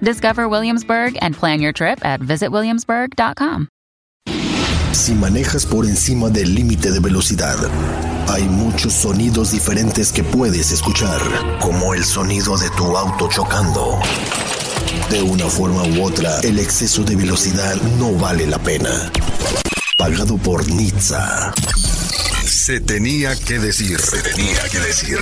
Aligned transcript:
Discover 0.00 0.48
Williamsburg 0.48 1.16
and 1.20 1.34
plan 1.34 1.60
your 1.60 1.72
trip 1.72 2.04
at 2.04 2.20
visitwilliamsburg.com. 2.20 3.68
Si 4.92 5.14
manejas 5.14 5.64
por 5.66 5.84
encima 5.84 6.28
del 6.28 6.54
límite 6.54 6.90
de 6.90 6.98
velocidad, 6.98 7.56
hay 8.28 8.42
muchos 8.44 8.92
sonidos 8.92 9.52
diferentes 9.52 10.12
que 10.12 10.24
puedes 10.24 10.72
escuchar, 10.72 11.20
como 11.60 11.94
el 11.94 12.04
sonido 12.04 12.56
de 12.56 12.68
tu 12.70 12.96
auto 12.96 13.28
chocando. 13.28 13.98
De 15.10 15.22
una 15.22 15.46
forma 15.46 15.82
u 15.84 16.02
otra, 16.02 16.40
el 16.40 16.58
exceso 16.58 17.04
de 17.04 17.16
velocidad 17.16 17.76
no 17.98 18.12
vale 18.12 18.46
la 18.46 18.58
pena. 18.58 18.90
Pagado 19.96 20.36
por 20.36 20.68
Nizza. 20.68 21.52
Se 22.68 22.80
tenía 22.80 23.34
que 23.34 23.58
decir, 23.58 23.98
se 23.98 24.20
tenía 24.20 24.62
que 24.70 24.78
decir 24.80 25.18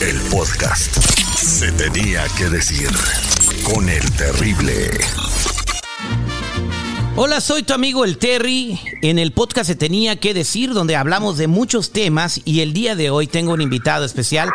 el 0.00 0.18
podcast. 0.30 0.96
Se 1.36 1.70
tenía 1.72 2.24
que 2.38 2.48
decir 2.48 2.88
con 3.62 3.90
el 3.90 4.10
terrible. 4.12 4.88
Hola, 7.14 7.42
soy 7.42 7.62
tu 7.62 7.74
amigo 7.74 8.06
el 8.06 8.16
Terry. 8.16 8.80
En 9.02 9.18
el 9.18 9.32
podcast 9.32 9.66
se 9.66 9.74
tenía 9.74 10.18
que 10.18 10.32
decir 10.32 10.72
donde 10.72 10.96
hablamos 10.96 11.36
de 11.36 11.46
muchos 11.46 11.90
temas 11.92 12.40
y 12.46 12.60
el 12.60 12.72
día 12.72 12.96
de 12.96 13.10
hoy 13.10 13.26
tengo 13.26 13.52
un 13.52 13.60
invitado 13.60 14.06
especial 14.06 14.50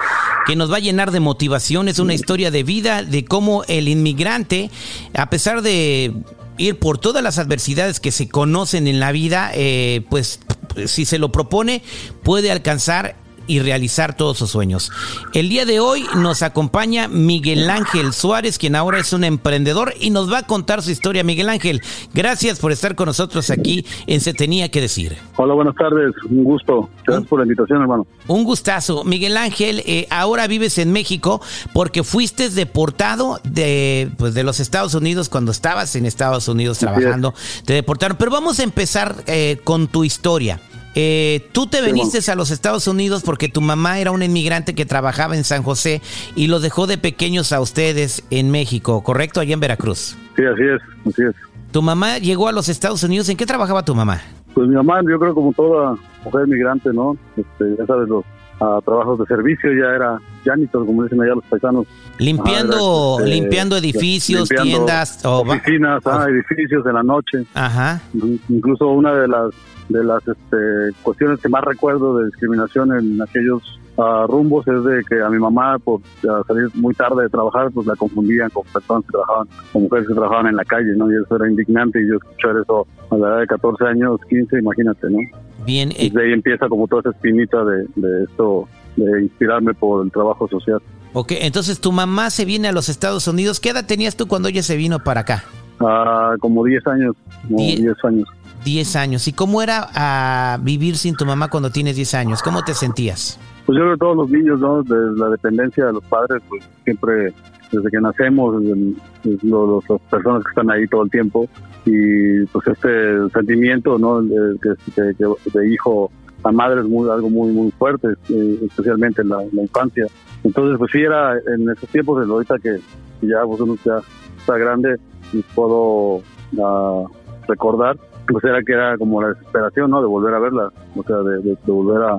que 0.48 0.56
nos 0.56 0.72
va 0.72 0.78
a 0.78 0.80
llenar 0.80 1.12
de 1.12 1.20
motivación. 1.20 1.88
Es 1.88 2.00
una 2.00 2.16
historia 2.16 2.50
de 2.50 2.64
vida 2.64 3.04
de 3.04 3.26
cómo 3.26 3.64
el 3.68 3.88
inmigrante, 3.88 4.72
a 5.14 5.30
pesar 5.30 5.62
de 5.62 6.16
ir 6.58 6.80
por 6.80 6.98
todas 6.98 7.22
las 7.22 7.38
adversidades 7.38 8.00
que 8.00 8.12
se 8.12 8.28
conocen 8.28 8.88
en 8.88 9.00
la 9.00 9.12
vida, 9.12 9.52
eh, 9.54 10.04
pues 10.10 10.40
si 10.86 11.06
se 11.06 11.18
lo 11.18 11.32
propone 11.32 11.82
puede 12.24 12.52
alcanzar 12.52 13.23
y 13.48 13.60
realizar 13.60 14.16
todos 14.16 14.38
sus 14.38 14.52
sueños. 14.52 14.92
El 15.34 15.50
día 15.50 15.66
de 15.66 15.80
hoy 15.80 16.06
nos 16.16 16.42
acompaña 16.44 17.08
Miguel 17.08 17.70
Ángel 17.70 18.14
Suárez, 18.14 18.58
quien 18.58 18.76
ahora 18.76 19.00
es 19.00 19.14
un 19.14 19.24
emprendedor 19.24 19.94
y 20.00 20.10
nos 20.10 20.32
va 20.32 20.40
a 20.40 20.44
contar 20.44 20.82
su 20.82 20.92
historia. 20.92 21.24
Miguel 21.24 21.50
Ángel, 21.50 21.82
gracias 22.14 22.60
por 22.60 22.72
estar 22.72 22.96
con 22.96 23.08
nosotros 23.08 23.50
aquí 23.50 23.86
en 24.08 24.22
Se 24.22 24.34
Tenía 24.34 24.70
que 24.70 24.82
Decir. 24.82 25.18
Hola, 25.38 25.54
buenas 25.54 25.76
tardes, 25.76 26.14
un 26.30 26.44
gusto. 26.44 26.90
Gracias 27.08 27.28
por 27.28 27.40
la 27.40 27.46
invitación, 27.46 27.82
hermano. 27.82 28.06
Un 28.28 28.44
gustazo. 28.44 29.04
Miguel 29.06 29.38
Ángel, 29.38 29.82
eh, 29.86 30.08
ahora 30.10 30.46
vives 30.48 30.78
en 30.78 30.92
México 30.92 31.42
porque 31.74 32.04
fuiste 32.04 32.50
deportado 32.50 33.40
de, 33.44 34.10
pues, 34.18 34.34
de 34.34 34.44
los 34.44 34.60
Estados 34.60 34.94
Unidos 34.94 35.30
cuando 35.30 35.52
estabas 35.52 35.96
en 35.96 36.06
Estados 36.06 36.48
Unidos 36.48 36.80
trabajando. 36.80 37.34
Te 37.66 37.74
deportaron. 37.74 38.18
Pero 38.18 38.32
vamos 38.32 38.60
a 38.60 38.64
empezar 38.64 39.24
eh, 39.28 39.60
con 39.64 39.88
tu 39.88 40.04
historia. 40.04 40.60
Eh, 40.96 41.50
tú 41.52 41.68
te 41.68 41.82
viniste 41.82 42.20
a 42.32 42.36
los 42.36 42.52
Estados 42.52 42.88
Unidos 42.88 43.24
porque 43.24 43.50
tu 43.50 43.62
mamá 43.62 44.00
era 44.00 44.12
una 44.12 44.26
inmigrante 44.26 44.76
que 44.76 44.86
trabajaba 44.86 45.36
en 45.36 45.44
San 45.44 45.64
José 45.64 46.02
y 46.36 46.48
los 46.48 46.62
dejó 46.62 46.88
de 46.88 46.98
pequeños 46.98 47.52
a 47.52 47.62
ustedes 47.62 48.24
en 48.30 48.52
México, 48.52 49.04
¿correcto? 49.04 49.40
Allá 49.40 49.54
en 49.54 49.60
Veracruz. 49.60 50.16
Sí, 50.36 50.44
así 50.46 50.64
es, 50.64 50.82
así 51.08 51.22
es. 51.24 51.36
Tu 51.72 51.82
mamá 51.82 52.20
llegó 52.20 52.48
a 52.48 52.52
los 52.52 52.70
Estados 52.70 53.04
Unidos. 53.04 53.30
¿En 53.30 53.38
qué 53.38 53.46
trabajaba 53.48 53.84
tu 53.84 53.96
mamá? 53.96 54.22
Pues 54.54 54.68
mi 54.68 54.76
mamá, 54.76 55.02
yo 55.10 55.20
creo 55.20 55.34
como 55.34 55.52
toda 55.54 55.96
mujer 56.24 56.48
inmigrante, 56.48 56.90
¿no? 56.94 57.18
Este, 57.36 57.76
ya 57.78 57.86
sabes, 57.88 58.08
los 58.08 58.24
a 58.64 58.82
trabajos 58.82 59.20
de 59.20 59.26
servicio, 59.26 59.72
ya 59.74 59.94
era 59.94 60.22
janitor, 60.46 60.86
como 60.86 61.04
dicen 61.04 61.22
allá 61.22 61.36
los 61.36 61.46
paisanos. 61.46 61.86
Limpiando, 62.18 63.18
Ah, 63.20 63.24
era, 63.24 63.26
este, 63.26 63.42
limpiando 63.42 63.78
edificios, 63.78 64.50
limpiando 64.50 64.86
tiendas, 64.86 65.26
o 65.26 65.42
oficinas, 65.42 66.02
ah, 66.06 66.26
edificios 66.30 66.84
de 66.84 66.94
la 66.94 67.04
noche. 67.04 67.44
Ajá. 67.54 68.02
Incluso 68.50 68.88
una 68.88 69.14
de 69.14 69.28
las 69.28 69.54
de 69.90 70.04
las 70.04 70.26
este, 70.26 70.58
cuestiones 71.02 71.42
que 71.42 71.50
más 71.50 71.64
recuerdo 71.64 72.18
de 72.18 72.28
discriminación 72.28 72.98
en 72.98 73.22
aquellos 73.22 73.80
ah, 73.98 74.26
rumbos 74.30 74.66
es 74.68 74.84
de 74.84 75.04
que 75.04 75.22
a 75.22 75.30
mi 75.30 75.40
mamá 75.40 75.78
por 75.78 76.00
salir 76.48 76.70
muy 76.76 76.94
tarde 76.94 77.24
de 77.24 77.30
trabajar 77.30 77.70
pues 77.72 77.86
la 77.86 77.96
confundían 77.98 78.50
con 78.50 78.64
personas 78.72 79.04
que 79.06 79.12
trabajaban 79.12 79.48
con 79.74 79.84
mujeres 79.84 80.08
que 80.08 80.14
trabajaban 80.14 80.48
en 80.48 80.56
la 80.56 80.64
calle 80.64 80.96
no 80.96 81.12
y 81.12 81.16
eso 81.22 81.36
era 81.36 81.50
indignante 81.50 82.02
y 82.02 82.08
yo 82.08 82.16
escuchar 82.16 82.56
eso 82.62 82.88
a 83.12 83.18
la 83.18 83.28
edad 83.28 83.40
de 83.40 83.48
14 83.48 83.86
años 83.86 84.20
15 84.30 84.60
imagínate 84.60 85.10
no 85.10 85.20
Bien, 85.66 85.92
y 85.98 86.10
de 86.10 86.24
ahí 86.24 86.34
empieza 86.34 86.68
como 86.68 86.88
toda 86.88 87.02
esa 87.02 87.10
espinita 87.12 87.64
de, 87.64 87.86
de 87.96 88.24
esto 88.26 88.68
de 88.96 89.24
inspirarme 89.24 89.74
por 89.74 90.06
el 90.06 90.12
trabajo 90.12 90.48
social 90.48 90.80
ok, 91.16 91.32
entonces 91.42 91.80
tu 91.80 91.92
mamá 91.92 92.30
se 92.32 92.44
viene 92.46 92.68
a 92.68 92.72
los 92.72 92.90
Estados 92.90 93.28
Unidos. 93.28 93.60
¿Qué 93.60 93.70
edad 93.70 93.86
tenías 93.86 94.16
tú 94.16 94.28
cuando 94.28 94.50
ella 94.50 94.64
se 94.64 94.76
vino 94.76 94.98
para 95.00 95.22
acá? 95.22 95.44
Ah, 95.80 96.34
como 96.40 96.64
10 96.64 96.88
años 96.88 97.16
como 97.44 97.58
Die- 97.58 97.78
10 97.78 97.96
años 98.06 98.28
10 98.66 98.96
años. 98.96 99.28
¿Y 99.28 99.34
cómo 99.34 99.62
era 99.62 99.90
ah, 99.94 100.58
vivir 100.62 100.98
sin 100.98 101.16
tu 101.16 101.26
mamá 101.26 101.50
cuando 101.50 101.70
tienes 101.70 101.96
10 101.98 102.14
años? 102.16 102.42
¿Cómo 102.42 102.64
te 102.64 102.74
sentías? 102.74 103.38
Pues 103.66 103.78
yo 103.78 103.84
creo 103.84 103.94
que 103.94 104.00
todos 104.00 104.18
los 104.18 104.30
niños, 104.32 104.60
¿no? 104.60 104.82
De 104.84 104.96
la 105.20 105.30
dependencia 105.30 105.86
de 105.86 105.94
los 105.94 106.04
padres, 106.06 106.42
pues 106.50 106.64
siempre, 106.84 107.34
desde 107.72 107.90
que 107.92 108.00
nacemos, 108.02 108.60
desde- 108.64 108.94
es 109.36 109.44
lo- 109.44 109.68
los- 109.68 109.90
las 109.90 110.00
personas 110.10 110.44
que 110.44 110.50
están 110.50 110.72
ahí 110.72 110.88
todo 110.88 111.04
el 111.04 111.12
tiempo, 111.12 111.48
y 111.86 112.46
pues 112.48 112.68
este 112.68 113.30
sentimiento, 113.30 113.98
¿no? 114.00 114.22
De, 114.22 114.58
que- 114.62 115.58
de 115.60 115.70
hijo 115.70 116.12
a 116.44 116.52
madre 116.52 116.82
es 116.82 116.88
muy, 116.88 117.10
algo 117.10 117.30
muy, 117.30 117.52
muy 117.52 117.72
fuerte, 117.72 118.10
eh, 118.30 118.60
especialmente 118.66 119.22
en 119.22 119.30
la, 119.30 119.44
infancia. 119.54 120.06
Entonces, 120.44 120.78
pues 120.78 120.92
sí, 120.92 121.02
era 121.02 121.34
en 121.38 121.70
esos 121.70 121.90
tiempos, 121.90 122.26
de 122.26 122.32
ahorita 122.32 122.60
que, 122.60 122.80
ya 123.22 123.44
pues 123.46 123.62
uno 123.62 123.78
ya 123.86 124.00
está 124.38 124.58
grande 124.58 124.98
y 125.32 125.42
puedo 125.56 126.22
ah, 126.62 127.04
recordar, 127.48 127.98
pues 128.28 128.44
era 128.44 128.62
que 128.62 128.74
era 128.74 128.98
como 128.98 129.22
la 129.22 129.30
desesperación, 129.30 129.92
¿no? 129.92 130.02
De 130.02 130.08
volver 130.08 130.34
a 130.34 130.40
verla, 130.40 130.70
o 130.96 131.04
sea, 131.04 131.18
de, 131.20 131.38
de- 131.42 131.58
de 131.66 131.72
volver 131.72 132.02
a 132.04 132.18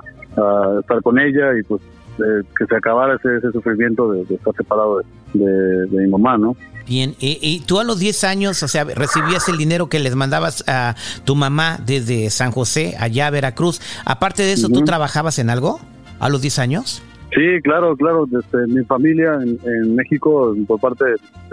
estar 0.81 1.01
con 1.03 1.19
ella 1.19 1.57
y 1.59 1.63
pues 1.63 1.81
de 2.19 2.45
que 2.59 2.67
se 2.67 2.77
acabara 2.77 3.17
ese, 3.17 3.37
ese 3.37 3.51
sufrimiento 3.53 4.13
de, 4.13 4.25
de 4.25 4.35
estar 4.35 4.55
separado 4.55 5.03
de, 5.33 5.87
mi 5.91 6.09
mamá, 6.09 6.39
¿no? 6.39 6.57
Bien, 6.87 7.15
y, 7.19 7.39
y 7.41 7.61
tú 7.61 7.81
a 7.81 7.85
los 7.85 7.99
10 7.99 8.25
años, 8.25 8.63
o 8.63 8.69
sea, 8.69 8.85
recibías 8.85 9.49
el 9.49 9.57
dinero 9.57 9.89
que 9.89 9.99
les 9.99 10.15
mandabas 10.15 10.63
a 10.69 10.95
tu 11.25 11.35
mamá 11.35 11.79
desde 11.85 12.29
San 12.31 12.51
José, 12.53 12.95
allá 12.99 13.27
a 13.27 13.31
Veracruz. 13.31 13.81
Aparte 14.05 14.43
de 14.43 14.53
eso, 14.53 14.69
¿tú 14.69 14.77
Ujú. 14.77 14.85
trabajabas 14.85 15.39
en 15.39 15.49
algo 15.51 15.81
a 16.21 16.29
los 16.29 16.43
10 16.43 16.59
años? 16.59 17.03
Sí, 17.35 17.61
claro, 17.65 17.97
claro. 17.97 18.27
Desde 18.27 18.67
mi 18.69 18.85
familia 18.85 19.39
en, 19.43 19.59
en 19.65 19.97
México, 19.97 20.55
por 20.69 20.79
parte 20.79 21.05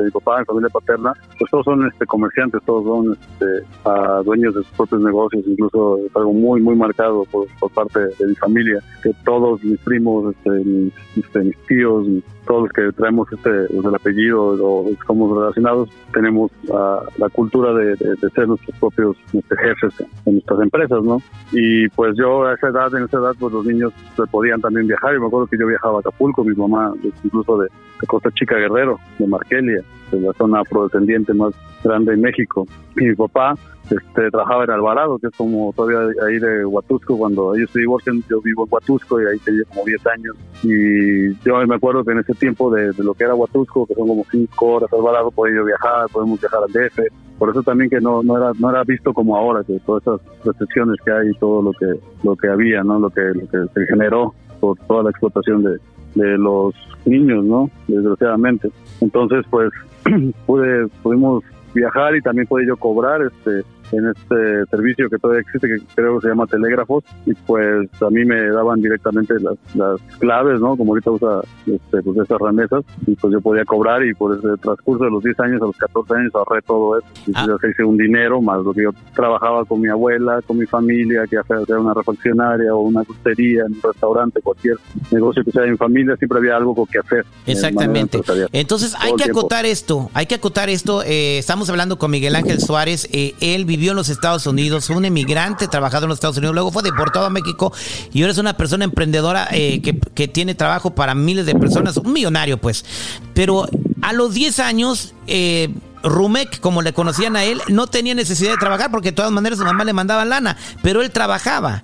de, 0.01 0.05
mi 0.05 0.11
papá, 0.11 0.39
mi 0.39 0.45
familia 0.45 0.69
paterna, 0.69 1.13
pues 1.37 1.49
todos 1.51 1.65
son 1.65 1.87
este, 1.87 2.05
comerciantes, 2.05 2.61
todos 2.65 2.83
son 2.83 3.13
este, 3.13 3.67
ah, 3.85 4.21
dueños 4.25 4.53
de 4.55 4.63
sus 4.63 4.71
propios 4.73 5.01
negocios. 5.01 5.43
Incluso 5.47 5.97
es 6.05 6.15
algo 6.15 6.33
muy, 6.33 6.61
muy 6.61 6.75
marcado 6.75 7.23
por, 7.31 7.47
por 7.59 7.71
parte 7.71 7.99
de 7.99 8.27
mi 8.27 8.35
familia, 8.35 8.79
que 9.03 9.11
todos 9.25 9.63
mis 9.63 9.79
primos, 9.81 10.35
este, 10.35 10.49
mis, 10.65 10.93
este, 11.17 11.39
mis 11.39 11.57
tíos, 11.67 12.05
todos 12.47 12.63
los 12.63 12.71
que 12.71 12.91
traemos 12.97 13.27
este, 13.31 13.49
el 13.49 13.95
apellido 13.95 14.43
o 14.43 14.89
estamos 14.89 15.37
relacionados, 15.37 15.89
tenemos 16.13 16.51
ah, 16.73 17.01
la 17.17 17.29
cultura 17.29 17.73
de, 17.73 17.95
de- 17.95 18.15
de 18.21 18.29
ser 18.35 18.47
nuestros 18.47 18.75
propios 18.79 19.17
este, 19.33 19.55
jefes 19.57 19.93
en 20.25 20.33
nuestras 20.33 20.59
empresas, 20.61 21.03
¿no? 21.03 21.19
Y 21.51 21.87
pues 21.89 22.15
yo 22.17 22.45
a 22.45 22.53
esa 22.55 22.69
edad, 22.69 22.93
en 22.95 23.03
esa 23.03 23.17
edad, 23.17 23.33
pues 23.39 23.53
los 23.53 23.65
niños 23.65 23.93
se 24.15 24.23
podían 24.27 24.59
también 24.61 24.87
viajar. 24.87 25.15
Y 25.15 25.19
me 25.19 25.27
acuerdo 25.27 25.47
que 25.47 25.57
yo 25.57 25.67
viajaba 25.67 25.97
a 25.97 25.99
Acapulco, 25.99 26.43
mi 26.43 26.55
mamá, 26.55 26.93
incluso 27.23 27.57
de, 27.59 27.67
de 28.01 28.07
Costa 28.07 28.29
Chica 28.31 28.55
Guerrero, 28.57 28.99
de 29.19 29.27
Markelia, 29.27 29.81
de 30.11 30.19
la 30.19 30.33
zona 30.33 30.61
afrodescendiente 30.61 31.33
más 31.33 31.53
grande 31.83 32.13
en 32.13 32.21
México. 32.21 32.65
Y 32.95 33.05
mi 33.05 33.15
papá 33.15 33.55
este, 33.89 34.29
trabajaba 34.29 34.63
en 34.65 34.71
Alvarado, 34.71 35.17
que 35.19 35.27
es 35.27 35.35
como 35.35 35.73
todavía 35.73 35.99
ahí 36.25 36.39
de 36.39 36.65
Huatusco. 36.65 37.17
Cuando 37.17 37.55
ellos 37.55 37.69
se 37.71 37.79
divorcian, 37.79 38.23
yo 38.29 38.41
vivo 38.41 38.63
en 38.65 38.73
Huatusco 38.73 39.21
y 39.21 39.25
ahí 39.25 39.39
tenía 39.39 39.63
como 39.69 39.85
10 39.85 40.07
años. 40.07 40.35
Y 40.63 41.33
yo 41.43 41.65
me 41.65 41.75
acuerdo 41.75 42.03
que 42.03 42.11
en 42.11 42.19
ese 42.19 42.33
tiempo 42.33 42.73
de, 42.73 42.91
de 42.91 43.03
lo 43.03 43.13
que 43.13 43.23
era 43.23 43.35
Huatusco, 43.35 43.85
que 43.85 43.95
son 43.95 44.07
como 44.07 44.25
5 44.29 44.65
horas 44.65 44.93
Alvarado, 44.93 45.31
podía 45.31 45.61
viajar, 45.61 46.07
podemos 46.11 46.39
viajar 46.39 46.61
al 46.63 46.71
DF. 46.71 46.99
Por 47.37 47.49
eso 47.49 47.63
también 47.63 47.89
que 47.89 47.99
no, 47.99 48.21
no 48.21 48.37
era 48.37 48.51
no 48.59 48.69
era 48.69 48.83
visto 48.83 49.13
como 49.13 49.35
ahora, 49.35 49.63
que 49.63 49.79
todas 49.85 50.03
esas 50.03 50.45
restricciones 50.45 50.97
que 51.03 51.11
hay 51.11 51.29
y 51.29 51.33
todo 51.39 51.61
lo 51.63 51.71
que 51.73 51.99
lo 52.23 52.35
que 52.35 52.47
había, 52.47 52.83
¿no? 52.83 52.99
Lo 52.99 53.09
que, 53.09 53.21
lo 53.21 53.47
que 53.49 53.57
se 53.73 53.85
generó 53.87 54.35
por 54.59 54.77
toda 54.87 55.03
la 55.03 55.09
explotación 55.09 55.63
de, 55.63 55.79
de 56.15 56.37
los 56.37 56.73
niños, 57.05 57.43
¿no? 57.45 57.69
Desgraciadamente. 57.87 58.69
Entonces, 58.99 59.45
pues, 59.49 59.71
pude, 60.45 60.87
pudimos 61.03 61.43
viajar 61.73 62.15
y 62.15 62.21
también 62.21 62.47
pude 62.47 62.65
yo 62.67 62.75
cobrar 62.77 63.21
este 63.21 63.63
en 63.91 64.07
este 64.07 64.65
servicio 64.69 65.09
que 65.09 65.17
todavía 65.17 65.41
existe, 65.41 65.67
que 65.67 65.77
creo 65.95 66.15
que 66.15 66.21
se 66.21 66.29
llama 66.29 66.47
Telégrafos, 66.47 67.03
y 67.25 67.33
pues 67.33 67.89
a 68.01 68.09
mí 68.09 68.25
me 68.25 68.47
daban 68.49 68.81
directamente 68.81 69.33
las, 69.39 69.55
las 69.75 69.99
claves, 70.19 70.59
¿no? 70.59 70.75
Como 70.77 70.93
ahorita 70.93 71.11
usa 71.11 71.41
este, 71.65 72.01
pues 72.01 72.17
esas 72.17 72.39
remesas, 72.39 72.83
y 73.07 73.15
pues 73.15 73.33
yo 73.33 73.41
podía 73.41 73.65
cobrar 73.65 74.05
y 74.05 74.13
por 74.13 74.37
ese 74.37 74.47
transcurso 74.61 75.03
de 75.05 75.11
los 75.11 75.23
10 75.23 75.39
años 75.41 75.61
a 75.61 75.65
los 75.65 75.77
14 75.77 76.13
años 76.15 76.31
ahorré 76.35 76.61
todo 76.61 76.97
eso. 76.97 77.07
Y 77.27 77.31
Ah. 77.35 77.47
se 77.59 77.69
hice 77.69 77.83
un 77.83 77.97
dinero, 77.97 78.41
más 78.41 78.63
lo 78.63 78.73
que 78.73 78.83
yo 78.83 78.91
trabajaba 79.15 79.65
con 79.65 79.81
mi 79.81 79.87
abuela, 79.89 80.41
con 80.45 80.57
mi 80.57 80.65
familia, 80.65 81.23
que 81.29 81.37
hacía 81.37 81.79
una 81.79 81.93
refaccionaria 81.93 82.73
o 82.73 82.79
una 82.81 83.01
gustería, 83.03 83.65
un 83.65 83.77
restaurante, 83.81 84.41
cualquier 84.41 84.77
negocio 85.11 85.43
que 85.43 85.51
sea 85.51 85.65
en 85.65 85.77
familia, 85.77 86.15
siempre 86.17 86.37
había 86.39 86.55
algo 86.55 86.85
que 86.85 86.99
hacer. 86.99 87.25
de 87.45 87.51
Exactamente. 87.51 88.21
Entonces 88.53 88.93
hay 88.99 89.13
que 89.15 89.25
acotar 89.25 89.65
esto, 89.65 90.09
hay 90.13 90.25
que 90.25 90.35
acotar 90.35 90.69
esto. 90.69 91.03
eh, 91.03 91.37
estamos 91.39 91.69
hablando 91.69 91.97
con 91.97 92.11
Miguel 92.11 92.35
Ángel 92.35 92.59
Suárez. 92.59 93.07
eh, 93.11 93.33
él 93.41 93.65
vivió 93.65 93.80
en 93.89 93.95
los 93.95 94.09
Estados 94.09 94.45
Unidos, 94.45 94.85
fue 94.85 94.95
un 94.95 95.05
emigrante, 95.05 95.67
trabajado 95.67 96.05
en 96.05 96.09
los 96.09 96.17
Estados 96.17 96.37
Unidos, 96.37 96.53
luego 96.53 96.71
fue 96.71 96.83
deportado 96.83 97.25
a 97.25 97.29
México 97.29 97.73
y 98.13 98.21
ahora 98.21 98.31
es 98.31 98.37
una 98.37 98.55
persona 98.55 98.85
emprendedora 98.85 99.47
eh, 99.51 99.81
que, 99.81 99.99
que 99.99 100.27
tiene 100.27 100.55
trabajo 100.55 100.93
para 100.93 101.15
miles 101.15 101.45
de 101.45 101.55
personas, 101.55 101.97
un 101.97 102.13
millonario 102.13 102.59
pues. 102.59 102.85
Pero 103.33 103.67
a 104.01 104.13
los 104.13 104.33
10 104.33 104.59
años... 104.59 105.13
Eh, 105.27 105.69
Rumek, 106.03 106.59
como 106.59 106.81
le 106.81 106.93
conocían 106.93 107.35
a 107.35 107.43
él, 107.43 107.61
no 107.67 107.85
tenía 107.85 108.15
necesidad 108.15 108.51
de 108.51 108.57
trabajar 108.57 108.89
porque 108.89 109.09
de 109.09 109.15
todas 109.15 109.31
maneras 109.31 109.59
su 109.59 109.65
mamá 109.65 109.83
le 109.83 109.93
mandaba 109.93 110.25
lana, 110.25 110.57
pero 110.81 111.01
él 111.01 111.11
trabajaba. 111.11 111.83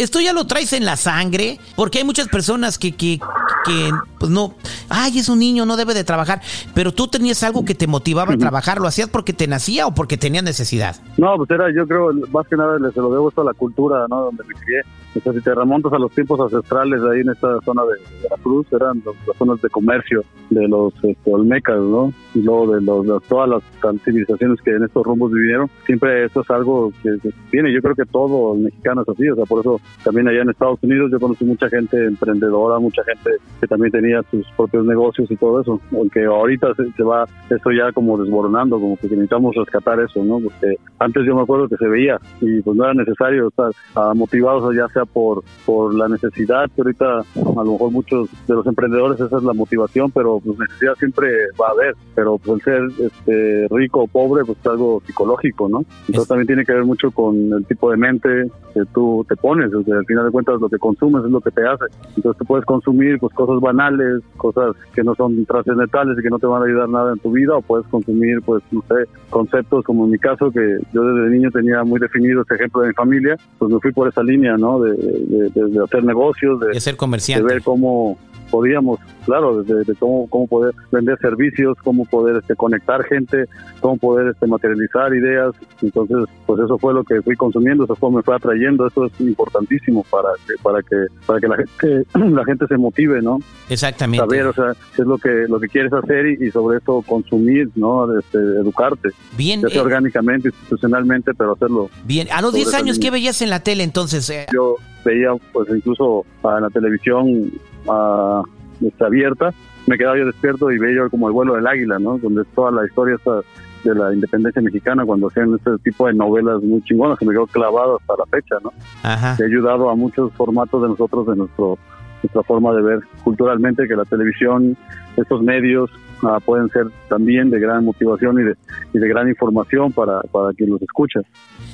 Esto 0.00 0.20
ya 0.20 0.32
lo 0.32 0.46
traes 0.46 0.72
en 0.72 0.86
la 0.86 0.96
sangre, 0.96 1.58
porque 1.76 1.98
hay 1.98 2.04
muchas 2.04 2.28
personas 2.28 2.78
que, 2.78 2.92
que, 2.92 3.20
que, 3.70 3.90
pues 4.18 4.30
no, 4.30 4.54
ay, 4.88 5.18
es 5.18 5.28
un 5.28 5.38
niño, 5.38 5.64
no 5.66 5.76
debe 5.76 5.94
de 5.94 6.04
trabajar, 6.04 6.40
pero 6.74 6.92
tú 6.92 7.06
tenías 7.08 7.42
algo 7.42 7.64
que 7.64 7.74
te 7.74 7.86
motivaba 7.86 8.34
a 8.34 8.38
trabajar, 8.38 8.78
¿lo 8.80 8.86
hacías 8.88 9.08
porque 9.08 9.32
te 9.32 9.46
nacía 9.46 9.86
o 9.86 9.94
porque 9.94 10.16
tenías 10.16 10.44
necesidad? 10.44 10.96
No, 11.18 11.36
pues 11.36 11.50
era, 11.50 11.66
yo 11.74 11.86
creo, 11.86 12.12
más 12.32 12.46
que 12.48 12.56
nada 12.56 12.78
le- 12.78 12.90
se 12.92 13.00
lo 13.00 13.10
debo 13.12 13.28
esto 13.28 13.42
a 13.42 13.44
la 13.44 13.54
cultura, 13.54 14.06
¿no? 14.08 14.22
Donde 14.22 14.42
me 14.44 14.54
crié. 14.54 14.80
O 15.16 15.20
sea, 15.20 15.32
si 15.32 15.40
te 15.40 15.52
remontas 15.54 15.92
a 15.92 15.98
los 15.98 16.12
tiempos 16.12 16.38
ancestrales 16.40 17.02
de 17.02 17.10
ahí 17.12 17.20
en 17.20 17.30
esta 17.30 17.60
zona 17.64 17.82
de 17.82 18.22
Veracruz, 18.22 18.66
eran 18.72 19.02
los- 19.04 19.16
las 19.26 19.36
zonas 19.36 19.60
de 19.60 19.68
comercio 19.68 20.22
de 20.50 20.68
los 20.68 20.92
este, 21.02 21.30
olmecas, 21.32 21.78
¿no? 21.80 22.12
Y 22.34 22.42
luego 22.42 22.74
de, 22.74 22.80
los, 22.82 23.04
de 23.06 23.28
todas 23.28 23.48
las 23.48 23.62
civilizaciones 24.04 24.60
que 24.62 24.70
en 24.70 24.84
estos 24.84 25.04
rumbos 25.04 25.32
vivieron. 25.32 25.68
Siempre 25.86 26.24
esto 26.26 26.42
es 26.42 26.50
algo 26.50 26.92
que, 27.02 27.10
que 27.22 27.30
tiene. 27.50 27.72
Yo 27.72 27.80
creo 27.82 27.94
que 27.96 28.04
todo 28.06 28.54
el 28.54 28.60
mexicano 28.62 29.02
es 29.02 29.08
así. 29.08 29.28
O 29.28 29.34
sea, 29.36 29.44
por 29.46 29.60
eso 29.60 29.80
también 30.04 30.28
allá 30.28 30.42
en 30.42 30.50
Estados 30.50 30.78
Unidos 30.82 31.10
yo 31.10 31.18
conocí 31.20 31.44
mucha 31.44 31.68
gente 31.68 31.96
emprendedora, 32.06 32.78
mucha 32.78 33.02
gente 33.04 33.30
que 33.60 33.66
también 33.66 33.92
tenía 33.92 34.22
sus 34.30 34.46
propios 34.56 34.84
negocios 34.86 35.30
y 35.30 35.36
todo 35.36 35.60
eso. 35.60 35.80
Aunque 35.92 36.24
ahorita 36.24 36.74
se, 36.74 36.90
se 36.92 37.02
va 37.02 37.26
esto 37.50 37.70
ya 37.70 37.92
como 37.92 38.18
desmoronando, 38.18 38.80
como 38.80 38.96
que 38.96 39.08
necesitamos 39.08 39.54
rescatar 39.54 40.00
eso, 40.00 40.24
¿no? 40.24 40.40
Porque 40.40 40.76
antes 40.98 41.24
yo 41.26 41.34
me 41.36 41.42
acuerdo 41.42 41.68
que 41.68 41.76
se 41.76 41.86
veía 41.88 42.18
y 42.40 42.60
pues 42.62 42.76
no 42.76 42.84
era 42.84 42.94
necesario 42.94 43.48
estar 43.48 43.70
ah, 43.96 44.12
motivados 44.14 44.74
ya 44.74 44.88
sea 44.88 45.04
por, 45.04 45.42
por 45.66 45.94
la 45.94 46.08
necesidad, 46.08 46.66
que 46.74 46.82
ahorita 46.82 47.20
a 47.20 47.24
lo 47.64 47.72
mejor 47.72 47.90
muchos 47.90 48.28
de 48.46 48.54
los 48.54 48.66
emprendedores 48.66 49.20
esa 49.20 49.36
es 49.38 49.42
la 49.42 49.52
motivación, 49.52 50.10
pero 50.10 50.40
pues 50.44 50.58
necesidad 50.58 50.94
siempre 50.94 51.28
va 51.60 51.68
a 51.68 51.70
haber, 51.72 51.94
pero 52.14 52.38
pues 52.38 52.58
el 52.66 52.88
ser 52.96 53.06
este, 53.06 53.66
rico 53.70 54.02
o 54.02 54.06
pobre 54.06 54.44
pues 54.44 54.58
es 54.58 54.66
algo 54.66 55.02
psicológico, 55.06 55.68
¿no? 55.68 55.80
Entonces 56.06 56.22
Es- 56.22 56.28
también 56.28 56.46
tiene 56.46 56.64
que 56.64 56.72
ver 56.72 56.84
mucho 56.84 57.10
con 57.10 57.36
el 57.52 57.64
tipo 57.66 57.90
de 57.90 57.96
mente 57.96 58.28
que 58.74 58.82
tú 58.94 59.24
te 59.28 59.36
pones, 59.36 59.72
o 59.74 59.82
sea, 59.82 59.96
al 59.98 60.06
final 60.06 60.24
de 60.26 60.30
cuentas 60.30 60.60
lo 60.60 60.68
que 60.68 60.78
consumes 60.78 61.24
es 61.24 61.30
lo 61.30 61.40
que 61.40 61.50
te 61.50 61.66
hace, 61.66 61.84
entonces 62.16 62.38
tú 62.38 62.44
puedes 62.44 62.64
consumir 62.64 63.18
pues 63.18 63.32
cosas 63.46 63.60
banales, 63.60 64.22
cosas 64.36 64.76
que 64.94 65.02
no 65.02 65.14
son 65.14 65.44
trascendentales 65.46 66.18
y 66.18 66.22
que 66.22 66.28
no 66.30 66.38
te 66.38 66.46
van 66.46 66.62
a 66.62 66.66
ayudar 66.66 66.88
nada 66.88 67.12
en 67.12 67.18
tu 67.18 67.30
vida, 67.32 67.56
o 67.56 67.62
puedes 67.62 67.86
consumir 67.88 68.40
pues 68.44 68.62
no 68.70 68.82
sé, 68.88 69.08
conceptos 69.30 69.84
como 69.84 70.04
en 70.04 70.10
mi 70.12 70.18
caso 70.18 70.50
que 70.50 70.78
yo 70.92 71.02
desde 71.04 71.30
niño 71.30 71.50
tenía 71.50 71.82
muy 71.84 71.98
definido 72.00 72.42
este 72.42 72.56
ejemplo 72.56 72.82
de 72.82 72.88
mi 72.88 72.94
familia, 72.94 73.36
pues 73.58 73.72
me 73.72 73.80
fui 73.80 73.92
por 73.92 74.08
esa 74.08 74.22
línea, 74.22 74.56
¿no? 74.56 74.80
De, 74.80 74.92
de- 74.94 75.48
de- 75.54 75.70
de 75.70 75.84
hacer 75.84 76.04
negocios, 76.04 76.60
de, 76.60 76.68
De 76.68 76.80
ser 76.80 76.94
de 76.94 76.98
comerciante. 76.98 77.44
ver 77.52 77.62
cómo 77.62 78.18
podíamos, 78.50 79.00
claro, 79.24 79.62
de, 79.62 79.84
de 79.84 79.94
cómo, 79.94 80.28
cómo 80.28 80.46
poder 80.46 80.74
vender 80.90 81.18
servicios, 81.18 81.76
cómo 81.82 82.04
poder 82.04 82.36
este, 82.36 82.56
conectar 82.56 83.02
gente, 83.04 83.46
cómo 83.80 83.96
poder 83.96 84.28
este, 84.28 84.46
materializar 84.46 85.14
ideas. 85.14 85.54
Entonces, 85.82 86.28
pues 86.46 86.60
eso 86.60 86.78
fue 86.78 86.92
lo 86.92 87.04
que 87.04 87.22
fui 87.22 87.36
consumiendo, 87.36 87.84
eso 87.84 87.96
fue, 87.96 88.10
me 88.10 88.22
fue 88.22 88.36
atrayendo, 88.36 88.86
eso 88.86 89.06
es 89.06 89.20
importantísimo 89.20 90.04
para 90.10 90.30
que, 90.46 90.54
para 90.62 90.82
que, 90.82 91.06
para 91.26 91.40
que 91.40 91.48
la 91.48 91.56
gente, 91.56 92.06
la 92.34 92.44
gente 92.44 92.66
se 92.66 92.76
motive, 92.76 93.22
¿no? 93.22 93.38
Exactamente. 93.68 94.24
Saber, 94.24 94.46
o 94.46 94.52
sea, 94.52 94.72
qué 94.94 95.02
es 95.02 95.08
lo 95.08 95.18
que, 95.18 95.46
lo 95.48 95.60
que 95.60 95.68
quieres 95.68 95.92
hacer 95.92 96.26
y, 96.26 96.46
y 96.46 96.50
sobre 96.50 96.78
eso 96.78 97.02
consumir, 97.06 97.70
¿no? 97.76 98.18
Este, 98.18 98.38
educarte, 98.38 99.10
Bien, 99.36 99.62
ya 99.62 99.68
sea 99.68 99.78
eh, 99.78 99.84
orgánicamente, 99.84 100.48
institucionalmente, 100.48 101.32
pero 101.34 101.52
hacerlo 101.52 101.90
bien. 102.04 102.28
A 102.32 102.40
los 102.40 102.50
sobre 102.50 102.64
10 102.64 102.68
esa 102.68 102.78
años, 102.78 102.98
¿qué 102.98 103.10
veías 103.10 103.40
en 103.42 103.50
la 103.50 103.60
tele 103.60 103.84
entonces? 103.84 104.28
Eh, 104.30 104.46
yo 104.52 104.76
veía 105.04 105.30
pues 105.52 105.68
incluso 105.70 106.24
en 106.44 106.62
la 106.62 106.70
televisión 106.70 107.50
ah, 107.88 108.42
este, 108.80 109.04
abierta, 109.04 109.52
me 109.86 109.96
quedaba 109.98 110.18
yo 110.18 110.26
despierto 110.26 110.70
y 110.70 110.78
veía 110.78 111.08
como 111.08 111.28
el 111.28 111.32
vuelo 111.32 111.54
del 111.54 111.66
águila, 111.66 111.98
¿no? 111.98 112.18
Donde 112.18 112.44
toda 112.54 112.70
la 112.70 112.86
historia 112.86 113.16
esta 113.16 113.40
de 113.84 113.94
la 113.94 114.12
independencia 114.12 114.60
mexicana 114.60 115.06
cuando 115.06 115.28
hacían 115.28 115.54
este 115.54 115.70
tipo 115.78 116.06
de 116.06 116.12
novelas 116.12 116.62
muy 116.62 116.82
chingonas 116.82 117.18
que 117.18 117.24
me 117.24 117.32
quedó 117.32 117.46
clavado 117.46 117.98
hasta 117.98 118.14
la 118.18 118.26
fecha, 118.26 118.56
¿no? 118.62 118.72
Ajá. 119.02 119.36
Que 119.36 119.44
ha 119.44 119.46
ayudado 119.46 119.88
a 119.88 119.96
muchos 119.96 120.32
formatos 120.34 120.82
de 120.82 120.88
nosotros, 120.88 121.26
de 121.26 121.36
nuestro 121.36 121.78
nuestra 122.22 122.42
forma 122.42 122.74
de 122.74 122.82
ver 122.82 123.00
culturalmente, 123.24 123.88
que 123.88 123.96
la 123.96 124.04
televisión, 124.04 124.76
estos 125.16 125.42
medios 125.42 125.90
ah, 126.22 126.38
pueden 126.44 126.68
ser 126.70 126.86
también 127.08 127.50
de 127.50 127.58
gran 127.60 127.84
motivación 127.84 128.40
y 128.40 128.44
de, 128.44 128.54
y 128.92 128.98
de 128.98 129.08
gran 129.08 129.28
información 129.28 129.92
para, 129.92 130.20
para 130.32 130.52
quien 130.52 130.70
los 130.70 130.80
escucha. 130.82 131.20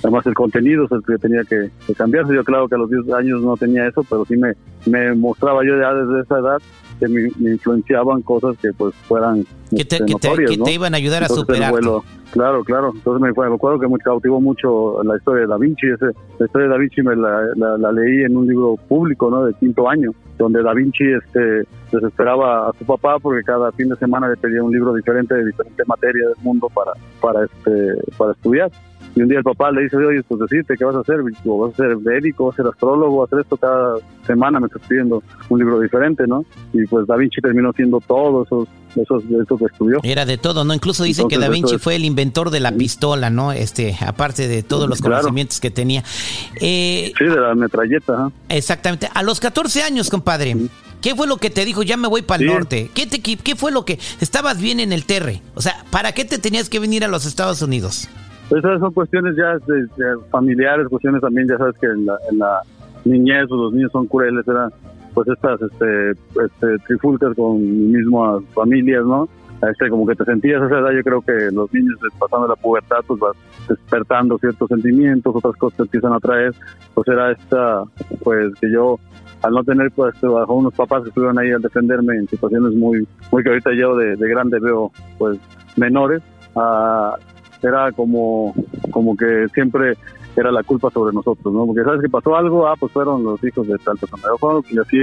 Además, 0.03 0.27
el 0.27 0.35
contenido 0.35 0.85
es 0.85 0.93
el 0.93 1.03
que 1.05 1.17
tenía 1.19 1.43
que, 1.45 1.71
que 1.87 1.95
cambiarse. 1.95 2.35
Yo, 2.35 2.45
claro 2.45 2.69
que 2.69 2.75
a 2.75 2.79
los 2.79 2.91
10 2.91 3.13
años 3.15 3.43
no 3.43 3.57
tenía 3.57 3.87
eso, 3.87 4.05
pero 4.09 4.25
sí 4.25 4.37
me, 4.37 4.53
me 4.87 5.15
mostraba 5.15 5.65
yo 5.65 5.79
ya 5.81 5.93
desde 5.95 6.21
esa 6.23 6.39
edad 6.39 6.59
que 7.01 7.09
me, 7.09 7.29
me 7.39 7.51
influenciaban 7.53 8.23
cosas 8.23 8.57
que 8.59 8.73
pues 8.73 8.95
fueran 9.07 9.45
Que 9.71 9.85
te, 9.85 9.99
que 10.05 10.15
te- 10.15 10.45
que 10.47 10.57
¿no? 10.57 10.65
te 10.65 10.73
iban 10.73 10.95
a 10.95 10.97
ayudar 10.97 11.25
a 11.25 11.29
superar. 11.29 11.75
claro, 12.31 12.65
claro. 12.65 12.93
Entonces 12.95 13.21
me, 13.21 13.49
me 13.49 13.55
acuerdo 13.55 13.79
que 13.79 13.89
me 13.89 13.99
cautivó 13.99 14.41
mucho 14.41 15.03
la 15.03 15.17
historia 15.17 15.43
de 15.43 15.49
Da 15.49 15.59
Vinci. 15.59 15.87
Ese, 15.89 16.07
la 16.39 16.47
historia 16.47 16.69
de 16.69 16.73
Da 16.73 16.79
Vinci 16.79 17.03
me 17.03 17.15
la, 17.17 17.43
la- 17.57 17.77
la 17.79 17.93
leí 17.93 18.23
en 18.25 18.37
un 18.37 18.47
libro 18.47 18.77
público, 18.89 19.31
¿no? 19.31 19.45
De 19.45 19.53
quinto 19.55 19.89
año, 19.91 20.11
donde 20.39 20.63
Da 20.63 20.75
Vinci 20.75 21.05
este, 21.05 21.65
desesperaba 21.93 22.69
a 22.69 22.73
su 22.79 22.85
papá 22.85 23.19
porque 23.19 23.43
cada 23.43 23.73
fin 23.73 23.89
de 23.89 23.97
semana 23.97 24.29
le 24.29 24.37
pedía 24.37 24.63
un 24.63 24.73
libro 24.73 24.95
diferente 24.95 25.35
de 25.35 25.47
diferente 25.47 25.83
materia 25.87 26.29
del 26.29 26.37
mundo 26.43 26.69
para, 26.75 26.93
para, 27.21 27.45
este, 27.45 27.95
para 28.17 28.33
estudiar. 28.33 28.71
Y 29.17 29.23
un 29.23 29.29
día 29.29 29.39
el 29.39 29.45
papá 29.45 29.71
le 29.73 29.83
dice, 29.85 29.97
oye, 29.97 30.23
pues 30.23 30.41
decirte, 30.43 30.77
¿qué 30.77 30.85
vas 30.85 30.95
a 30.95 31.01
hacer? 31.01 31.17
Digo, 31.43 31.59
¿Vas 31.59 31.73
a 31.73 31.77
ser 31.79 31.97
médico, 31.97 32.45
vas 32.47 32.55
a 32.55 32.57
ser 32.63 32.67
astrólogo, 32.67 33.17
vas 33.23 33.33
a 33.33 33.37
hacer 33.37 33.41
esto 33.45 33.57
cada 33.57 33.95
semana? 34.27 34.61
Me 34.61 34.67
estás 34.67 34.83
pidiendo 34.87 35.23
un 35.49 35.59
libro 35.59 35.81
diferente, 35.81 36.25
¿no? 36.27 36.45
Y 36.75 36.85
pues 36.87 37.07
Da 37.07 37.17
Vinci 37.17 37.41
terminó 37.41 37.73
siendo 37.73 37.99
todo 38.01 38.45
esos, 38.45 38.69
esos, 38.95 39.25
eso 39.25 39.57
que 39.57 39.65
estudió. 39.65 40.01
Era 40.03 40.27
de 40.27 40.37
todo, 40.37 40.65
¿no? 40.65 40.75
Incluso 40.75 41.03
dicen 41.05 41.29
que 41.29 41.39
Da 41.39 41.47
eso 41.47 41.53
Vinci 41.55 41.75
es- 41.77 41.83
fue 41.83 41.95
el 41.97 42.05
inventor 42.05 42.51
de 42.51 42.61
la 42.61 42.73
pistola, 42.73 43.31
¿no? 43.31 43.53
Este, 43.53 43.97
aparte 44.07 44.49
de 44.49 44.63
todos 44.63 44.87
los 44.87 45.01
Claro. 45.01 45.17
conocimientos 45.17 45.61
que 45.61 45.71
tenía. 45.71 46.05
Eh, 46.61 47.13
Sí, 47.17 47.25
de 47.25 47.41
la 47.41 47.55
metralleta, 47.55 48.13
ajá. 48.13 48.31
exactamente. 48.51 49.09
A 49.15 49.23
los 49.23 49.41
14 49.41 49.83
años, 49.83 50.11
compadre. 50.11 50.55
¿Qué 51.01 51.15
fue 51.15 51.27
lo 51.27 51.37
que 51.39 51.51
te 51.51 51.65
dijo? 51.65 51.83
Ya 51.83 51.97
me 51.97 52.09
voy 52.09 52.23
para 52.23 52.43
el 52.43 52.49
Sí. 52.51 52.55
norte. 52.55 52.91
¿Qué, 52.95 53.07
te, 53.07 53.21
qué, 53.21 53.37
qué 53.37 53.55
fue 53.55 53.71
lo 53.73 53.85
que... 53.85 53.99
Estabas 54.21 54.61
bien 54.61 54.81
en 54.81 54.93
el 54.93 55.05
Terre. 55.05 55.41
O 55.55 55.63
sea, 55.63 55.85
¿para 55.91 56.13
qué 56.13 56.25
te 56.25 56.39
tenías 56.39 56.69
que 56.69 56.81
venir 56.81 57.05
a 57.05 57.09
los 57.09 57.27
Estados 57.27 57.63
Unidos? 57.63 58.09
Esas 58.51 58.79
son 58.79 58.93
cuestiones 58.93 59.35
ya 59.37 59.59
familiares, 60.31 60.87
cuestiones 60.89 61.21
también, 61.21 61.49
ya 61.49 61.59
sabes 61.59 61.77
que 61.79 61.87
en 61.87 62.07
la, 62.07 62.17
en 62.31 62.39
la 62.39 62.61
niñez 63.05 63.47
pues, 63.49 63.61
los 63.61 63.73
niños 63.73 63.93
son 63.93 64.07
crueles, 64.07 64.47
eran 64.47 64.71
pues 65.15 65.29
estas 65.29 65.61
este, 65.63 66.11
este, 66.11 66.79
trifulcas 66.87 67.35
con 67.35 67.59
mismas 67.91 68.45
familias, 68.55 69.05
¿no? 69.05 69.29
Este, 69.63 69.89
como 69.89 70.07
que 70.07 70.15
te 70.15 70.25
sentías 70.25 70.61
a 70.61 70.67
esa 70.67 70.79
edad, 70.79 70.93
yo 70.93 71.03
creo 71.03 71.23
que 71.23 71.51
los 71.51 71.73
niños 71.73 71.97
eh, 72.03 72.15
pasando 72.19 72.47
la 72.47 72.57
pubertad 72.57 72.99
pues 73.07 73.19
vas 73.19 73.37
despertando 73.67 74.39
ciertos 74.39 74.69
sentimientos, 74.69 75.35
otras 75.35 75.57
cosas 75.57 75.79
te 75.79 75.83
empiezan 75.85 76.13
a 76.13 76.21
traer, 76.21 76.55
pues 76.95 77.09
era 77.09 77.33
esta, 77.33 77.83
pues 78.23 78.53
que 78.61 78.71
yo 78.71 79.01
al 79.43 79.55
no 79.55 79.65
tener 79.65 79.91
pues 79.93 80.15
bajo 80.21 80.55
unos 80.55 80.75
papás 80.75 81.03
que 81.03 81.09
estuvieron 81.09 81.39
ahí 81.39 81.51
al 81.51 81.63
defenderme 81.63 82.17
en 82.17 82.29
situaciones 82.29 82.75
muy, 82.75 83.09
muy 83.33 83.43
que 83.43 83.49
ahorita 83.49 83.71
yo 83.75 83.97
de, 83.97 84.17
de 84.17 84.29
grande 84.29 84.61
veo 84.61 84.93
pues 85.19 85.39
menores, 85.77 86.23
ah, 86.55 87.17
era 87.67 87.93
como, 87.93 88.55
como 88.91 89.17
que 89.17 89.47
siempre 89.55 89.95
era 90.37 90.53
la 90.53 90.63
culpa 90.63 90.91
sobre 90.91 91.15
nosotros, 91.15 91.53
¿no? 91.53 91.67
Porque 91.67 91.83
sabes 91.83 92.01
que 92.03 92.09
pasó 92.09 92.37
algo, 92.37 92.67
ah, 92.67 92.75
pues 92.79 92.93
fueron 92.93 93.25
los 93.25 93.43
hijos 93.43 93.67
de 93.67 93.79
tal 93.79 93.97
persona, 93.97 94.23
y 94.71 94.79
así 94.79 94.99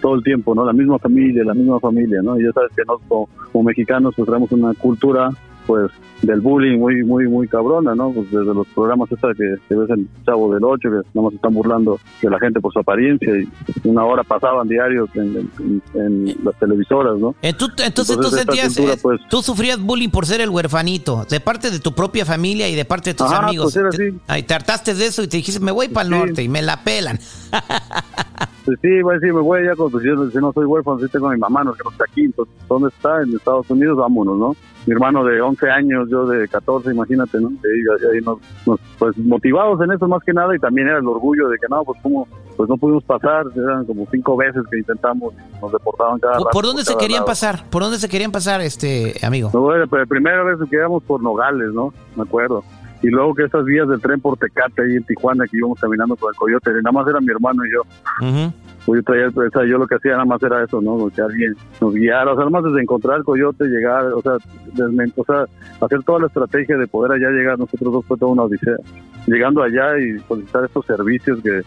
todo 0.00 0.16
el 0.16 0.22
tiempo, 0.22 0.54
¿no? 0.54 0.64
La 0.64 0.72
misma 0.72 0.98
familia, 0.98 1.44
la 1.44 1.54
misma 1.54 1.80
familia, 1.80 2.20
¿no? 2.22 2.38
Y 2.38 2.44
ya 2.44 2.52
sabes 2.52 2.72
que 2.76 2.82
nosotros 2.84 3.28
como, 3.52 3.64
mexicanos 3.64 4.14
pues 4.16 4.28
traemos 4.28 4.52
una 4.52 4.74
cultura 4.74 5.30
pues 5.66 5.90
del 6.22 6.40
bullying 6.40 6.78
muy 6.78 7.02
muy 7.04 7.28
muy 7.28 7.46
cabrona, 7.48 7.94
¿no? 7.94 8.10
Pues 8.12 8.30
desde 8.30 8.54
los 8.54 8.66
programas 8.68 9.08
que, 9.10 9.16
que 9.68 9.74
ves 9.74 9.90
el 9.90 10.08
Chavo 10.24 10.54
del 10.54 10.64
Ocho, 10.64 10.88
que 10.90 10.96
nada 11.12 11.24
más 11.26 11.34
están 11.34 11.52
burlando 11.52 11.98
de 12.22 12.30
la 12.30 12.38
gente 12.38 12.60
por 12.60 12.72
su 12.72 12.78
apariencia 12.78 13.28
y 13.36 13.48
una 13.88 14.04
hora 14.04 14.22
pasaban 14.22 14.66
diarios 14.68 15.08
en, 15.14 15.50
en- 15.58 15.82
en 15.94 16.36
las 16.44 16.58
televisoras, 16.58 17.18
¿no? 17.18 17.34
Eh, 17.42 17.52
tú- 17.52 17.66
entonces, 17.84 18.16
Entonces, 18.16 18.16
tú 18.16 18.30
sentías, 18.36 18.68
cultura, 18.74 18.94
eh, 18.94 18.98
pues- 19.02 19.20
tú 19.28 19.42
sufrías 19.42 19.78
bullying 19.80 20.08
por 20.10 20.24
ser 20.26 20.40
el 20.40 20.48
huerfanito, 20.50 21.26
de 21.28 21.40
parte 21.40 21.70
de 21.70 21.78
tu 21.80 21.92
propia 21.94 22.24
familia 22.24 22.68
y 22.68 22.74
de 22.74 22.84
parte 22.84 23.10
de 23.10 23.14
tus 23.14 23.26
Ajá, 23.26 23.46
amigos. 23.46 23.74
pues 23.74 23.76
era 23.76 23.90
Te- 23.90 24.08
así. 24.08 24.18
Ay, 24.26 24.42
te 24.44 24.54
hartaste 24.54 24.94
de 24.94 25.06
eso 25.06 25.22
y 25.22 25.28
te 25.28 25.36
dijiste, 25.36 25.60
me 25.60 25.72
voy 25.72 25.88
para 25.88 26.06
el 26.08 26.12
Sí. 26.14 26.18
norte 26.20 26.42
y 26.42 26.48
me 26.48 26.62
la 26.62 26.82
pelan. 26.82 27.18
Pues 28.64 28.78
sí, 28.80 29.02
voy 29.02 29.12
a 29.12 29.18
decir, 29.18 29.34
me 29.34 29.42
voy 29.42 29.64
ya 29.64 29.76
con 29.76 29.90
pues, 29.90 30.04
yo, 30.04 30.30
si 30.30 30.38
no 30.38 30.52
soy 30.52 30.64
huérfano, 30.64 30.98
sí 30.98 31.06
tengo 31.12 31.28
a 31.28 31.32
mi 31.32 31.38
mamá, 31.38 31.64
no, 31.64 31.74
que 31.74 31.84
no 31.84 31.90
está 31.90 32.04
aquí, 32.04 32.24
entonces, 32.24 32.54
¿dónde 32.66 32.88
está? 32.88 33.20
En 33.22 33.34
Estados 33.34 33.68
Unidos, 33.68 33.98
vámonos, 33.98 34.38
¿no? 34.38 34.56
Mi 34.86 34.92
hermano 34.92 35.22
de 35.24 35.40
11 35.40 35.70
años, 35.70 36.08
yo 36.10 36.26
de 36.26 36.48
14, 36.48 36.90
imagínate, 36.90 37.40
¿no? 37.40 37.50
Que 37.50 37.68
ahí, 37.68 38.14
ahí 38.14 38.20
nos, 38.24 38.38
nos, 38.66 38.80
pues 38.98 39.16
motivados 39.18 39.80
en 39.82 39.92
eso 39.92 40.08
más 40.08 40.22
que 40.24 40.32
nada 40.32 40.54
y 40.56 40.58
también 40.58 40.88
era 40.88 40.98
el 40.98 41.06
orgullo 41.06 41.48
de 41.48 41.58
que 41.58 41.66
no, 41.68 41.84
pues 41.84 42.00
como, 42.02 42.26
pues 42.56 42.68
no 42.68 42.76
pudimos 42.78 43.04
pasar, 43.04 43.44
eran 43.54 43.84
como 43.84 44.06
cinco 44.10 44.36
veces 44.36 44.62
que 44.70 44.78
intentamos 44.78 45.34
nos 45.60 45.72
deportaban 45.72 46.18
cada 46.18 46.36
¿Por, 46.36 46.44
rato, 46.46 46.54
por 46.54 46.64
dónde 46.64 46.84
se 46.84 46.96
querían 46.96 47.18
lado. 47.20 47.26
pasar? 47.26 47.64
¿Por 47.68 47.82
dónde 47.82 47.98
se 47.98 48.08
querían 48.08 48.32
pasar, 48.32 48.62
este 48.62 49.14
amigo? 49.22 49.50
No, 49.52 49.60
bueno, 49.60 49.84
la 49.90 50.06
primera 50.06 50.42
vez 50.42 50.56
que 50.70 50.76
íbamos 50.76 51.02
por 51.02 51.22
Nogales, 51.22 51.70
¿no? 51.74 51.92
Me 52.16 52.22
acuerdo. 52.22 52.64
Y 53.04 53.08
luego 53.08 53.34
que 53.34 53.44
esas 53.44 53.66
vías 53.66 53.86
del 53.86 54.00
tren 54.00 54.18
por 54.18 54.38
Tecate 54.38 54.80
ahí 54.80 54.96
en 54.96 55.04
Tijuana 55.04 55.44
que 55.44 55.58
íbamos 55.58 55.78
caminando 55.78 56.16
por 56.16 56.32
el 56.32 56.38
Coyote, 56.38 56.70
nada 56.72 56.90
más 56.90 57.06
era 57.06 57.20
mi 57.20 57.30
hermano 57.32 57.62
y 57.66 57.70
yo. 57.70 57.82
Pues 58.86 59.00
yo, 59.00 59.02
traía, 59.02 59.28
o 59.28 59.50
sea, 59.50 59.66
yo 59.66 59.76
lo 59.76 59.86
que 59.86 59.96
hacía 59.96 60.12
nada 60.12 60.24
más 60.24 60.42
era 60.42 60.64
eso, 60.64 60.80
¿no? 60.80 61.10
Que 61.10 61.20
alguien 61.20 61.54
nos 61.82 61.92
guiara, 61.92 62.32
o 62.32 62.34
sea, 62.34 62.46
nada 62.46 62.50
más 62.50 62.64
desde 62.64 62.80
encontrar 62.80 63.18
el 63.18 63.24
coyote, 63.24 63.66
llegar, 63.66 64.06
o 64.06 64.22
sea, 64.22 64.36
o 65.16 65.24
sea, 65.26 65.44
hacer 65.82 66.02
toda 66.02 66.20
la 66.20 66.26
estrategia 66.28 66.78
de 66.78 66.86
poder 66.86 67.12
allá 67.12 67.28
llegar, 67.28 67.58
nosotros 67.58 67.92
dos 67.92 68.06
fue 68.06 68.16
toda 68.16 68.32
una 68.32 68.44
odisea. 68.44 68.76
Llegando 69.26 69.62
allá 69.62 69.98
y 69.98 70.18
solicitar 70.20 70.64
estos 70.64 70.86
servicios 70.86 71.42
que 71.42 71.60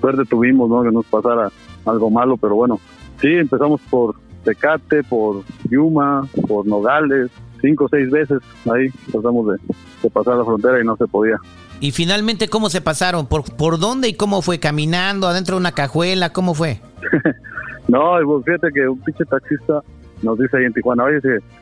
suerte 0.00 0.24
tuvimos, 0.24 0.70
¿no? 0.70 0.82
Que 0.82 0.92
nos 0.92 1.04
pasara 1.04 1.50
algo 1.84 2.08
malo, 2.08 2.38
pero 2.38 2.54
bueno, 2.54 2.80
sí, 3.20 3.28
empezamos 3.28 3.82
por 3.90 4.14
Tecate, 4.44 5.02
por 5.02 5.42
Yuma, 5.68 6.26
por 6.48 6.66
Nogales, 6.66 7.30
cinco 7.60 7.84
o 7.84 7.88
seis 7.88 8.10
veces 8.10 8.38
ahí 8.70 8.88
tratamos 9.10 9.48
de, 9.48 9.74
de 10.02 10.10
pasar 10.10 10.36
la 10.36 10.44
frontera 10.44 10.80
y 10.80 10.84
no 10.84 10.96
se 10.96 11.06
podía. 11.06 11.36
Y 11.80 11.92
finalmente, 11.92 12.48
¿cómo 12.48 12.68
se 12.68 12.80
pasaron? 12.80 13.26
¿Por, 13.26 13.44
¿Por 13.56 13.78
dónde 13.78 14.08
y 14.08 14.14
cómo 14.14 14.42
fue? 14.42 14.60
¿Caminando? 14.60 15.26
¿Adentro 15.26 15.56
de 15.56 15.60
una 15.60 15.72
cajuela? 15.72 16.32
¿Cómo 16.32 16.54
fue? 16.54 16.80
No, 17.88 18.18
pues 18.24 18.44
fíjate 18.44 18.68
que 18.72 18.88
un 18.88 19.00
pinche 19.00 19.24
taxista 19.24 19.82
nos 20.22 20.38
dice 20.38 20.56
ahí 20.56 20.64
en 20.64 20.72
Tijuana, 20.72 21.04
oye, 21.04 21.20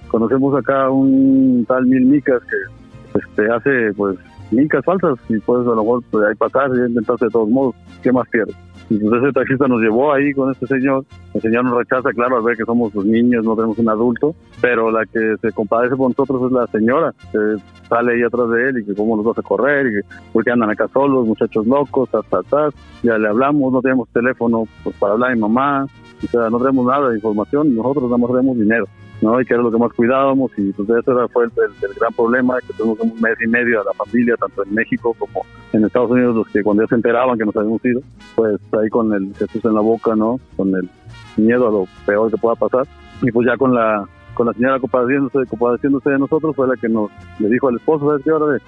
conocemos 0.09 0.55
acá 0.55 0.91
un 0.91 1.65
tal 1.67 1.87
Mil 1.87 2.05
Micas 2.05 2.43
que 2.43 3.19
este, 3.19 3.51
hace 3.51 3.95
pues 3.95 4.19
micas 4.51 4.85
falsas 4.85 5.19
y 5.29 5.39
pues 5.39 5.61
a 5.61 5.71
lo 5.71 5.77
mejor 5.77 6.03
pues, 6.11 6.27
ahí 6.27 6.35
pasar 6.35 6.71
y 6.75 6.89
intentarse 6.89 7.27
de 7.27 7.31
todos 7.31 7.49
modos, 7.49 7.75
¿qué 8.03 8.13
más 8.13 8.29
quieres? 8.29 8.55
Y 8.91 8.99
pues 8.99 9.23
ese 9.23 9.33
taxista 9.33 9.69
nos 9.69 9.81
llevó 9.81 10.13
ahí 10.13 10.33
con 10.33 10.51
este 10.51 10.67
señor, 10.67 11.05
el 11.35 11.43
señor 11.43 11.65
nos 11.65 11.77
rechaza, 11.77 12.11
claro, 12.13 12.39
al 12.39 12.43
ver 12.43 12.57
que 12.57 12.65
somos 12.65 12.91
pues, 12.93 13.07
niños, 13.07 13.45
no 13.45 13.55
tenemos 13.55 13.79
un 13.79 13.89
adulto, 13.89 14.35
pero 14.63 14.91
la 14.91 15.05
que 15.05 15.37
se 15.43 15.53
compadece 15.53 15.97
con 15.97 16.15
nosotros 16.17 16.47
es 16.47 16.53
la 16.53 16.67
señora, 16.69 17.15
que 17.31 17.39
sale 17.89 18.15
ahí 18.15 18.23
atrás 18.23 18.49
de 18.51 18.69
él 18.69 18.79
y 18.79 18.87
que 18.87 18.95
cómo 18.95 19.17
nos 19.17 19.27
vas 19.27 19.39
a 19.39 19.43
correr 19.43 19.87
y 19.89 19.91
que 19.91 20.01
porque 20.33 20.51
andan 20.51 20.71
acá 20.71 20.89
solos, 20.89 21.27
muchachos 21.27 21.67
locos, 21.67 22.09
tas, 22.11 22.25
tas, 22.31 22.47
tas. 22.47 22.75
ya 23.03 23.19
le 23.19 23.29
hablamos, 23.29 23.73
no 23.73 23.83
tenemos 23.83 24.09
teléfono 24.09 24.65
pues, 24.83 24.97
para 24.97 25.13
hablar 25.13 25.33
a 25.33 25.35
mi 25.35 25.41
mamá, 25.41 25.87
o 26.25 26.27
sea, 26.27 26.49
no 26.49 26.59
tenemos 26.59 26.87
nada 26.87 27.11
de 27.11 27.17
información, 27.17 27.75
nosotros 27.75 28.05
nada 28.05 28.19
más 28.19 28.31
tenemos 28.31 28.59
dinero, 28.59 28.87
¿no? 29.21 29.41
Y 29.41 29.45
que 29.45 29.55
era 29.55 29.63
lo 29.63 29.71
que 29.71 29.79
más 29.79 29.93
cuidábamos 29.93 30.51
y 30.57 30.73
pues 30.73 30.89
eso 30.89 31.13
era, 31.13 31.29
fue 31.29 31.45
el, 31.45 31.51
gran 31.99 32.13
problema, 32.15 32.59
que 32.61 32.73
tuvimos 32.75 33.01
un 33.01 33.21
mes 33.21 33.37
y 33.45 33.49
medio 33.49 33.81
a 33.81 33.85
la 33.85 33.93
familia, 33.93 34.37
tanto 34.37 34.65
en 34.65 34.75
México 34.75 35.15
como 35.19 35.45
en 35.73 35.85
Estados 35.85 36.11
Unidos, 36.11 36.37
los 36.37 36.49
que 36.49 36.63
cuando 36.63 36.83
ya 36.83 36.89
se 36.89 36.95
enteraban 36.95 37.39
que 37.39 37.45
nos 37.45 37.57
habíamos 37.57 37.85
ido, 37.85 38.01
pues 38.35 38.61
ahí 38.81 38.89
con 38.89 39.13
el 39.13 39.35
Jesús 39.35 39.65
en 39.65 39.75
la 39.75 39.81
boca, 39.81 40.15
¿no? 40.15 40.39
Con 40.57 40.75
el 40.75 40.89
miedo 41.37 41.69
a 41.69 41.73
lo 41.73 41.89
peor 42.07 42.31
que 42.31 42.39
pueda 42.39 42.55
pasar. 42.55 42.87
Y 43.23 43.31
pues 43.33 43.47
ya 43.47 43.57
con 43.57 43.75
la 43.75 44.07
con 44.35 44.47
la 44.47 44.53
señora 44.53 44.79
compadeciéndose, 44.79 45.47
compadeciéndose 45.51 46.11
de 46.11 46.19
nosotros 46.19 46.55
fue 46.55 46.69
la 46.69 46.77
que 46.77 46.89
nos 46.89 47.11
le 47.41 47.49
dijo 47.49 47.69
al 47.69 47.77
esposo, 47.77 48.07
¿sabes 48.07 48.23
qué? 48.25 48.31
Ahora 48.31 48.59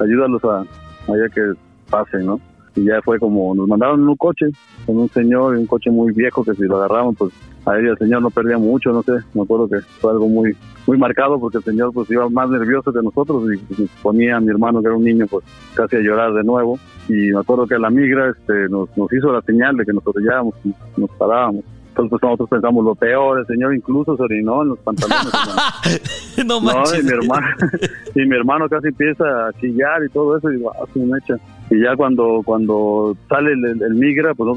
ayúdalos 0.00 0.42
a, 0.44 0.60
a 0.60 1.28
que 1.34 1.52
pasen, 1.90 2.24
¿no? 2.24 2.40
Y 2.78 2.84
ya 2.84 3.02
fue 3.02 3.18
como, 3.18 3.54
nos 3.54 3.66
mandaron 3.66 4.00
en 4.00 4.08
un 4.08 4.16
coche, 4.16 4.46
con 4.86 4.98
un 4.98 5.08
señor, 5.08 5.56
un 5.56 5.66
coche 5.66 5.90
muy 5.90 6.12
viejo 6.12 6.44
que 6.44 6.54
si 6.54 6.62
lo 6.62 6.76
agarraban, 6.76 7.14
pues 7.14 7.32
a 7.66 7.76
él 7.76 7.86
y 7.86 7.88
al 7.88 7.98
señor 7.98 8.22
no 8.22 8.30
perdía 8.30 8.56
mucho, 8.56 8.92
no 8.92 9.02
sé, 9.02 9.12
me 9.34 9.42
acuerdo 9.42 9.68
que 9.68 9.80
fue 10.00 10.12
algo 10.12 10.28
muy 10.28 10.56
muy 10.86 10.96
marcado 10.96 11.38
porque 11.38 11.58
el 11.58 11.64
señor 11.64 11.92
pues 11.92 12.10
iba 12.10 12.30
más 12.30 12.48
nervioso 12.48 12.90
que 12.90 13.02
nosotros 13.02 13.44
y 13.52 13.58
pues, 13.74 13.90
ponía 14.00 14.36
a 14.36 14.40
mi 14.40 14.48
hermano 14.48 14.80
que 14.80 14.86
era 14.86 14.96
un 14.96 15.04
niño 15.04 15.26
pues 15.26 15.44
casi 15.74 15.96
a 15.96 16.00
llorar 16.00 16.32
de 16.32 16.42
nuevo 16.42 16.78
y 17.10 17.30
me 17.30 17.40
acuerdo 17.40 17.66
que 17.66 17.78
la 17.78 17.90
migra 17.90 18.30
este 18.30 18.70
nos, 18.70 18.88
nos 18.96 19.12
hizo 19.12 19.30
la 19.30 19.42
señal 19.42 19.76
de 19.76 19.84
que 19.84 19.92
nos 19.92 20.06
orillábamos 20.06 20.54
y 20.64 20.72
nos 20.96 21.10
parábamos 21.18 21.62
entonces 21.90 22.10
pues 22.10 22.22
nosotros 22.22 22.48
pensamos 22.48 22.84
lo 22.86 22.94
peor 22.94 23.40
el 23.40 23.46
señor 23.46 23.74
incluso 23.74 24.16
se 24.16 24.22
orinó 24.22 24.62
en 24.62 24.68
los 24.70 24.78
pantalones 24.78 25.26
no 26.38 26.44
no, 26.44 26.60
manches. 26.60 27.00
y 27.00 27.02
mi 27.02 27.10
hermano, 27.10 27.46
y 28.14 28.20
mi 28.26 28.36
hermano 28.36 28.68
casi 28.68 28.88
empieza 28.88 29.24
a 29.48 29.52
chillar 29.54 30.04
y 30.04 30.08
todo 30.10 30.36
eso, 30.36 30.50
y 30.50 30.56
digo, 30.56 30.72
ah, 30.72 30.86
su 30.92 31.00
mecha. 31.00 31.34
Y 31.70 31.82
ya 31.82 31.94
cuando 31.96 32.40
cuando 32.44 33.16
sale 33.28 33.52
el, 33.52 33.82
el- 33.82 33.94
migra, 33.94 34.34
pues 34.34 34.48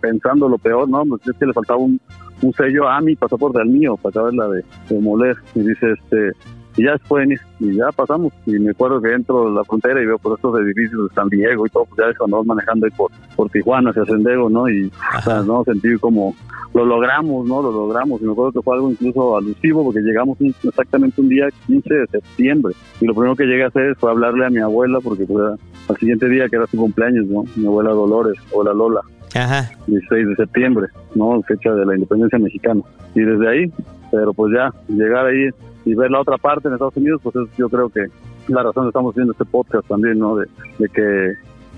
pensando 0.00 0.48
lo 0.48 0.56
peor, 0.58 0.88
¿no? 0.88 1.04
Pues 1.04 1.26
es 1.28 1.36
que 1.36 1.46
le 1.46 1.52
faltaba 1.52 1.78
un, 1.80 2.00
un 2.40 2.52
sello 2.54 2.88
a 2.88 3.00
mi 3.00 3.14
pasaporte, 3.16 3.60
al 3.60 3.68
mío, 3.68 3.96
para 3.96 4.10
acabarla 4.10 4.48
de, 4.48 4.64
de 4.88 5.00
moler. 5.00 5.36
Y 5.54 5.60
dice, 5.60 5.92
este, 5.92 6.32
y 6.76 6.84
ya 6.84 6.92
después, 6.92 7.28
y 7.60 7.74
ya 7.76 7.90
pasamos. 7.92 8.32
Y 8.46 8.52
me 8.58 8.70
acuerdo 8.70 9.00
que 9.00 9.12
entro 9.12 9.48
de 9.48 9.54
la 9.54 9.64
frontera 9.64 10.02
y 10.02 10.06
veo 10.06 10.18
por 10.18 10.34
estos 10.36 10.58
edificios 10.60 11.08
de 11.08 11.14
San 11.14 11.28
Diego 11.28 11.66
y 11.66 11.70
todo, 11.70 11.84
pues 11.86 11.98
ya 12.04 12.10
es 12.10 12.18
cuando 12.18 12.36
vamos 12.38 12.48
manejando 12.48 12.86
ahí 12.86 12.92
por, 12.96 13.10
por 13.36 13.48
Tijuana 13.50 13.90
hacia 13.90 14.04
San 14.06 14.24
Diego, 14.24 14.50
¿no? 14.50 14.68
Y, 14.68 14.90
o 15.18 15.22
sea, 15.22 15.42
¿no? 15.42 15.62
Sentí 15.64 15.96
como, 15.98 16.34
lo 16.74 16.84
logramos, 16.84 17.46
¿no? 17.46 17.62
Lo 17.62 17.70
logramos. 17.70 18.20
Y 18.20 18.24
me 18.24 18.32
acuerdo 18.32 18.52
que 18.52 18.62
fue 18.62 18.74
algo 18.74 18.90
incluso 18.90 19.36
alusivo 19.36 19.84
porque 19.84 20.00
llegamos 20.00 20.40
un- 20.40 20.54
exactamente 20.62 21.20
un 21.20 21.28
día 21.28 21.48
15 21.66 21.94
de 21.94 22.06
septiembre. 22.08 22.74
Y 23.00 23.06
lo 23.06 23.14
primero 23.14 23.36
que 23.36 23.44
llegué 23.44 23.64
a 23.64 23.68
hacer 23.68 23.94
fue 23.96 24.10
hablarle 24.10 24.46
a 24.46 24.50
mi 24.50 24.58
abuela 24.58 24.98
porque 25.02 25.24
pues, 25.24 25.38
era 25.44 25.56
al 25.88 25.96
siguiente 25.98 26.28
día 26.28 26.48
que 26.48 26.56
era 26.56 26.66
su 26.66 26.76
cumpleaños, 26.76 27.26
¿no? 27.26 27.44
Mi 27.56 27.66
abuela 27.66 27.90
Dolores, 27.90 28.34
abuela 28.50 28.72
Lola, 28.74 29.00
Ajá. 29.34 29.70
16 29.86 30.28
de 30.28 30.36
septiembre, 30.36 30.86
¿no? 31.14 31.40
Fecha 31.42 31.72
de 31.74 31.84
la 31.86 31.94
independencia 31.94 32.38
mexicana. 32.38 32.80
Y 33.14 33.20
desde 33.20 33.48
ahí, 33.48 33.72
pero 34.14 34.32
pues 34.32 34.52
ya, 34.54 34.72
llegar 34.86 35.26
ahí 35.26 35.48
y 35.84 35.94
ver 35.94 36.08
la 36.08 36.20
otra 36.20 36.38
parte 36.38 36.68
en 36.68 36.74
Estados 36.74 36.96
Unidos, 36.96 37.20
pues 37.24 37.34
es, 37.34 37.56
yo 37.56 37.68
creo 37.68 37.88
que 37.88 38.06
la 38.46 38.62
razón 38.62 38.84
que 38.84 38.88
estamos 38.90 39.12
haciendo 39.12 39.32
este 39.32 39.44
podcast 39.44 39.88
también, 39.88 40.20
¿no? 40.20 40.36
De, 40.36 40.46
que 40.88 41.34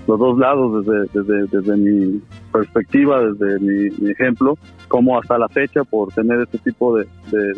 los 0.07 0.19
dos 0.19 0.37
lados, 0.37 0.85
desde, 0.85 1.09
desde, 1.13 1.47
desde 1.47 1.77
mi 1.77 2.21
perspectiva, 2.53 3.21
desde 3.23 3.59
mi, 3.59 4.11
ejemplo, 4.11 4.55
como 4.87 5.17
hasta 5.17 5.39
la 5.39 5.49
fecha, 5.49 5.83
por 5.83 6.13
tener 6.13 6.41
este 6.41 6.59
tipo 6.59 6.95
de 6.95 7.07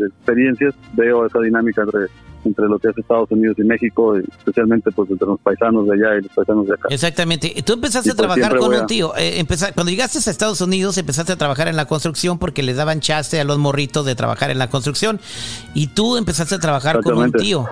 experiencias, 0.08 0.74
veo 0.94 1.26
esa 1.26 1.40
dinámica 1.40 1.82
entre, 1.82 2.08
entre 2.46 2.68
lo 2.68 2.80
que 2.80 2.90
es 2.90 2.98
Estados 2.98 3.30
Unidos 3.32 3.58
y 3.60 3.64
México, 3.64 4.16
especialmente 4.16 4.92
pues 4.92 5.10
entre 5.10 5.28
los 5.28 5.40
paisanos 5.40 5.88
de 5.88 5.94
allá 5.94 6.18
y 6.20 6.24
los 6.24 6.32
paisanos 6.34 6.68
de 6.68 6.74
acá. 6.74 6.88
Exactamente. 6.90 7.54
Tú 7.66 7.74
empezaste 7.74 8.10
Y 8.10 8.12
a 8.12 8.16
pues 8.16 8.28
trabajar 8.28 8.58
con 8.58 8.74
un 8.74 8.88
tío. 8.88 9.14
Eh, 9.18 9.46
cuando 9.74 9.90
llegaste 9.92 10.18
a 10.18 10.32
Estados 10.32 10.62
Unidos, 10.62 10.98
empezaste 10.98 11.34
a 11.34 11.36
trabajar 11.36 11.68
en 11.68 11.76
la 11.76 11.86
construcción 11.86 12.40
porque 12.40 12.64
les 12.64 12.78
daban 12.78 13.00
chance 13.02 13.40
a 13.40 13.44
los 13.44 13.58
morritos 13.58 14.06
de 14.06 14.16
trabajar 14.16 14.50
en 14.52 14.58
la 14.60 14.70
construcción. 14.70 15.20
Y 15.74 15.88
tú 15.88 16.18
empezazaste 16.18 16.56
a 16.56 16.60
trabajar 16.60 17.02
con 17.02 17.18
un 17.18 17.32
tío. 17.32 17.66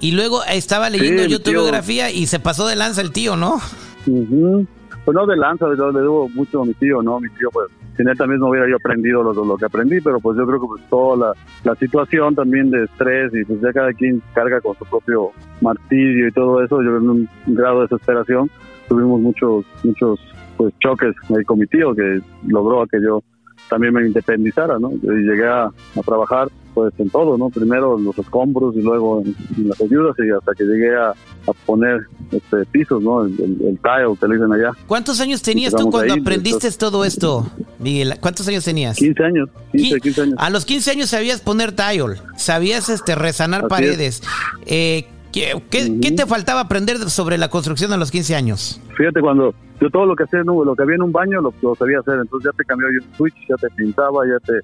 Y 0.00 0.12
luego 0.12 0.42
eh, 0.44 0.56
estaba 0.56 0.90
leyendo 0.90 1.22
mi 1.22 1.28
yo 1.28 1.38
tu 1.38 1.50
tío. 1.50 1.62
biografía 1.62 2.10
y 2.10 2.26
se 2.26 2.40
pasó 2.40 2.66
de 2.66 2.76
lanza 2.76 3.00
el 3.00 3.12
tío, 3.12 3.36
¿no? 3.36 3.60
Ujú. 4.06 4.66
Pues 5.04 5.14
no 5.14 5.26
de 5.26 5.36
lanza, 5.36 5.66
yo 5.76 5.90
le 5.90 6.00
debo 6.00 6.28
mucho 6.30 6.62
a 6.62 6.64
mi 6.64 6.74
tío, 6.74 7.02
¿no? 7.02 7.20
Mi 7.20 7.28
tío, 7.30 7.48
pues, 7.52 7.68
sin 7.96 8.08
él 8.08 8.16
también 8.16 8.40
no 8.40 8.48
hubiera 8.48 8.68
yo 8.68 8.76
aprendido 8.76 9.22
lo, 9.22 9.56
que 9.56 9.66
aprendí, 9.66 10.00
pero 10.00 10.20
pues 10.20 10.36
yo 10.36 10.46
creo 10.46 10.60
que 10.60 10.66
pues 10.66 10.82
toda 10.88 11.34
la, 11.64 11.74
situación 11.76 12.34
también 12.34 12.70
de 12.70 12.84
estrés 12.84 13.32
y 13.34 13.44
pues 13.44 13.60
ya 13.60 13.72
cada 13.72 13.92
quien 13.92 14.22
carga 14.32 14.60
con 14.60 14.76
su 14.76 14.84
propio 14.84 15.30
martirio 15.60 16.28
y 16.28 16.32
todo 16.32 16.62
eso, 16.62 16.82
yo 16.82 16.96
en 16.96 17.10
un 17.10 17.28
grado 17.46 17.80
de 17.80 17.82
desesperación 17.82 18.50
tuvimos 18.88 19.20
muchos, 19.20 19.64
muchos 19.82 20.20
pues 20.56 20.72
choques 20.78 21.14
ahí 21.36 21.44
con 21.44 21.58
mi 21.58 21.66
tío 21.66 21.94
que 21.94 22.20
logró 22.46 22.86
que 22.86 23.00
yo 23.02 23.22
también 23.68 23.94
me 23.94 24.06
independizara, 24.06 24.78
¿no? 24.78 24.92
Y 24.92 25.06
llegué 25.06 25.46
a 25.46 25.70
trabajar 26.04 26.48
pues 26.74 26.92
en 26.98 27.08
todo, 27.10 27.38
¿no? 27.38 27.48
Primero 27.50 27.96
en 27.98 28.04
los 28.04 28.18
escombros 28.18 28.74
y 28.76 28.82
luego 28.82 29.22
en, 29.22 29.34
en 29.56 29.68
las 29.68 29.80
ayudas 29.80 30.14
y 30.18 30.30
hasta 30.30 30.52
que 30.54 30.64
llegué 30.64 30.94
a, 30.96 31.10
a 31.10 31.52
poner 31.66 32.00
este 32.32 32.64
pisos, 32.72 33.00
¿no? 33.02 33.24
El, 33.24 33.32
el, 33.34 33.42
el 33.68 33.78
tile 33.78 34.28
le 34.28 34.34
dicen 34.34 34.52
allá. 34.52 34.70
¿Cuántos 34.86 35.20
años 35.20 35.40
tenías 35.42 35.72
tú 35.74 35.90
cuando 35.90 36.12
ahí, 36.14 36.20
aprendiste 36.20 36.56
entonces- 36.66 36.78
todo 36.78 37.04
esto, 37.04 37.46
Miguel? 37.78 38.14
¿Cuántos 38.20 38.48
años 38.48 38.64
tenías? 38.64 38.96
15 38.96 39.22
años, 39.24 39.48
15, 39.72 40.00
15 40.00 40.20
años. 40.22 40.34
A 40.38 40.50
los 40.50 40.64
15 40.64 40.90
años 40.90 41.10
sabías 41.10 41.40
poner 41.40 41.72
tile, 41.72 42.16
sabías 42.36 42.88
este 42.88 43.14
resanar 43.14 43.60
Así 43.60 43.68
paredes. 43.68 44.22
Eh, 44.66 45.06
¿qué, 45.32 45.62
qué- 45.70 45.84
Ujú. 45.90 46.00
qué 46.00 46.10
te 46.12 46.26
faltaba 46.26 46.60
aprender 46.60 46.98
sobre 47.10 47.38
la 47.38 47.48
construcción 47.48 47.92
a 47.92 47.96
los 47.96 48.10
15 48.10 48.34
años? 48.34 48.80
Fíjate, 48.96 49.20
cuando 49.20 49.54
yo 49.80 49.90
todo 49.90 50.06
lo 50.06 50.14
que 50.16 50.22
hacía, 50.24 50.40
lo 50.44 50.74
que 50.76 50.82
había 50.82 50.94
en 50.94 51.02
un 51.02 51.12
baño 51.12 51.40
lo, 51.40 51.52
lo 51.60 51.74
sabía 51.74 51.98
hacer, 51.98 52.14
entonces 52.20 52.50
ya 52.52 52.56
te 52.56 52.64
cambió 52.64 52.88
yo 52.92 53.04
un 53.06 53.16
switch, 53.16 53.34
ya 53.48 53.56
te 53.56 53.68
pintaba, 53.74 54.20
ya 54.26 54.38
te 54.46 54.60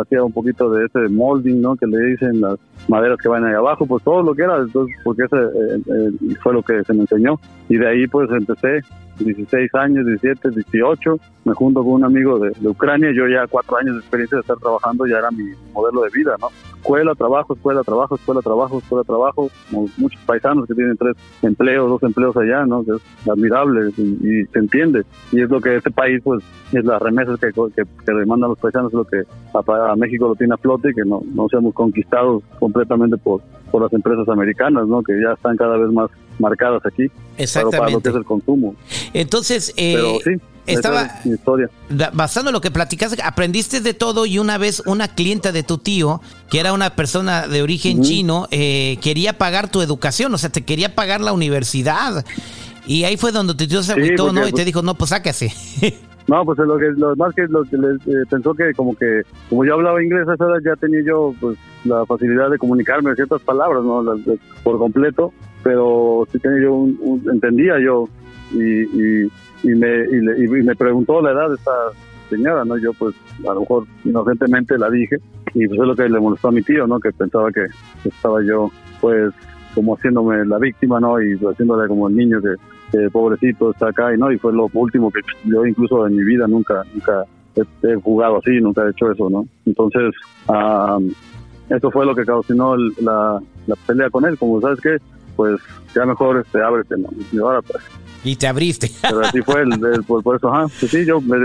hacía 0.00 0.22
un 0.22 0.32
poquito 0.32 0.70
de 0.70 0.86
ese 0.86 1.08
molding, 1.08 1.60
¿no? 1.60 1.76
Que 1.76 1.86
le 1.86 1.98
dicen 2.06 2.40
las, 2.40 2.58
maderas 2.88 3.18
que 3.18 3.28
van 3.28 3.44
ahí 3.44 3.54
abajo, 3.54 3.86
pues 3.86 4.02
todo 4.02 4.22
lo 4.22 4.34
que 4.34 4.42
era, 4.42 4.58
entonces, 4.58 4.94
porque 5.04 5.24
ese 5.24 5.36
eh, 5.36 5.82
eh, 5.86 6.34
fue 6.42 6.52
lo 6.52 6.62
que 6.62 6.82
se 6.84 6.92
me 6.92 7.00
enseñó. 7.02 7.38
Y 7.68 7.76
de 7.76 7.88
ahí 7.88 8.06
pues 8.06 8.28
empecé 8.30 8.80
16 9.24 9.74
años, 9.74 10.06
17, 10.06 10.50
18, 10.50 11.18
me 11.44 11.54
junto 11.54 11.82
con 11.82 11.92
un 11.94 12.04
amigo 12.04 12.38
de, 12.38 12.50
de, 12.50 12.68
Ucrania, 12.68 13.10
yo 13.12 13.26
ya 13.26 13.46
cuatro 13.46 13.78
años 13.78 13.94
de 13.94 14.00
experiencia 14.00 14.36
de 14.36 14.42
estar 14.42 14.56
trabajando, 14.58 15.06
ya 15.06 15.18
era 15.18 15.30
mi 15.30 15.44
modelo 15.72 16.02
de 16.02 16.10
vida, 16.10 16.36
¿no? 16.40 16.48
Escuela, 16.76 17.14
trabajo, 17.14 17.54
escuela, 17.54 17.82
trabajo, 17.82 18.14
escuela, 18.14 18.40
trabajo, 18.40 18.78
escuela, 18.78 19.04
trabajo, 19.04 19.50
como 19.70 19.88
muchos 19.98 20.20
paisanos 20.24 20.66
que 20.66 20.74
tienen 20.74 20.96
tres 20.96 21.16
empleos, 21.42 21.90
dos 21.90 22.02
empleos 22.02 22.36
allá, 22.36 22.64
¿no? 22.64 22.82
Que 22.84 22.92
es 22.92 23.28
admirable 23.28 23.90
y, 23.96 24.44
se 24.46 24.58
entiende. 24.58 25.04
Y 25.32 25.42
es 25.42 25.50
lo 25.50 25.60
que 25.60 25.76
este 25.76 25.90
país, 25.90 26.20
pues, 26.24 26.42
es 26.72 26.84
las 26.84 27.00
remesas 27.00 27.38
que, 27.38 27.52
que, 27.52 27.82
que 27.84 28.12
demandan 28.12 28.50
los 28.50 28.58
paisanos, 28.58 28.92
es 28.92 28.96
lo 28.96 29.04
que 29.04 29.22
a, 29.54 29.92
a, 29.92 29.96
México 29.96 30.28
lo 30.28 30.34
tiene 30.34 30.54
a 30.54 30.58
flote 30.58 30.90
y 30.90 30.94
que 30.94 31.04
no, 31.04 31.20
no 31.34 31.48
seamos 31.48 31.74
conquistados 31.74 32.42
completamente 32.58 33.16
por, 33.18 33.42
por 33.70 33.82
las 33.82 33.92
empresas 33.92 34.28
americanas, 34.28 34.86
¿no? 34.86 35.02
Que 35.02 35.20
ya 35.20 35.32
están 35.32 35.56
cada 35.56 35.76
vez 35.76 35.92
más 35.92 36.10
marcadas 36.40 36.82
aquí. 36.84 37.06
Exactamente. 37.36 37.78
Para 37.78 37.90
lo 37.90 38.00
que 38.00 38.08
es 38.08 38.14
el 38.14 38.24
consumo. 38.24 38.74
Entonces, 39.12 39.72
eh, 39.76 39.92
Pero 39.94 40.18
sí, 40.24 40.30
estaba 40.66 41.02
es 41.02 41.26
historia. 41.26 41.68
basando 42.12 42.50
en 42.50 42.54
lo 42.54 42.60
que 42.60 42.70
platicaste, 42.70 43.22
aprendiste 43.22 43.80
de 43.80 43.94
todo 43.94 44.26
y 44.26 44.38
una 44.38 44.58
vez 44.58 44.82
una 44.86 45.08
clienta 45.08 45.52
de 45.52 45.62
tu 45.62 45.78
tío, 45.78 46.20
que 46.50 46.60
era 46.60 46.72
una 46.72 46.96
persona 46.96 47.46
de 47.46 47.62
origen 47.62 48.02
chino, 48.02 48.48
eh, 48.50 48.98
quería 49.00 49.38
pagar 49.38 49.70
tu 49.70 49.82
educación, 49.82 50.32
o 50.34 50.38
sea, 50.38 50.50
te 50.50 50.62
quería 50.62 50.94
pagar 50.94 51.20
la 51.20 51.32
universidad. 51.32 52.24
Y 52.86 53.04
ahí 53.04 53.16
fue 53.16 53.30
donde 53.30 53.54
tu 53.54 53.66
tío 53.68 53.82
se 53.82 53.94
Sí, 53.94 54.00
agüitó, 54.00 54.26
porque, 54.26 54.40
¿no? 54.40 54.48
Y 54.48 54.52
te 54.52 54.64
dijo, 54.64 54.82
no, 54.82 54.94
pues 54.96 55.10
sáquese. 55.10 55.52
No, 56.28 56.44
pues 56.44 56.58
lo 56.58 56.78
que 56.78 56.90
lo 56.96 57.16
más 57.16 57.34
que 57.34 57.46
lo 57.48 57.62
que 57.64 57.76
les 57.76 57.96
eh, 58.06 58.24
pensó 58.30 58.54
que 58.54 58.72
como 58.74 58.94
que 58.94 59.22
como 59.48 59.64
yo 59.64 59.74
hablaba 59.74 60.02
inglés 60.02 60.28
a 60.28 60.34
esa 60.34 60.44
edad 60.44 60.58
ya 60.64 60.76
tenía 60.76 61.00
yo 61.04 61.34
pues 61.40 61.58
la 61.84 62.06
facilidad 62.06 62.50
de 62.50 62.58
comunicarme 62.58 63.14
ciertas 63.14 63.40
palabras, 63.42 63.82
no 63.82 64.02
de- 64.14 64.38
por 64.62 64.78
completo, 64.78 65.32
pero 65.64 66.26
sí 66.30 66.38
tenía 66.38 66.62
yo 66.64 66.74
un, 66.74 66.96
un- 67.00 67.30
entendía 67.32 67.74
yo 67.80 68.04
y, 68.52 68.82
y, 68.82 69.24
y 69.64 69.68
me 69.74 70.04
y, 70.04 70.20
le- 70.20 70.38
y 70.44 70.62
me 70.62 70.76
preguntó 70.76 71.20
la 71.20 71.32
edad 71.32 71.48
de 71.48 71.54
esta 71.56 71.72
señora, 72.28 72.64
no 72.64 72.76
yo 72.78 72.92
pues 72.92 73.14
a 73.48 73.54
lo 73.54 73.60
mejor 73.60 73.84
inocentemente 74.04 74.78
la 74.78 74.88
dije 74.88 75.16
y 75.54 75.66
pues 75.66 75.80
es 75.80 75.86
lo 75.86 75.96
que 75.96 76.08
le 76.08 76.20
molestó 76.20 76.48
a 76.48 76.52
mi 76.52 76.62
tío, 76.62 76.86
no 76.86 77.00
que 77.00 77.10
pensaba 77.12 77.50
que 77.50 77.66
estaba 78.04 78.40
yo 78.44 78.70
pues 79.00 79.32
como 79.74 79.94
haciéndome 79.96 80.44
la 80.46 80.58
víctima, 80.58 81.00
¿no? 81.00 81.20
Y 81.22 81.34
haciéndole 81.36 81.88
como 81.88 82.08
el 82.08 82.16
niño 82.16 82.40
que, 82.40 82.54
que 82.98 83.10
pobrecito 83.10 83.70
está 83.72 83.88
acá 83.88 84.14
y 84.14 84.18
no, 84.18 84.30
y 84.32 84.38
fue 84.38 84.52
lo 84.52 84.68
último 84.72 85.10
que 85.10 85.20
yo 85.44 85.64
incluso 85.66 86.06
en 86.06 86.16
mi 86.16 86.24
vida 86.24 86.46
nunca, 86.48 86.82
nunca 86.94 87.24
he, 87.56 87.62
he 87.88 87.94
jugado 87.96 88.38
así, 88.38 88.60
nunca 88.60 88.84
he 88.86 88.90
hecho 88.90 89.10
eso, 89.10 89.28
¿no? 89.30 89.44
Entonces, 89.66 90.14
ah, 90.48 90.98
eso 91.68 91.90
fue 91.90 92.04
lo 92.06 92.14
que 92.14 92.24
causó 92.24 92.74
el- 92.74 92.92
la, 93.00 93.40
la 93.66 93.76
pelea 93.86 94.10
con 94.10 94.24
él, 94.24 94.36
como 94.38 94.60
sabes 94.60 94.80
que, 94.80 94.96
pues 95.36 95.60
ya 95.94 96.04
mejor 96.04 96.38
este, 96.38 96.60
ábrete, 96.62 96.96
¿no? 96.98 97.08
Y 97.32 97.38
ahora 97.38 97.62
pues, 97.62 97.82
y 98.24 98.36
te 98.36 98.46
abriste. 98.48 98.90
pero 99.02 99.20
así 99.20 99.40
fue, 99.42 99.62
el, 99.62 99.72
el- 99.72 100.04
por, 100.04 100.22
por 100.22 100.36
eso, 100.36 100.52
ajá, 100.52 100.66
pues 100.80 100.90
sí, 100.90 101.04
yo 101.06 101.20
me- 101.20 101.38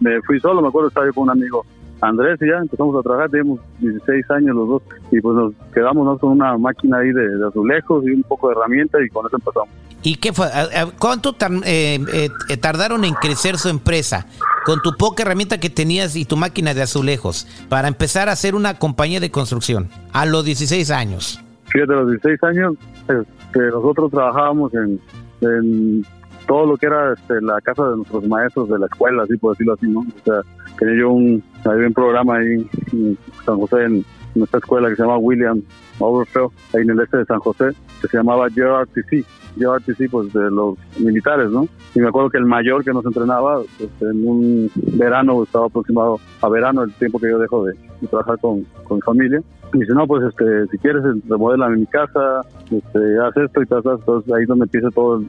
me 0.00 0.22
fui 0.22 0.40
solo, 0.40 0.62
me 0.62 0.68
acuerdo, 0.68 0.88
estaba 0.88 1.06
yo 1.06 1.12
con 1.12 1.24
un 1.24 1.30
amigo 1.30 1.64
Andrés 2.00 2.38
y 2.42 2.48
ya 2.48 2.58
empezamos 2.58 2.94
a 2.98 3.02
trabajar, 3.02 3.30
teníamos 3.30 3.60
16 3.78 4.30
años 4.30 4.54
los 4.56 4.68
dos 4.68 4.82
y 5.10 5.20
pues 5.20 5.34
nos 5.36 5.52
quedamos 5.74 6.04
¿no? 6.04 6.18
con 6.18 6.32
una 6.32 6.56
máquina 6.58 6.98
ahí 6.98 7.10
de, 7.12 7.36
de 7.38 7.46
azulejos 7.46 8.04
y 8.06 8.10
un 8.10 8.22
poco 8.22 8.48
de 8.48 8.54
herramienta 8.56 8.98
y 9.02 9.08
con 9.08 9.26
eso 9.26 9.36
empezamos. 9.36 9.68
¿Y 10.02 10.16
qué 10.16 10.32
fue? 10.32 10.46
¿A- 10.46 10.82
a- 10.82 10.90
¿Cuánto 10.98 11.32
tar- 11.32 11.50
eh, 11.64 11.98
eh, 12.12 12.28
eh, 12.48 12.56
tardaron 12.58 13.04
en 13.04 13.14
crecer 13.14 13.56
su 13.58 13.68
empresa? 13.68 14.26
Con 14.64 14.80
tu 14.82 14.92
poca 14.96 15.22
herramienta 15.22 15.58
que 15.58 15.70
tenías 15.70 16.16
y 16.16 16.24
tu 16.24 16.36
máquina 16.36 16.74
de 16.74 16.82
azulejos, 16.82 17.46
para 17.68 17.88
empezar 17.88 18.28
a 18.28 18.32
hacer 18.32 18.54
una 18.54 18.78
compañía 18.78 19.20
de 19.20 19.30
construcción 19.30 19.88
a 20.12 20.26
los 20.26 20.44
16 20.44 20.90
años. 20.90 21.40
Fíjate, 21.66 21.92
a 21.92 21.96
los 21.96 22.10
16 22.10 22.42
años, 22.44 22.74
este, 23.08 23.60
nosotros 23.70 24.10
trabajábamos 24.10 24.72
en, 24.74 25.00
en 25.40 26.04
todo 26.46 26.66
lo 26.66 26.76
que 26.76 26.86
era 26.86 27.12
este, 27.14 27.40
la 27.40 27.60
casa 27.60 27.88
de 27.88 27.96
nuestros 27.96 28.24
maestros 28.26 28.68
de 28.68 28.78
la 28.78 28.86
escuela, 28.86 29.22
así 29.22 29.36
por 29.36 29.52
decirlo 29.52 29.74
así, 29.74 29.86
¿no? 29.88 30.00
O 30.00 30.24
sea, 30.24 30.40
tenía 30.78 31.00
yo 31.00 31.10
un, 31.10 31.42
había 31.64 31.86
un 31.86 31.94
programa 31.94 32.36
ahí 32.36 32.68
en 32.92 33.18
San 33.44 33.58
José, 33.58 33.84
en 33.84 34.04
nuestra 34.34 34.58
escuela 34.58 34.88
que 34.88 34.96
se 34.96 35.02
llama 35.02 35.18
William 35.18 35.62
Overfield, 35.98 36.50
ahí 36.74 36.82
en 36.82 36.90
el 36.90 37.00
este 37.00 37.18
de 37.18 37.24
San 37.24 37.40
José, 37.40 37.70
que 38.00 38.08
se 38.08 38.16
llamaba 38.16 38.48
JRTC. 38.48 39.24
JRTC, 39.56 40.10
pues 40.10 40.32
de 40.34 40.50
los 40.50 40.76
militares, 40.98 41.50
¿no? 41.50 41.66
Y 41.94 42.00
me 42.00 42.08
acuerdo 42.08 42.28
que 42.28 42.36
el 42.36 42.44
mayor 42.44 42.84
que 42.84 42.92
nos 42.92 43.06
entrenaba, 43.06 43.62
pues, 43.78 43.90
en 44.02 44.28
un 44.28 44.70
verano, 44.74 45.42
estaba 45.42 45.66
aproximado 45.66 46.20
a 46.42 46.48
verano, 46.50 46.82
el 46.82 46.92
tiempo 46.92 47.18
que 47.18 47.30
yo 47.30 47.38
dejo 47.38 47.64
de, 47.64 47.74
de 48.00 48.06
trabajar 48.08 48.38
con, 48.40 48.64
con 48.84 48.96
mi 48.96 49.02
familia. 49.02 49.42
Y 49.74 49.80
dice, 49.80 49.92
no, 49.94 50.06
pues 50.06 50.24
este, 50.24 50.66
si 50.68 50.78
quieres, 50.78 51.02
remodela 51.28 51.68
mi 51.68 51.86
casa, 51.86 52.40
este, 52.70 53.18
haz 53.18 53.36
esto 53.36 53.62
y 53.62 53.66
tal. 53.66 53.82
Entonces 53.84 54.32
ahí 54.32 54.42
es 54.42 54.48
donde 54.48 54.64
empieza 54.64 54.90
todo 54.90 55.18
el, 55.18 55.26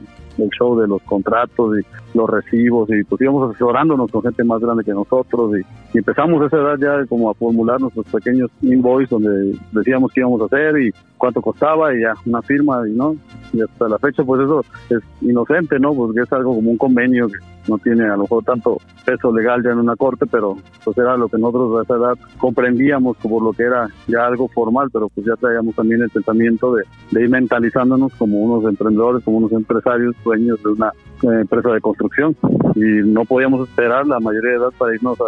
show 0.56 0.78
de 0.78 0.86
los 0.86 1.02
contratos 1.02 1.80
y 1.80 2.16
los 2.16 2.30
recibos 2.30 2.88
y 2.90 3.02
pues 3.02 3.20
íbamos 3.20 3.50
asesorándonos 3.50 4.08
con 4.08 4.22
gente 4.22 4.44
más 4.44 4.60
grande 4.60 4.84
que 4.84 4.92
nosotros 4.92 5.50
y, 5.58 5.62
y 5.92 5.98
empezamos 5.98 6.40
a 6.40 6.46
esa 6.46 6.58
edad 6.58 6.78
ya 6.78 7.06
como 7.06 7.28
a 7.28 7.34
formular 7.34 7.80
nuestros 7.80 8.06
pequeños 8.06 8.48
invoice 8.62 9.10
donde 9.10 9.58
decíamos 9.72 10.12
qué 10.12 10.20
íbamos 10.20 10.40
a 10.42 10.44
hacer 10.44 10.78
y 10.80 10.92
cuánto 11.16 11.42
costaba 11.42 11.92
y 11.92 12.02
ya 12.02 12.14
una 12.24 12.40
firma 12.42 12.88
y 12.88 12.92
no 12.92 13.16
y 13.52 13.62
hasta 13.62 13.88
la 13.88 13.98
fecha 13.98 14.22
pues 14.22 14.42
eso 14.42 14.64
es 14.90 15.00
inocente 15.22 15.80
no 15.80 15.92
porque 15.92 16.20
es 16.20 16.32
algo 16.32 16.54
como 16.54 16.70
un 16.70 16.78
convenio 16.78 17.26
que 17.26 17.38
no 17.68 17.78
tiene 17.78 18.04
a 18.04 18.16
lo 18.16 18.22
mejor 18.22 18.44
tanto 18.44 18.78
peso 19.04 19.32
legal 19.32 19.62
ya 19.62 19.70
en 19.70 19.78
una 19.78 19.96
corte 19.96 20.26
pero 20.30 20.56
pues 20.84 20.96
era 20.98 21.16
lo 21.16 21.28
que 21.28 21.38
nosotros 21.38 21.78
a 21.78 21.82
esa 21.82 21.96
edad 21.96 22.14
comprendíamos 22.38 23.16
como 23.18 23.40
lo 23.40 23.52
que 23.52 23.64
era 23.64 23.88
ya 24.06 24.26
algo 24.26 24.48
formal 24.48 24.88
pero 24.92 25.08
pues 25.08 25.26
ya 25.26 25.34
traíamos 25.36 25.74
también 25.74 26.02
el 26.02 26.10
pensamiento 26.10 26.74
de, 26.74 26.84
de 27.10 27.22
ir 27.22 27.30
mentalizándonos 27.30 28.12
como 28.14 28.38
unos 28.38 28.68
emprendedores 28.68 29.24
como 29.24 29.38
unos 29.38 29.52
empresarios 29.52 30.14
dueños 30.24 30.62
de 30.62 30.70
una 30.70 30.88
eh, 31.22 31.40
empresa 31.40 31.70
de 31.70 31.80
construcción 31.80 32.36
y 32.74 32.80
no 32.80 33.24
podíamos 33.24 33.68
esperar 33.68 34.06
la 34.06 34.20
mayoría 34.20 34.52
de 34.52 34.56
edad 34.56 34.72
para 34.78 34.94
irnos 34.94 35.18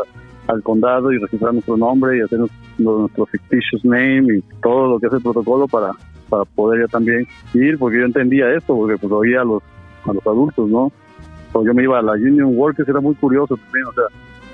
al 0.46 0.62
condado 0.62 1.12
y 1.12 1.18
registrar 1.18 1.52
nuestro 1.52 1.76
nombre 1.76 2.18
y 2.18 2.20
hacer 2.20 2.38
nuestro, 2.38 2.58
nuestro 2.78 3.26
fictitious 3.26 3.84
name 3.84 4.38
y 4.38 4.42
todo 4.62 4.88
lo 4.88 4.98
que 4.98 5.06
es 5.06 5.12
el 5.12 5.22
protocolo 5.22 5.68
para, 5.68 5.92
para 6.28 6.44
poder 6.44 6.82
ya 6.82 6.88
también 6.88 7.26
ir, 7.54 7.78
porque 7.78 7.98
yo 7.98 8.04
entendía 8.04 8.52
esto, 8.54 8.74
porque 8.74 8.96
pues 8.96 9.12
oía 9.12 9.42
a 9.42 9.44
los, 9.44 9.62
a 10.06 10.12
los 10.12 10.26
adultos, 10.26 10.68
¿no? 10.68 10.92
Cuando 11.52 11.70
yo 11.70 11.74
me 11.74 11.82
iba 11.84 11.98
a 11.98 12.02
la 12.02 12.12
Union 12.12 12.56
Workers, 12.56 12.88
era 12.88 13.00
muy 13.00 13.14
curioso 13.16 13.56
también, 13.56 13.86
o 13.86 13.92
sea, 13.92 14.04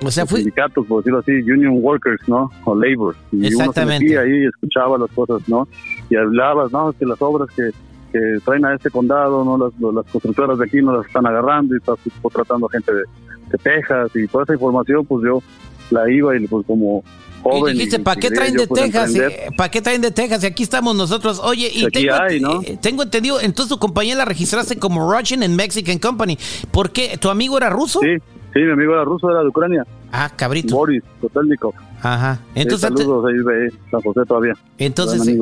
O 0.06 0.10
sea, 0.10 0.26
fui, 0.26 0.38
sindicatos, 0.40 0.86
por 0.86 0.98
decirlo 1.02 1.18
así, 1.20 1.32
Union 1.32 1.78
Workers, 1.80 2.28
¿no? 2.28 2.50
O 2.64 2.74
Labor. 2.74 3.14
Y 3.32 3.36
uno 3.36 3.48
se 3.48 3.54
Exactamente. 3.54 4.04
metía 4.04 4.20
ahí 4.20 4.44
y 4.44 4.46
escuchaba 4.46 4.98
las 4.98 5.10
cosas, 5.10 5.48
¿no? 5.48 5.66
Y 6.10 6.16
hablabas, 6.16 6.72
¿no? 6.72 6.92
Que 6.92 7.06
las 7.06 7.20
obras 7.20 7.48
que, 7.54 7.70
que 8.12 8.20
traen 8.44 8.64
a 8.64 8.74
este 8.74 8.90
condado, 8.90 9.44
¿no? 9.44 9.58
Las, 9.58 9.72
las 9.94 10.06
constructoras 10.12 10.58
de 10.58 10.64
aquí 10.64 10.82
no 10.82 10.96
las 10.96 11.06
están 11.06 11.26
agarrando 11.26 11.74
y 11.74 11.78
estás 11.78 11.98
contratando 12.22 12.66
a 12.66 12.70
gente 12.70 12.92
de, 12.92 13.02
de 13.50 13.58
Texas 13.58 14.10
y 14.14 14.26
toda 14.26 14.44
esa 14.44 14.54
información, 14.54 15.04
pues 15.06 15.24
yo 15.24 15.42
la 15.90 16.10
iba 16.10 16.36
y 16.36 16.46
pues 16.46 16.66
como 16.66 17.04
joven. 17.50 17.74
y 17.74 17.78
dijiste, 17.78 17.98
¿para 18.00 18.20
qué 18.20 18.30
traen 18.30 18.54
de 18.54 18.66
pues, 18.66 18.82
Texas? 18.82 19.08
emprender. 19.14 19.40
Eh, 19.40 19.50
¿Para 19.56 19.70
qué 19.70 19.82
traen 19.82 20.00
de 20.02 20.10
Texas? 20.10 20.42
Y 20.42 20.46
aquí 20.46 20.62
estamos 20.62 20.94
nosotros. 20.96 21.40
Oye, 21.42 21.70
y 21.74 21.84
Aquí 21.86 22.06
tengo, 22.06 22.14
hay, 22.22 22.40
¿no? 22.40 22.62
eh, 22.62 22.78
tengo 22.80 23.02
entendido, 23.02 23.40
entonces 23.40 23.70
tu 23.70 23.78
compañía 23.78 24.14
la 24.14 24.24
registraste 24.24 24.78
como 24.78 25.10
Russian 25.12 25.42
and 25.42 25.54
Mexican 25.54 25.98
Company. 25.98 26.38
¿Por 26.70 26.90
qué? 26.90 27.16
¿Tu 27.18 27.28
amigo 27.30 27.56
era 27.56 27.70
ruso? 27.70 28.00
Sí, 28.00 28.08
sí, 28.54 28.60
mi 28.60 28.72
amigo 28.72 28.92
era 28.94 29.04
ruso, 29.04 29.30
era 29.30 29.40
de 29.42 29.48
Ucrania, 29.48 29.84
Ah, 30.12 30.30
cabrito. 30.34 30.74
Boris 30.76 31.02
Kotelnikov. 31.20 31.74
Ajá. 32.00 32.38
Entonces, 32.54 32.88
saludos 32.88 33.24
ahí 33.26 33.34
de 33.36 33.72
San 33.90 34.00
José 34.02 34.20
todavía. 34.26 34.52
entonces, 34.78 35.26
eh, 35.26 35.38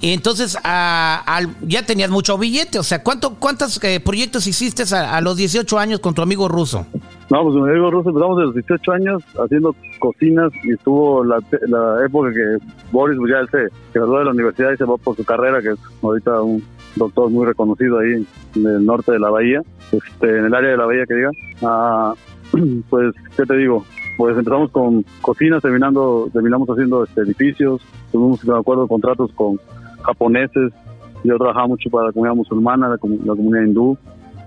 entonces 0.00 0.56
ah, 0.64 1.22
al- 1.26 1.54
ya 1.62 1.84
tenías 1.84 2.08
mucho 2.08 2.38
billete. 2.38 2.78
O 2.78 2.82
sea, 2.82 3.02
¿cuánto, 3.02 3.34
¿cuántos 3.34 3.82
eh, 3.84 4.00
proyectos 4.00 4.46
hiciste 4.46 4.84
a, 4.94 5.16
a 5.16 5.20
los 5.20 5.36
18 5.36 5.78
años 5.78 6.00
con 6.00 6.14
tu 6.14 6.22
amigo 6.22 6.48
ruso? 6.48 6.86
No, 7.30 7.42
pues 7.42 7.56
mi 7.56 7.70
amigo 7.70 7.90
ruso 7.90 8.08
empezamos 8.08 8.38
de 8.38 8.44
los 8.44 8.54
18 8.54 8.92
años 8.92 9.22
haciendo 9.36 9.74
cocinas 9.98 10.50
y 10.64 10.72
estuvo 10.72 11.22
la, 11.22 11.38
la 11.66 12.06
época 12.06 12.30
que 12.32 12.56
Boris, 12.90 13.18
pues 13.18 13.30
ya 13.30 13.46
se 13.50 13.68
graduó 13.92 14.20
de 14.20 14.24
la 14.24 14.30
universidad 14.30 14.72
y 14.72 14.76
se 14.78 14.84
va 14.84 14.96
por 14.96 15.14
su 15.14 15.24
carrera, 15.24 15.60
que 15.60 15.72
es 15.72 15.78
ahorita 16.02 16.40
un 16.40 16.62
doctor 16.96 17.30
muy 17.30 17.44
reconocido 17.46 17.98
ahí 17.98 18.26
en 18.54 18.66
el 18.66 18.86
norte 18.86 19.12
de 19.12 19.18
la 19.18 19.28
bahía, 19.28 19.62
este, 19.92 20.38
en 20.38 20.46
el 20.46 20.54
área 20.54 20.70
de 20.70 20.76
la 20.78 20.86
bahía 20.86 21.04
que 21.06 21.14
diga. 21.14 21.30
Ah, 21.62 22.14
pues, 22.90 23.14
¿qué 23.36 23.44
te 23.44 23.56
digo? 23.56 23.84
Pues 24.16 24.36
empezamos 24.36 24.70
con 24.70 25.04
cocinas, 25.20 25.62
terminando, 25.62 26.30
terminamos 26.32 26.68
haciendo 26.70 27.04
este, 27.04 27.20
edificios, 27.20 27.82
tuvimos, 28.10 28.42
me 28.46 28.56
acuerdo, 28.56 28.88
contratos 28.88 29.30
con 29.34 29.60
japoneses. 30.02 30.72
Yo 31.24 31.36
trabajaba 31.36 31.66
mucho 31.66 31.90
para 31.90 32.06
la 32.06 32.12
comunidad 32.12 32.36
musulmana, 32.36 32.88
la, 32.88 32.94
la 32.94 33.34
comunidad 33.34 33.64
hindú, 33.64 33.98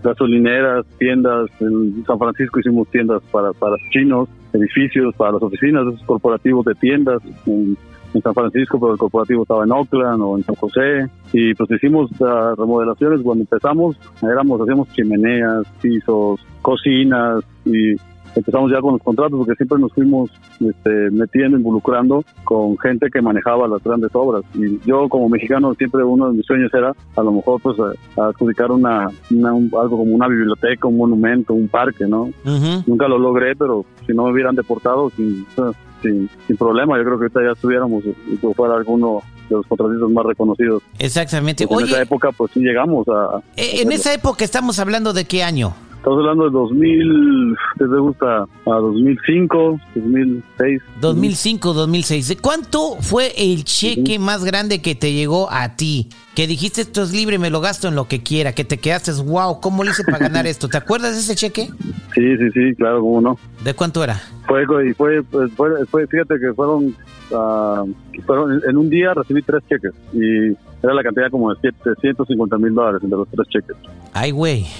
gasolineras, 0.04 0.86
tiendas. 0.98 1.50
En 1.60 2.04
San 2.06 2.18
Francisco 2.20 2.60
hicimos 2.60 2.88
tiendas 2.90 3.22
para, 3.32 3.54
para 3.54 3.76
chinos, 3.92 4.30
edificios 4.54 5.16
para 5.16 5.34
las 5.34 5.44
oficinas, 5.44 5.88
esos 5.88 6.04
corporativos 6.04 6.66
de 6.66 6.76
tiendas. 6.76 7.22
En, 7.46 7.78
San 8.22 8.34
Francisco, 8.34 8.78
pero 8.78 8.92
el 8.92 9.00
corporativo 9.00 9.44
estaba 9.44 9.64
en 9.64 9.72
Oakland 9.72 10.22
o 10.22 10.38
en 10.38 10.44
San 10.44 10.56
José. 10.56 11.08
Y 11.32 11.54
pues 11.54 11.72
hicimos 11.72 12.12
ah, 12.22 12.54
remodelaciones. 12.58 13.22
Cuando 13.22 13.44
empezamos, 13.44 13.96
éramos, 14.22 14.60
hacíamos 14.60 14.92
chimeneas, 14.92 15.66
pisos, 15.82 16.46
cocinas 16.62 17.42
y 17.64 17.96
empezamos 18.36 18.72
ya 18.72 18.82
con 18.82 18.94
los 18.94 19.04
contratos 19.04 19.38
porque 19.38 19.56
siempre 19.56 19.80
nos 19.80 19.94
fuimos 19.94 20.30
este, 20.60 21.12
metiendo, 21.12 21.58
involucrando 21.58 22.24
con 22.44 22.78
gente 22.78 23.10
que 23.12 23.22
manejaba 23.22 23.68
las 23.68 23.84
grandes 23.84 24.12
obras. 24.14 24.44
Y 24.54 24.80
yo 24.86 25.10
como 25.10 25.30
mexicano 25.30 25.74
siempre 25.76 26.04
uno 26.04 26.32
de 26.32 26.38
mis 26.38 26.46
sueños 26.46 26.74
era 26.74 26.94
a 27.16 27.22
lo 27.22 27.32
mejor 27.32 27.62
pues 27.62 27.78
adjudicar 28.18 28.72
una, 28.72 29.06
algo 29.06 29.98
como 29.98 30.16
una 30.16 30.28
biblioteca, 30.28 30.88
un 30.88 30.98
monumento, 30.98 31.54
un 31.54 31.68
parque, 31.68 32.06
¿no? 32.08 32.30
Nunca 32.86 33.08
lo 33.08 33.18
logré, 33.18 33.56
pero 33.56 33.86
si 34.06 34.14
no 34.14 34.26
me 34.26 34.32
hubieran 34.32 34.56
deportado 34.56 35.10
sin, 35.12 35.46
sin, 36.02 36.58
problema, 36.58 36.98
yo 36.98 37.04
creo 37.04 37.18
que 37.18 37.26
ahorita 37.26 37.44
ya 37.44 37.52
estuviéramos 37.52 38.04
y 38.06 38.36
fuera 38.54 38.76
alguno 38.76 39.22
de 39.50 39.56
los 39.56 39.68
contratistas 39.68 40.10
más 40.10 40.26
reconocidos. 40.26 40.84
Exactamente. 41.00 41.66
en 41.70 41.80
esa 41.82 42.02
época 42.02 42.32
pues 42.32 42.52
sí 42.54 42.60
llegamos 42.60 43.08
a... 43.08 43.42
Eh, 43.56 43.82
en 43.82 43.92
esa 43.92 44.14
época 44.14 44.46
estamos 44.46 44.80
hablando 44.80 45.14
de 45.14 45.26
qué 45.26 45.44
año? 45.44 45.74
Estamos 46.02 46.18
hablando 46.18 46.46
de 46.46 46.50
2000, 46.50 47.56
¿qué 47.78 47.86
te 47.86 48.00
gusta? 48.00 48.42
A 48.66 48.70
2005, 48.72 49.80
2006. 49.94 50.82
2005, 51.00 51.74
2006. 51.74 52.38
¿Cuánto 52.42 52.96
fue 53.02 53.32
el 53.38 53.64
cheque 53.66 54.18
más 54.18 54.44
grande 54.44 54.82
que 54.82 54.96
te 54.96 55.14
llegó 55.14 55.52
a 55.52 55.76
ti? 55.76 56.10
Que 56.34 56.48
dijiste 56.48 56.82
esto 56.82 57.04
es 57.04 57.14
libre, 57.14 57.38
me 57.38 57.52
lo 57.52 57.62
gasto 57.62 57.88
en 57.88 57.94
lo 57.94 58.08
que 58.08 58.24
quiera, 58.24 58.54
que 58.54 58.64
te 58.64 58.80
quedaste, 58.80 59.12
wow, 59.24 59.62
¿cómo 59.62 59.84
le 59.84 59.92
hice 59.92 60.04
para 60.04 60.18
ganar 60.18 60.48
esto? 60.48 60.68
¿Te 60.68 60.78
acuerdas 60.78 61.14
de 61.14 61.20
ese 61.20 61.36
cheque? 61.36 61.70
Sí, 62.16 62.38
sí, 62.38 62.50
sí, 62.52 62.76
claro, 62.78 63.02
cómo 63.02 63.22
no. 63.22 63.38
¿De 63.64 63.76
cuánto 63.76 64.04
era? 64.04 64.16
Fue, 64.48 64.66
fue, 64.96 65.22
pues, 65.22 65.52
fue, 65.52 65.86
fue 65.86 66.08
fíjate 66.08 66.34
que 66.40 66.52
fueron, 66.56 66.96
uh, 67.30 67.94
fueron, 68.26 68.60
en 68.68 68.76
un 68.76 68.90
día 68.90 69.14
recibí 69.14 69.44
tres 69.44 69.62
cheques 69.70 69.94
y 70.14 70.58
era 70.84 70.94
la 70.94 71.04
cantidad 71.04 71.30
como 71.30 71.54
de 71.54 71.60
750 71.62 72.58
mil 72.58 72.74
dólares 72.74 73.02
entre 73.04 73.18
los 73.18 73.28
tres 73.30 73.48
cheques. 73.50 73.76
Ay, 74.14 74.32
güey. 74.32 74.66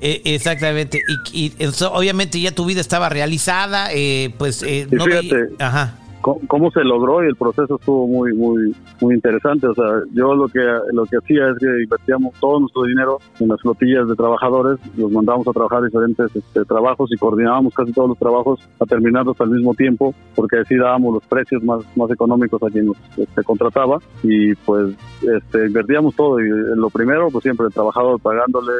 Eh, 0.00 0.20
exactamente. 0.24 1.00
Y, 1.32 1.52
obviamente 1.92 2.40
ya 2.40 2.50
tu 2.50 2.66
vida 2.66 2.80
estaba 2.80 3.08
realizada, 3.08 3.88
eh, 3.92 4.34
pues 4.36 4.64
eh, 4.64 4.86
no 4.90 5.04
fíjate, 5.04 5.50
Ajá 5.60 5.94
cómo 6.20 6.70
se 6.70 6.82
logró 6.84 7.24
y 7.24 7.28
el 7.28 7.36
proceso 7.36 7.76
estuvo 7.76 8.06
muy 8.06 8.34
muy 8.34 8.74
muy 9.00 9.14
interesante. 9.14 9.66
O 9.66 9.74
sea 9.74 10.02
yo 10.12 10.34
lo 10.34 10.48
que 10.48 10.60
lo 10.92 11.04
que 11.06 11.16
hacía 11.16 11.48
es 11.50 11.58
que 11.58 11.82
invertíamos 11.84 12.34
todo 12.40 12.60
nuestro 12.60 12.84
dinero 12.84 13.18
en 13.40 13.48
las 13.48 13.60
flotillas 13.60 14.08
de 14.08 14.14
trabajadores 14.14 14.78
los 14.96 15.10
mandábamos 15.10 15.46
a 15.48 15.52
trabajar 15.52 15.82
diferentes 15.84 16.34
este, 16.34 16.64
trabajos 16.64 17.10
y 17.12 17.16
coordinábamos 17.16 17.74
casi 17.74 17.92
todos 17.92 18.10
los 18.10 18.18
trabajos 18.18 18.60
a 18.80 18.86
terminarlos 18.86 19.40
al 19.40 19.50
mismo 19.50 19.74
tiempo 19.74 20.14
porque 20.34 20.58
así 20.58 20.76
dábamos 20.76 21.14
los 21.14 21.24
precios 21.24 21.62
más 21.62 21.80
más 21.96 22.10
económicos 22.10 22.62
a 22.62 22.70
quien 22.70 22.86
nos 22.86 22.96
este, 23.16 23.42
contrataba 23.42 23.98
y 24.22 24.54
pues 24.54 24.94
este, 25.22 25.66
invertíamos 25.66 26.14
todo 26.14 26.40
y 26.40 26.48
lo 26.48 26.90
primero 26.90 27.28
pues 27.30 27.42
siempre 27.42 27.66
el 27.66 27.72
trabajador 27.72 28.20
pagándole 28.20 28.72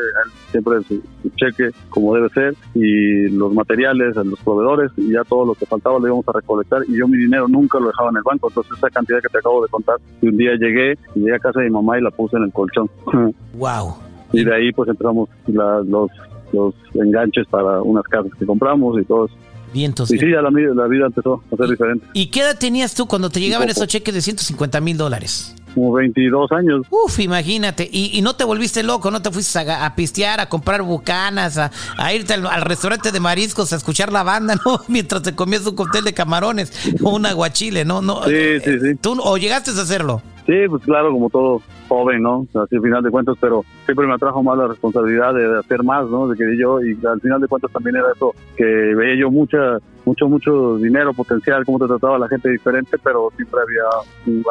siempre 0.50 0.82
su, 0.82 1.02
cheque 1.36 1.70
como 1.90 2.14
debe 2.14 2.28
ser 2.30 2.54
y 2.74 3.28
los 3.28 3.52
materiales 3.52 4.16
los 4.16 4.40
proveedores 4.40 4.90
y 4.96 5.12
ya 5.12 5.22
todo 5.24 5.46
lo 5.46 5.54
que 5.54 5.66
faltaba 5.66 5.98
lo 5.98 6.06
íbamos 6.06 6.28
a 6.28 6.32
recolectar 6.32 6.82
y 6.88 6.96
yo 6.96 7.06
mi 7.06 7.27
dinero 7.28 7.48
nunca 7.48 7.78
lo 7.78 7.88
dejaba 7.88 8.10
en 8.10 8.16
el 8.16 8.22
banco. 8.22 8.48
Entonces, 8.48 8.72
esa 8.76 8.90
cantidad 8.90 9.20
que 9.20 9.28
te 9.28 9.38
acabo 9.38 9.62
de 9.62 9.68
contar, 9.68 9.96
y 10.20 10.28
un 10.28 10.36
día 10.36 10.52
llegué, 10.54 10.98
llegué 11.14 11.34
a 11.34 11.38
casa 11.38 11.60
de 11.60 11.66
mi 11.66 11.72
mamá 11.72 11.98
y 11.98 12.02
la 12.02 12.10
puse 12.10 12.36
en 12.36 12.44
el 12.44 12.52
colchón. 12.52 12.90
Wow. 13.54 13.94
Y 14.32 14.44
de 14.44 14.54
ahí, 14.54 14.72
pues 14.72 14.88
empezamos 14.88 15.28
los, 15.46 16.10
los 16.52 16.74
enganches 16.94 17.46
para 17.48 17.82
unas 17.82 18.04
casas 18.04 18.30
que 18.38 18.46
compramos 18.46 19.00
y 19.00 19.04
todo 19.04 19.28
Vientos. 19.72 20.10
Y 20.10 20.18
sí, 20.18 20.30
ya 20.30 20.40
la, 20.40 20.50
la, 20.50 20.86
vida 20.86 21.06
empezó 21.06 21.42
a 21.52 21.56
ser 21.56 21.68
diferente. 21.68 22.06
¿Y 22.14 22.30
qué 22.30 22.40
edad 22.40 22.58
tenías 22.58 22.94
tú 22.94 23.06
cuando 23.06 23.28
te 23.28 23.40
llegaban 23.40 23.68
esos 23.68 23.86
cheques 23.86 24.14
de 24.14 24.22
150 24.22 24.80
mil 24.80 24.96
dólares? 24.96 25.54
Como 25.78 25.92
22 25.92 26.52
años. 26.52 26.86
Uf, 26.90 27.20
imagínate. 27.20 27.88
Y, 27.90 28.20
no 28.22 28.34
te 28.34 28.44
volviste 28.44 28.82
loco, 28.82 29.10
no 29.10 29.22
te 29.22 29.30
fuiste 29.30 29.58
a, 29.58 29.94
pistear, 29.94 30.40
a 30.40 30.48
comprar 30.48 30.82
bucanas, 30.82 31.58
a, 31.58 32.14
irte 32.14 32.34
al, 32.34 32.62
restaurante 32.62 33.12
de 33.12 33.20
mariscos 33.20 33.72
a 33.72 33.76
escuchar 33.76 34.12
la 34.12 34.22
banda, 34.22 34.56
¿no? 34.66 34.80
Mientras 34.88 35.22
te 35.22 35.34
comías 35.34 35.66
un 35.66 35.76
cóctel 35.76 36.04
de 36.04 36.12
camarones 36.12 36.72
o 37.02 37.10
un 37.14 37.26
aguachile, 37.26 37.84
¿no? 37.84 38.02
no 38.02 38.24
sí, 38.24 38.60
sí, 38.64 38.80
sí. 38.80 38.94
¿Tú 38.96 39.18
o 39.22 39.36
llegaste 39.36 39.70
a 39.70 39.74
hacerlo? 39.74 40.22
Sí, 40.48 40.54
pues 40.66 40.82
claro, 40.82 41.12
como 41.12 41.28
todo 41.28 41.60
joven, 41.88 42.22
¿no? 42.22 42.46
Así 42.54 42.76
al 42.76 42.82
final 42.82 43.02
de 43.02 43.10
cuentas, 43.10 43.36
pero 43.38 43.66
siempre 43.84 44.06
me 44.06 44.14
atrajo 44.14 44.42
más 44.42 44.56
la 44.56 44.66
responsabilidad 44.66 45.34
de, 45.34 45.58
hacer 45.58 45.82
más, 45.82 46.08
¿no? 46.08 46.26
De 46.26 46.38
que 46.38 46.56
yo, 46.56 46.80
y 46.82 46.98
al 47.06 47.20
final 47.20 47.38
de 47.40 47.48
cuentas 47.48 47.70
también 47.70 47.96
era 47.96 48.06
eso, 48.14 48.34
que 48.56 48.64
veía 48.64 49.20
yo 49.20 49.30
mucha, 49.30 49.78
mucho, 50.08 50.26
mucho 50.28 50.78
dinero, 50.78 51.12
potencial, 51.12 51.64
cómo 51.66 51.78
te 51.78 51.86
trataba 51.86 52.18
la 52.18 52.28
gente 52.28 52.48
diferente, 52.48 52.96
pero 52.98 53.30
siempre 53.36 53.60
había 53.60 53.82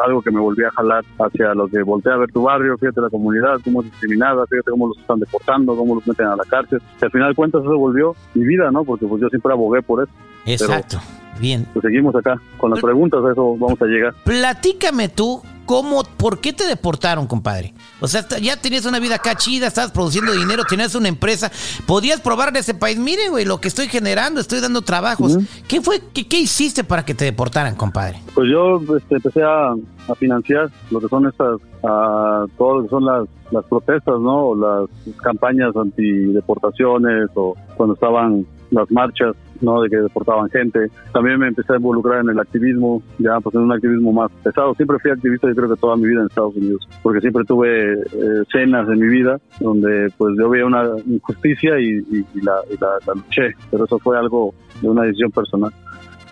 algo 0.04 0.22
que 0.22 0.30
me 0.30 0.40
volvía 0.40 0.68
a 0.68 0.70
jalar 0.70 1.04
hacia 1.18 1.52
lo 1.54 1.66
que 1.66 1.82
voltea 1.82 2.14
a 2.14 2.18
ver 2.18 2.30
tu 2.30 2.42
barrio, 2.42 2.78
fíjate 2.78 3.00
la 3.00 3.10
comunidad, 3.10 3.58
cómo 3.64 3.82
es 3.82 3.90
discriminada, 3.90 4.46
fíjate 4.46 4.70
cómo 4.70 4.88
los 4.88 4.98
están 4.98 5.18
deportando, 5.18 5.76
cómo 5.76 5.96
los 5.96 6.06
meten 6.06 6.26
a 6.26 6.36
la 6.36 6.44
cárcel. 6.44 6.80
Y 7.00 7.04
al 7.04 7.10
final 7.10 7.28
de 7.30 7.34
cuentas 7.34 7.62
eso 7.62 7.76
volvió 7.76 8.14
mi 8.34 8.44
vida, 8.44 8.70
¿no? 8.70 8.84
Porque 8.84 9.06
pues 9.06 9.20
yo 9.20 9.28
siempre 9.28 9.52
abogué 9.52 9.82
por 9.82 10.04
eso. 10.04 10.12
Exacto. 10.46 10.98
Bien. 11.40 11.66
Pues 11.72 11.82
seguimos 11.82 12.14
acá 12.14 12.40
con 12.56 12.70
las 12.70 12.80
preguntas, 12.80 13.20
a 13.24 13.32
eso 13.32 13.56
vamos 13.56 13.80
a 13.82 13.86
llegar. 13.86 14.14
Platícame 14.24 15.08
tú 15.08 15.42
¿Cómo, 15.68 16.02
por 16.16 16.40
qué 16.40 16.54
te 16.54 16.66
deportaron, 16.66 17.26
compadre? 17.26 17.74
O 18.00 18.08
sea, 18.08 18.26
ya 18.40 18.56
tenías 18.56 18.86
una 18.86 18.98
vida 19.00 19.16
acá 19.16 19.34
chida, 19.34 19.66
estabas 19.66 19.90
produciendo 19.90 20.32
dinero, 20.32 20.64
tenías 20.66 20.94
una 20.94 21.08
empresa, 21.08 21.52
podías 21.86 22.22
probar 22.22 22.48
en 22.48 22.56
ese 22.56 22.72
país. 22.72 22.98
Miren, 22.98 23.32
güey, 23.32 23.44
lo 23.44 23.60
que 23.60 23.68
estoy 23.68 23.86
generando, 23.86 24.40
estoy 24.40 24.60
dando 24.60 24.80
trabajos. 24.80 25.36
¿Qué 25.68 25.82
fue, 25.82 26.00
qué, 26.14 26.38
hiciste 26.38 26.84
para 26.84 27.04
que 27.04 27.12
te 27.12 27.26
deportaran, 27.26 27.76
compadre? 27.76 28.18
Pues 28.34 28.48
yo 28.50 28.80
este, 28.96 29.16
empecé 29.16 29.42
a, 29.42 29.74
financiar 30.18 30.70
lo 30.90 31.00
que 31.00 31.08
son 31.08 31.26
estas, 31.26 31.60
a, 31.84 32.46
todo 32.56 32.78
lo 32.78 32.82
que 32.84 32.88
son 32.88 33.04
las, 33.04 33.28
las 33.50 33.64
protestas, 33.66 34.18
¿no? 34.20 34.46
O 34.46 34.56
las 34.56 34.88
campañas 35.18 35.76
antideportaciones 35.76 37.28
o 37.34 37.54
cuando 37.76 37.92
estaban 37.92 38.46
las 38.70 38.90
marchas, 38.90 39.36
¿no? 39.60 39.82
De 39.82 39.88
que 39.88 39.96
deportaban 39.96 40.50
gente. 40.50 40.90
También 41.12 41.38
me 41.38 41.48
empecé 41.48 41.72
a 41.72 41.76
involucrar 41.76 42.20
en 42.20 42.30
el 42.30 42.38
activismo, 42.38 43.02
ya 43.18 43.40
pues 43.40 43.54
en 43.54 43.62
un 43.62 43.72
activismo 43.72 44.12
más 44.12 44.30
pesado. 44.42 44.74
Siempre 44.74 44.98
fui 44.98 45.10
activista, 45.10 45.48
yo 45.48 45.54
creo 45.54 45.68
que 45.68 45.80
toda 45.80 45.96
mi 45.96 46.06
vida 46.06 46.20
en 46.20 46.26
Estados 46.26 46.56
Unidos, 46.56 46.88
porque 47.02 47.20
siempre 47.20 47.44
tuve 47.44 47.94
eh, 47.94 48.44
cenas 48.52 48.88
en 48.88 49.00
mi 49.00 49.08
vida 49.08 49.38
donde 49.60 50.12
pues 50.16 50.34
yo 50.38 50.48
veía 50.48 50.66
una 50.66 50.84
injusticia 51.06 51.78
y, 51.80 52.00
la, 52.42 52.56
la, 52.80 53.14
luché, 53.14 53.54
pero 53.70 53.84
eso 53.84 53.98
fue 53.98 54.18
algo 54.18 54.54
de 54.80 54.88
una 54.88 55.02
decisión 55.02 55.30
personal. 55.30 55.72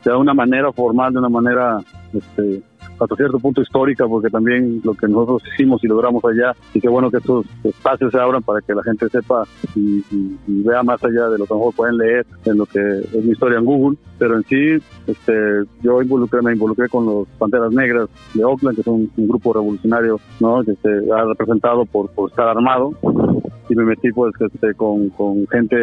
De 0.04 0.14
una 0.14 0.34
manera 0.34 0.72
formal, 0.72 1.12
de 1.12 1.18
una 1.18 1.28
manera 1.28 1.78
este, 2.12 2.62
hasta 2.98 3.16
cierto 3.16 3.38
punto 3.38 3.62
histórica, 3.62 4.06
porque 4.06 4.30
también 4.30 4.80
lo 4.84 4.94
que 4.94 5.08
nosotros 5.08 5.42
hicimos 5.52 5.82
y 5.84 5.88
logramos 5.88 6.24
allá, 6.24 6.54
y 6.74 6.80
qué 6.80 6.88
bueno 6.88 7.10
que 7.10 7.18
estos 7.18 7.46
espacios 7.64 8.12
se 8.12 8.18
abran 8.18 8.42
para 8.42 8.60
que 8.60 8.74
la 8.74 8.82
gente 8.82 9.08
sepa 9.08 9.44
y, 9.74 10.02
vea 10.46 10.82
más 10.82 11.02
allá 11.04 11.28
de 11.28 11.38
lo 11.38 11.46
que 11.46 11.54
mejor 11.54 11.74
pueden 11.74 11.96
leer 11.98 12.26
en 12.44 12.58
lo 12.58 12.66
que 12.66 12.80
es 12.80 13.24
mi 13.24 13.32
historia 13.32 13.58
en 13.58 13.64
Google, 13.64 13.98
pero 14.18 14.36
en 14.36 14.42
sí 14.44 14.82
este, 15.06 15.64
yo 15.82 16.02
involucré, 16.02 16.42
me 16.42 16.52
involucré 16.52 16.88
con 16.88 17.06
los 17.06 17.28
Panteras 17.38 17.72
Negras 17.72 18.08
de 18.34 18.44
Oakland, 18.44 18.76
que 18.76 18.82
son 18.82 19.10
un 19.16 19.28
grupo 19.28 19.52
revolucionario 19.52 20.18
¿no? 20.40 20.64
que 20.64 20.74
se 20.82 21.12
ha 21.12 21.24
representado 21.24 21.84
por 21.84 22.10
estar 22.28 22.48
armado 22.48 22.92
y 23.68 23.74
me 23.74 23.84
metí 23.84 24.10
pues 24.12 24.32
este, 24.40 24.74
con, 24.74 25.08
con 25.10 25.46
gente 25.48 25.76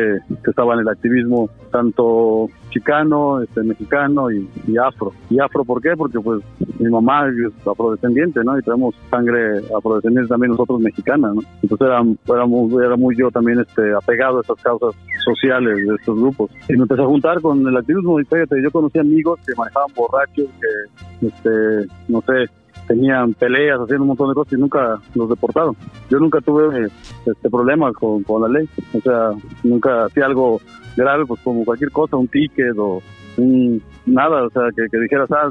que 0.44 0.50
estaba 0.50 0.74
en 0.76 0.82
el 0.82 0.88
activismo 0.88 1.50
tanto 1.72 2.48
chicano, 2.70 3.42
este, 3.42 3.62
mexicano 3.62 4.32
y, 4.32 4.48
afro. 4.78 5.14
¿Y 5.30 5.40
afro 5.40 5.64
por 5.64 5.82
qué? 5.82 5.92
Porque 5.96 6.20
pues 6.20 6.42
mi 6.80 6.90
mamá 6.90 7.28
es 7.28 7.68
afrodescendiente, 7.68 8.44
¿no? 8.44 8.58
Y 8.58 8.64
tenemos 8.64 8.96
sangre 9.10 9.60
afrodescendiente 9.76 10.30
también 10.30 10.52
nosotros 10.52 10.80
mexicanas, 10.80 11.36
¿no? 11.36 11.42
Entonces 11.62 11.88
era, 11.88 12.04
era, 12.36 12.46
muy, 12.46 12.84
era 12.84 12.96
muy 12.96 13.16
yo 13.18 13.30
también 13.32 13.60
este, 13.60 13.94
apegado 13.94 14.38
a 14.38 14.42
estas 14.42 14.62
causas 14.62 14.96
sociales 15.24 15.88
de 15.88 15.96
estos 15.96 16.18
grupos. 16.18 16.52
Y 16.70 16.74
me 16.74 16.84
empecé 16.84 17.02
a 17.02 17.06
juntar 17.06 17.42
con 17.42 17.68
el 17.68 17.78
activismo 17.78 18.20
y 18.20 18.26
fíjate, 18.26 18.62
yo 18.62 18.72
conocí 18.72 19.00
amigos 19.00 19.40
que 19.46 19.54
manejaban 19.56 19.90
borrachos, 19.96 20.48
que, 20.60 21.28
este, 21.28 21.88
no 22.08 22.22
sé, 22.22 22.50
tenían 22.88 23.34
peleas, 23.34 23.80
haciendo 23.80 24.04
un 24.04 24.10
montón 24.10 24.30
de 24.30 24.36
cosas 24.36 24.54
y 24.54 24.58
nunca 24.58 25.00
los 25.16 25.30
deportaron. 25.30 25.76
Yo 26.10 26.20
nunca 26.20 26.42
tuve 26.42 26.90
este 27.26 27.50
problema 27.50 27.92
con, 27.94 28.24
con 28.24 28.42
la 28.42 28.60
ley, 28.60 28.68
o 28.94 29.02
sea, 29.02 29.32
nunca 29.64 30.06
hacía 30.06 30.26
algo 30.26 30.60
grave, 30.96 31.26
pues 31.26 31.42
como 31.42 31.66
cualquier 31.66 31.92
cosa, 31.92 32.18
un 32.18 32.28
ticket 32.28 32.78
o 32.78 33.02
un, 33.38 33.82
nada, 34.06 34.44
o 34.44 34.50
sea, 34.50 34.64
que, 34.76 34.88
que 34.90 35.00
dijeras, 35.00 35.32
ah, 35.32 35.50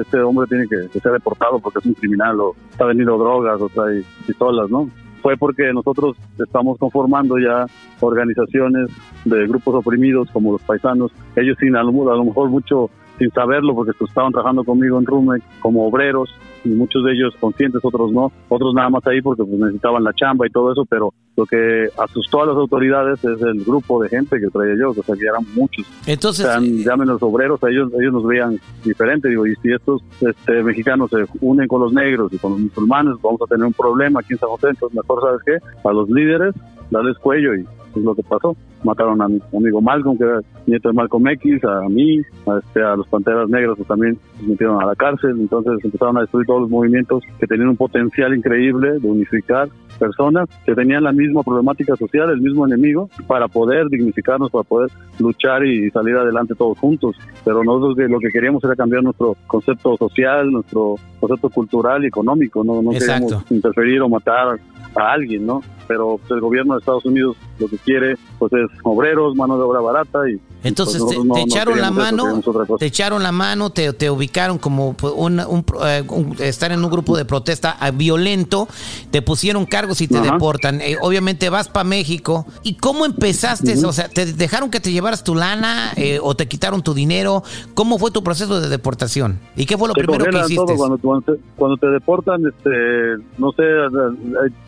este 0.00 0.20
hombre 0.20 0.46
tiene 0.48 0.66
que, 0.66 0.98
ser 0.98 1.12
deportado 1.12 1.58
porque 1.58 1.78
es 1.78 1.86
un 1.86 1.94
criminal 1.94 2.40
o 2.40 2.54
está 2.70 2.86
vendiendo 2.86 3.18
drogas 3.18 3.60
o 3.60 3.68
trae 3.68 4.02
pistolas, 4.26 4.70
¿no? 4.70 4.88
Fue 5.22 5.36
porque 5.36 5.70
nosotros 5.72 6.16
estamos 6.38 6.78
conformando 6.78 7.38
ya 7.38 7.66
organizaciones 8.00 8.88
de 9.26 9.46
grupos 9.46 9.74
oprimidos 9.74 10.30
como 10.30 10.52
los 10.52 10.62
paisanos, 10.62 11.12
ellos 11.36 11.56
sin 11.60 11.76
a 11.76 11.82
lo, 11.82 12.10
a 12.10 12.16
lo 12.16 12.24
mejor 12.24 12.48
mucho 12.48 12.90
sin 13.20 13.30
saberlo 13.32 13.74
porque 13.74 13.92
pues, 13.92 14.10
estaban 14.10 14.32
trabajando 14.32 14.64
conmigo 14.64 14.98
en 14.98 15.04
Rume 15.04 15.38
como 15.60 15.86
obreros 15.86 16.34
y 16.64 16.70
muchos 16.70 17.04
de 17.04 17.12
ellos 17.12 17.34
conscientes, 17.38 17.80
otros 17.84 18.10
no, 18.12 18.32
otros 18.48 18.74
nada 18.74 18.88
más 18.88 19.06
ahí 19.06 19.20
porque 19.20 19.44
pues, 19.44 19.60
necesitaban 19.60 20.02
la 20.02 20.12
chamba 20.14 20.46
y 20.46 20.50
todo 20.50 20.72
eso, 20.72 20.86
pero 20.86 21.12
lo 21.36 21.44
que 21.44 21.88
asustó 21.98 22.42
a 22.42 22.46
las 22.46 22.56
autoridades 22.56 23.22
es 23.22 23.42
el 23.42 23.62
grupo 23.62 24.02
de 24.02 24.08
gente 24.08 24.40
que 24.40 24.48
traía 24.48 24.74
yo, 24.78 24.90
o 24.90 24.94
sea, 24.94 25.14
que 25.14 25.24
eran 25.24 25.44
muchos. 25.54 25.86
Entonces, 26.06 26.46
llamen 26.84 27.08
los 27.08 27.22
obreros, 27.22 27.60
ellos 27.64 27.92
ellos 28.00 28.12
nos 28.14 28.26
veían 28.26 28.58
diferente, 28.84 29.28
digo, 29.28 29.46
y 29.46 29.54
si 29.56 29.70
estos 29.70 30.02
este, 30.22 30.62
mexicanos 30.62 31.10
se 31.10 31.26
unen 31.42 31.68
con 31.68 31.82
los 31.82 31.92
negros 31.92 32.32
y 32.32 32.38
con 32.38 32.52
los 32.52 32.60
musulmanes, 32.60 33.14
vamos 33.22 33.40
a 33.42 33.46
tener 33.46 33.66
un 33.66 33.74
problema 33.74 34.20
aquí 34.20 34.32
en 34.32 34.38
San 34.38 34.48
José, 34.48 34.68
entonces 34.70 34.96
mejor, 34.96 35.20
¿sabes 35.20 35.40
qué? 35.44 35.88
A 35.88 35.92
los 35.92 36.08
líderes, 36.08 36.54
darles 36.90 37.18
cuello 37.18 37.54
y 37.54 37.66
es 37.98 38.04
lo 38.04 38.14
que 38.14 38.22
pasó. 38.22 38.56
Mataron 38.84 39.20
a 39.20 39.28
mi 39.28 39.40
amigo 39.56 39.80
Malcolm, 39.80 40.16
que 40.16 40.24
era 40.24 40.40
nieto 40.66 40.88
de 40.88 40.94
Malcolm 40.94 41.28
X, 41.28 41.64
a 41.64 41.88
mí, 41.88 42.20
a, 42.46 42.58
este, 42.58 42.82
a 42.82 42.96
los 42.96 43.06
Panteras 43.08 43.48
Negras 43.48 43.76
que 43.76 43.84
también 43.84 44.18
se 44.38 44.46
metieron 44.46 44.82
a 44.82 44.86
la 44.86 44.94
cárcel. 44.94 45.32
Entonces 45.38 45.84
empezaron 45.84 46.16
a 46.16 46.20
destruir 46.20 46.46
todos 46.46 46.62
los 46.62 46.70
movimientos 46.70 47.22
que 47.38 47.46
tenían 47.46 47.68
un 47.68 47.76
potencial 47.76 48.34
increíble 48.34 48.98
de 48.98 49.08
unificar 49.08 49.68
personas 49.98 50.48
que 50.64 50.74
tenían 50.74 51.04
la 51.04 51.12
misma 51.12 51.42
problemática 51.42 51.94
social, 51.94 52.30
el 52.30 52.40
mismo 52.40 52.66
enemigo, 52.66 53.10
para 53.26 53.48
poder 53.48 53.88
dignificarnos, 53.88 54.50
para 54.50 54.64
poder 54.64 54.90
luchar 55.18 55.64
y 55.64 55.90
salir 55.90 56.16
adelante 56.16 56.54
todos 56.54 56.78
juntos. 56.78 57.16
Pero 57.44 57.62
nosotros 57.62 57.98
lo 58.08 58.18
que 58.18 58.30
queríamos 58.30 58.64
era 58.64 58.74
cambiar 58.74 59.02
nuestro 59.02 59.36
concepto 59.46 59.96
social, 59.96 60.50
nuestro 60.50 60.96
concepto 61.20 61.50
cultural 61.50 62.02
y 62.04 62.08
económico. 62.08 62.64
No, 62.64 62.82
no 62.82 62.90
queríamos 62.90 63.44
interferir 63.50 64.00
o 64.00 64.08
matar 64.08 64.58
a 64.96 65.12
alguien, 65.12 65.46
¿no? 65.46 65.60
Pero 65.90 66.18
pues, 66.18 66.30
el 66.30 66.40
gobierno 66.40 66.74
de 66.74 66.78
Estados 66.78 67.04
Unidos 67.04 67.36
lo 67.58 67.66
que 67.66 67.78
quiere 67.78 68.16
pues 68.38 68.52
es 68.52 68.70
obreros, 68.84 69.34
mano 69.34 69.56
de 69.56 69.64
obra 69.64 69.80
barata 69.80 70.20
y 70.30 70.38
entonces 70.62 71.02
pues, 71.02 71.16
te, 71.34 71.40
echaron 71.40 71.80
la 71.80 71.90
mano, 71.90 72.42
te 72.78 72.86
echaron 72.86 73.22
la 73.22 73.32
mano, 73.32 73.70
te, 73.70 73.92
te 73.94 74.10
ubicaron 74.10 74.58
como 74.58 74.92
pues, 74.92 75.14
un, 75.16 75.40
eh, 75.84 76.04
estar 76.40 76.70
en 76.70 76.84
un 76.84 76.90
grupo 76.90 77.16
de 77.16 77.24
protesta 77.24 77.76
ah, 77.80 77.90
violento, 77.90 78.68
te 79.10 79.22
pusieron 79.22 79.64
cargos 79.64 80.02
y 80.02 80.08
te 80.08 80.20
deportan. 80.20 80.82
Eh, 80.82 80.96
obviamente 81.00 81.48
vas 81.48 81.68
para 81.68 81.84
México. 81.84 82.44
¿Y 82.62 82.74
cómo 82.74 83.06
empezaste? 83.06 83.74
O 83.86 83.92
sea, 83.92 84.08
¿te 84.08 84.26
dejaron 84.26 84.70
que 84.70 84.80
te 84.80 84.92
llevaras 84.92 85.24
tu 85.24 85.34
lana 85.34 85.92
eh, 85.96 86.18
o 86.22 86.34
te 86.34 86.46
quitaron 86.46 86.82
tu 86.82 86.92
dinero? 86.92 87.42
¿Cómo 87.72 87.98
fue 87.98 88.10
tu 88.10 88.22
proceso 88.22 88.60
de 88.60 88.68
deportación? 88.68 89.38
¿Y 89.56 89.64
qué 89.64 89.78
fue 89.78 89.88
lo 89.88 89.94
primero 89.94 90.26
que 90.26 90.40
hiciste? 90.40 90.76
Cuando, 90.76 90.98
cuando, 90.98 91.76
te, 91.78 91.86
deportan, 91.86 92.46
este, 92.46 93.24
no 93.38 93.52
sé, 93.52 93.62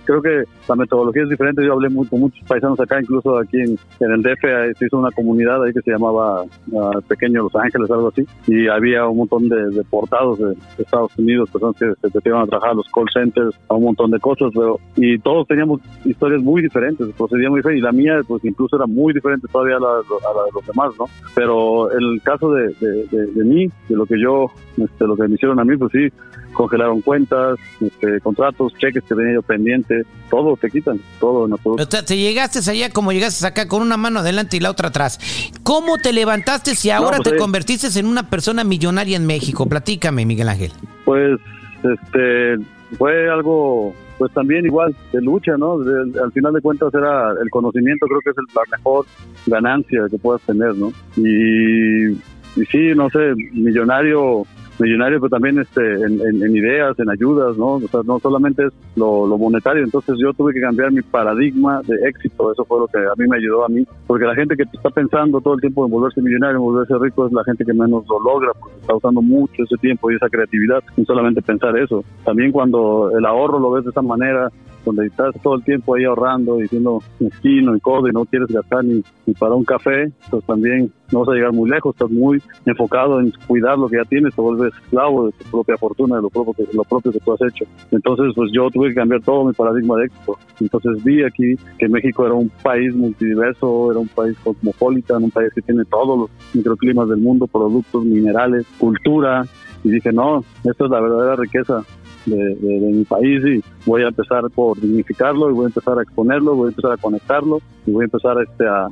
creo 0.04 0.22
que 0.22 0.44
la 0.66 0.74
metodología 0.74 1.11
es 1.20 1.28
diferente. 1.28 1.64
Yo 1.64 1.72
hablé 1.72 1.88
con 2.08 2.20
muchos 2.20 2.46
paisanos 2.46 2.78
acá, 2.80 3.00
incluso 3.00 3.38
aquí 3.38 3.58
en, 3.58 3.78
el 4.00 4.22
DF 4.22 4.78
se 4.78 4.86
hizo 4.86 4.98
una 4.98 5.10
comunidad 5.10 5.62
ahí 5.62 5.72
que 5.72 5.82
se 5.82 5.90
llamaba 5.90 6.42
uh, 6.42 7.00
Pequeño 7.08 7.42
Los 7.42 7.54
Ángeles, 7.56 7.90
algo 7.90 8.08
así, 8.08 8.26
y 8.46 8.68
había 8.68 9.06
un 9.06 9.18
montón 9.18 9.48
de 9.48 9.70
deportados 9.70 10.38
de, 10.38 10.54
Estados 10.78 11.16
Unidos, 11.16 11.50
personas 11.50 11.76
que 11.76 11.92
se 12.00 12.14
metieron 12.14 12.42
a 12.42 12.46
trabajar 12.46 12.70
a 12.72 12.74
los 12.74 12.86
call 12.88 13.06
centers, 13.12 13.54
a 13.68 13.74
un 13.74 13.84
montón 13.84 14.10
de 14.10 14.18
cosas, 14.18 14.50
pero 14.52 14.78
y 14.96 15.18
todos 15.18 15.46
teníamos 15.46 15.80
historias 16.04 16.42
muy 16.42 16.62
diferentes, 16.62 17.06
procedía 17.16 17.48
muy 17.48 17.58
diferente, 17.58 17.78
y 17.78 17.82
la 17.82 17.92
mía 17.92 18.20
pues 18.26 18.44
incluso 18.44 18.76
era 18.76 18.86
muy 18.86 19.12
diferente 19.12 19.46
todavía 19.50 19.76
a 19.76 19.80
la, 19.80 19.96
de 19.98 20.50
los 20.54 20.66
demás, 20.66 20.92
¿no? 20.98 21.06
Pero 21.34 21.90
el 21.92 22.20
caso 22.22 22.52
de, 22.52 22.68
de, 22.80 23.44
mí, 23.44 23.66
de 23.88 23.96
lo 23.96 24.06
que 24.06 24.20
yo, 24.20 24.46
este, 24.76 25.06
lo 25.06 25.16
que 25.16 25.28
me 25.28 25.34
hicieron 25.34 25.60
a 25.60 25.64
mí, 25.64 25.76
pues 25.76 25.92
sí, 25.92 26.08
congelaron 26.52 27.00
cuentas, 27.00 27.58
este, 27.80 28.20
contratos, 28.20 28.72
cheques 28.78 29.02
que 29.04 29.14
tenía 29.14 29.34
yo 29.34 29.42
pendiente, 29.42 30.04
todo 30.30 30.56
te 30.56 30.70
quitan, 30.70 31.00
todo 31.20 31.46
en 31.46 31.52
absoluto. 31.52 31.82
O 31.82 31.90
sea, 31.90 32.04
te 32.04 32.16
llegaste 32.16 32.58
allá 32.70 32.90
como 32.90 33.12
llegaste 33.12 33.46
acá 33.46 33.68
con 33.68 33.82
una 33.82 33.96
mano 33.96 34.20
adelante 34.20 34.56
y 34.56 34.60
la 34.60 34.70
otra 34.70 34.88
atrás. 34.88 35.18
¿Cómo 35.62 35.98
te 35.98 36.12
levantaste 36.12 36.74
si 36.74 36.90
ahora 36.90 37.18
pues, 37.18 37.30
te 37.30 37.36
convertiste 37.36 37.98
en 37.98 38.06
una 38.06 38.28
persona 38.28 38.64
millonaria 38.64 39.16
en 39.16 39.26
México? 39.26 39.66
Platícame, 39.66 40.24
Miguel 40.24 40.48
Ángel. 40.48 40.72
Pues, 41.04 41.40
este, 41.82 42.56
fue 42.96 43.28
algo, 43.30 43.94
pues 44.18 44.32
también 44.32 44.64
igual 44.64 44.94
de 45.12 45.20
lucha, 45.20 45.56
¿no? 45.56 45.74
al 45.74 46.32
final 46.32 46.52
de 46.52 46.60
cuentas 46.60 46.92
era 46.94 47.30
el 47.42 47.50
conocimiento, 47.50 48.06
creo 48.06 48.20
que 48.20 48.30
es 48.30 48.54
la 48.54 48.76
mejor 48.76 49.06
ganancia 49.46 50.02
que 50.10 50.18
puedas 50.18 50.42
tener, 50.42 50.74
¿no? 50.76 50.92
Y, 51.16 52.12
y 52.12 52.64
sí, 52.70 52.92
no 52.94 53.08
sé, 53.10 53.34
millonario 53.52 54.44
millonario, 54.78 55.20
pero 55.20 55.30
también 55.30 55.58
este, 55.58 55.80
en, 55.80 56.56
ideas, 56.56 56.98
en 56.98 57.10
ayudas, 57.10 57.56
¿no? 57.56 57.74
O 57.74 57.88
sea, 57.88 58.00
no 58.04 58.18
solamente 58.18 58.66
es 58.66 58.72
lo, 58.96 59.26
monetario. 59.38 59.84
Entonces 59.84 60.16
yo 60.18 60.32
tuve 60.32 60.52
que 60.52 60.60
cambiar 60.60 60.92
mi 60.92 61.02
paradigma 61.02 61.80
de 61.86 61.96
éxito. 62.08 62.52
Eso 62.52 62.64
fue 62.64 62.80
lo 62.80 62.86
que 62.86 62.98
a 62.98 63.14
mí 63.16 63.26
me 63.28 63.36
ayudó 63.36 63.64
a 63.64 63.68
mí. 63.68 63.84
Porque 64.06 64.24
la 64.24 64.34
gente 64.34 64.56
que 64.56 64.64
está 64.64 64.90
pensando 64.90 65.40
todo 65.40 65.54
el 65.54 65.60
tiempo 65.60 65.84
en 65.84 65.90
volverse 65.90 66.20
millonario, 66.20 66.56
en 66.56 66.62
volverse 66.62 66.94
rico, 66.98 67.26
es 67.26 67.32
la 67.32 67.44
gente 67.44 67.64
que 67.64 67.72
menos 67.72 68.04
lo 68.08 68.20
logra, 68.20 68.52
porque 68.58 68.78
está 68.80 68.94
usando 68.94 69.22
mucho 69.22 69.62
ese 69.62 69.76
tiempo 69.76 70.10
y 70.10 70.16
esa 70.16 70.28
creatividad, 70.28 70.82
sin 70.94 71.06
solamente 71.06 71.42
pensar 71.42 71.76
eso. 71.78 72.04
También 72.24 72.52
cuando 72.52 73.10
el 73.16 73.24
ahorro 73.24 73.58
lo 73.58 73.70
ves 73.72 73.84
de 73.84 73.90
esa 73.90 74.02
manera, 74.02 74.50
donde 74.84 75.06
estás 75.06 75.34
todo 75.42 75.56
el 75.56 75.64
tiempo 75.64 75.94
ahí 75.94 76.04
ahorrando 76.04 76.62
y 76.62 76.68
siendo 76.68 77.02
mezquino 77.20 77.76
y 77.76 77.80
codo 77.80 78.08
y 78.08 78.12
no 78.12 78.24
quieres 78.24 78.48
gastar 78.48 78.84
ni, 78.84 79.02
para 79.38 79.54
un 79.54 79.64
café, 79.64 80.10
pues 80.30 80.44
también 80.44 80.92
no 81.10 81.20
vas 81.20 81.28
a 81.28 81.32
llegar 81.32 81.52
muy 81.52 81.70
lejos, 81.70 81.94
estás 81.94 82.10
muy 82.10 82.42
enfocado 82.64 83.20
en 83.20 83.32
cuidar 83.46 83.78
lo 83.78 83.88
que 83.88 83.96
ya 83.96 84.04
tienes, 84.04 84.34
te 84.34 84.40
vuelves 84.40 84.72
esclavo 84.74 85.26
de 85.26 85.32
tu 85.32 85.44
propia 85.50 85.76
fortuna, 85.76 86.16
de 86.16 86.22
lo 86.22 86.30
propio 86.30 86.54
que, 86.54 86.74
lo 86.74 86.84
propio 86.84 87.12
que 87.12 87.20
tú 87.20 87.32
has 87.32 87.42
hecho. 87.42 87.64
Entonces, 87.90 88.32
pues 88.34 88.50
yo 88.52 88.70
tuve 88.70 88.88
que 88.88 88.94
cambiar 88.94 89.22
todo 89.22 89.44
mi 89.44 89.52
paradigma 89.52 89.96
de 89.96 90.06
éxito. 90.06 90.38
Entonces 90.60 91.04
vi 91.04 91.22
aquí 91.22 91.54
que 91.78 91.88
México 91.88 92.26
era 92.26 92.34
un 92.34 92.50
país 92.62 92.94
multidiverso, 92.94 93.90
era 93.90 94.00
un 94.00 94.08
país 94.08 94.36
cosmopolita, 94.42 95.18
un 95.18 95.30
país 95.30 95.52
que 95.54 95.62
tiene 95.62 95.84
todos 95.84 96.18
los 96.18 96.30
microclimas 96.54 97.08
del 97.08 97.18
mundo, 97.18 97.46
productos, 97.46 98.04
minerales, 98.04 98.66
cultura, 98.78 99.44
y 99.84 99.90
dije, 99.90 100.12
no, 100.12 100.44
esto 100.64 100.84
es 100.84 100.90
la 100.90 101.00
verdadera 101.00 101.36
riqueza 101.36 101.84
de, 102.26 102.56
mi 102.60 103.04
país 103.04 103.42
y 103.44 103.81
voy 103.84 104.02
a 104.02 104.08
empezar 104.08 104.42
por 104.54 104.80
dignificarlo 104.80 105.50
y 105.50 105.52
voy 105.52 105.64
a 105.64 105.68
empezar 105.68 105.98
a 105.98 106.02
exponerlo, 106.02 106.54
voy 106.54 106.66
a 106.66 106.70
empezar 106.70 106.92
a 106.92 106.96
conectarlo 106.96 107.60
y 107.86 107.90
voy 107.90 108.02
a 108.02 108.04
empezar 108.04 108.36
este, 108.42 108.66
a, 108.66 108.88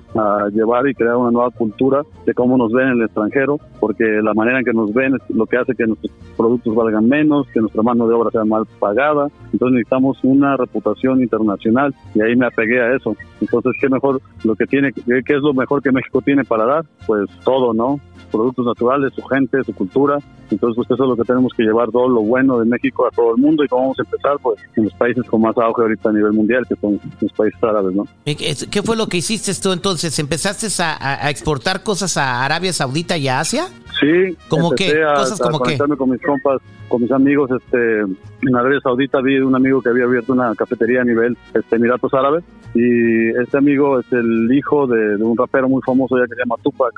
llevar 0.53 0.88
y 0.88 0.94
crear 0.94 1.16
una 1.16 1.31
nueva 1.31 1.50
cultura 1.50 2.03
de 2.26 2.35
cómo 2.35 2.57
nos 2.57 2.72
ven 2.72 2.88
en 2.88 2.92
el 2.94 3.03
extranjero, 3.05 3.59
porque 3.79 4.05
la 4.22 4.35
manera 4.35 4.59
en 4.59 4.64
que 4.64 4.72
nos 4.72 4.92
ven 4.92 5.14
es 5.14 5.37
lo 5.37 5.46
que 5.46 5.57
hace 5.57 5.74
que 5.74 5.87
nuestros 5.87 6.12
productos 6.37 6.74
valgan 6.74 7.09
menos, 7.09 7.46
que 7.48 7.61
nuestra 7.61 7.83
mano 7.83 8.09
de 8.09 8.14
obra 8.14 8.31
sea 8.31 8.44
mal 8.44 8.64
pagada. 8.79 9.29
Entonces 9.53 9.74
necesitamos 9.74 10.18
una 10.22 10.57
reputación 10.57 11.20
internacional 11.20 11.94
y 12.14 12.22
ahí 12.22 12.35
me 12.37 12.46
apegué 12.46 12.81
a 12.81 12.94
eso. 12.94 13.16
Entonces, 13.40 13.72
¿qué 13.81 13.88
mejor 13.88 14.20
lo 14.44 14.55
que 14.55 14.66
tiene, 14.66 14.92
qué 14.92 15.35
es 15.35 15.42
lo 15.42 15.55
mejor 15.55 15.83
que 15.83 15.92
México 15.92 16.20
tiene 16.22 16.44
para 16.44 16.66
dar? 16.66 16.85
Pues 17.07 17.29
todo, 17.44 17.72
¿no? 17.72 18.00
Productos 18.31 18.66
naturales, 18.66 19.12
su 19.14 19.22
gente, 19.22 19.62
su 19.64 19.74
cultura. 19.74 20.18
Entonces, 20.50 20.76
pues 20.76 20.90
eso 20.90 21.05
es 21.05 21.09
lo 21.09 21.16
que 21.16 21.24
tenemos 21.24 21.53
que 21.55 21.62
llevar 21.62 21.90
todo 21.90 22.09
lo 22.09 22.22
bueno 22.22 22.59
de 22.59 22.66
México 22.66 23.07
a 23.07 23.11
todo 23.11 23.35
el 23.35 23.40
mundo 23.40 23.64
y 23.64 23.68
cómo 23.68 23.83
vamos 23.83 23.98
a 24.00 24.03
empezar, 24.03 24.37
pues 24.42 24.59
en 24.81 24.85
los 24.87 24.95
países 24.95 25.25
con 25.27 25.43
más 25.43 25.57
auge 25.57 25.83
ahorita 25.83 26.09
a 26.09 26.12
nivel 26.12 26.33
mundial, 26.33 26.66
que 26.69 26.75
son 26.77 27.01
los 27.21 27.33
países 27.33 27.62
árabes, 27.62 27.95
¿no? 27.95 28.07
¿Qué 28.25 28.83
fue 28.83 28.97
lo 28.97 29.07
que 29.07 29.19
hiciste 29.19 29.53
tú 29.55 29.73
entonces? 29.73 30.19
¿Empezaste 30.19 30.66
a, 30.83 31.31
exportar 31.31 31.83
cosas 31.83 32.16
a 32.16 32.45
Arabia 32.45 32.73
Saudita 32.73 33.16
y 33.16 33.29
a 33.29 33.40
Asia? 33.40 33.69
Sí. 34.01 34.37
¿Cómo 34.49 34.71
qué? 34.73 35.03
¿Cosas 35.14 35.38
como 35.38 35.61
qué? 35.61 35.79
con 35.79 36.11
mis 36.11 36.23
compas, 36.23 36.61
con 36.88 37.03
mis 37.03 37.12
amigos, 37.12 37.51
este, 37.51 38.01
en 38.01 38.57
Arabia 38.57 38.81
Saudita 38.83 39.21
vi 39.21 39.38
un 39.38 39.55
amigo 39.55 39.83
que 39.83 39.90
había 39.90 40.05
abierto 40.05 40.33
una 40.33 40.55
cafetería 40.55 41.03
a 41.03 41.05
nivel 41.05 41.37
este, 41.55 41.77
Emiratos 41.77 42.12
Árabes 42.14 42.45
y 42.74 43.28
este 43.42 43.59
amigo 43.59 43.98
es 43.98 44.06
el 44.12 44.52
hijo 44.52 44.87
de, 44.87 45.16
un 45.16 45.37
rapero 45.37 45.68
muy 45.68 45.83
famoso 45.83 46.16
ya 46.18 46.24
que 46.24 46.35
se 46.35 46.40
llama 46.40 46.56
Tupac. 46.62 46.92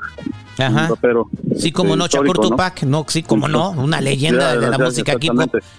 Ajá. 0.59 0.87
rapero. 0.87 1.27
Sí, 1.55 1.71
como 1.71 1.95
no, 1.95 2.07
Shakur 2.07 2.37
Tupac, 2.37 2.83
¿no? 2.83 3.05
sí, 3.07 3.23
como 3.23 3.47
no, 3.47 3.71
una 3.71 3.99
leyenda 4.01 4.55
de 4.55 4.69
la 4.69 4.77
música 4.77 5.13
aquí. 5.13 5.29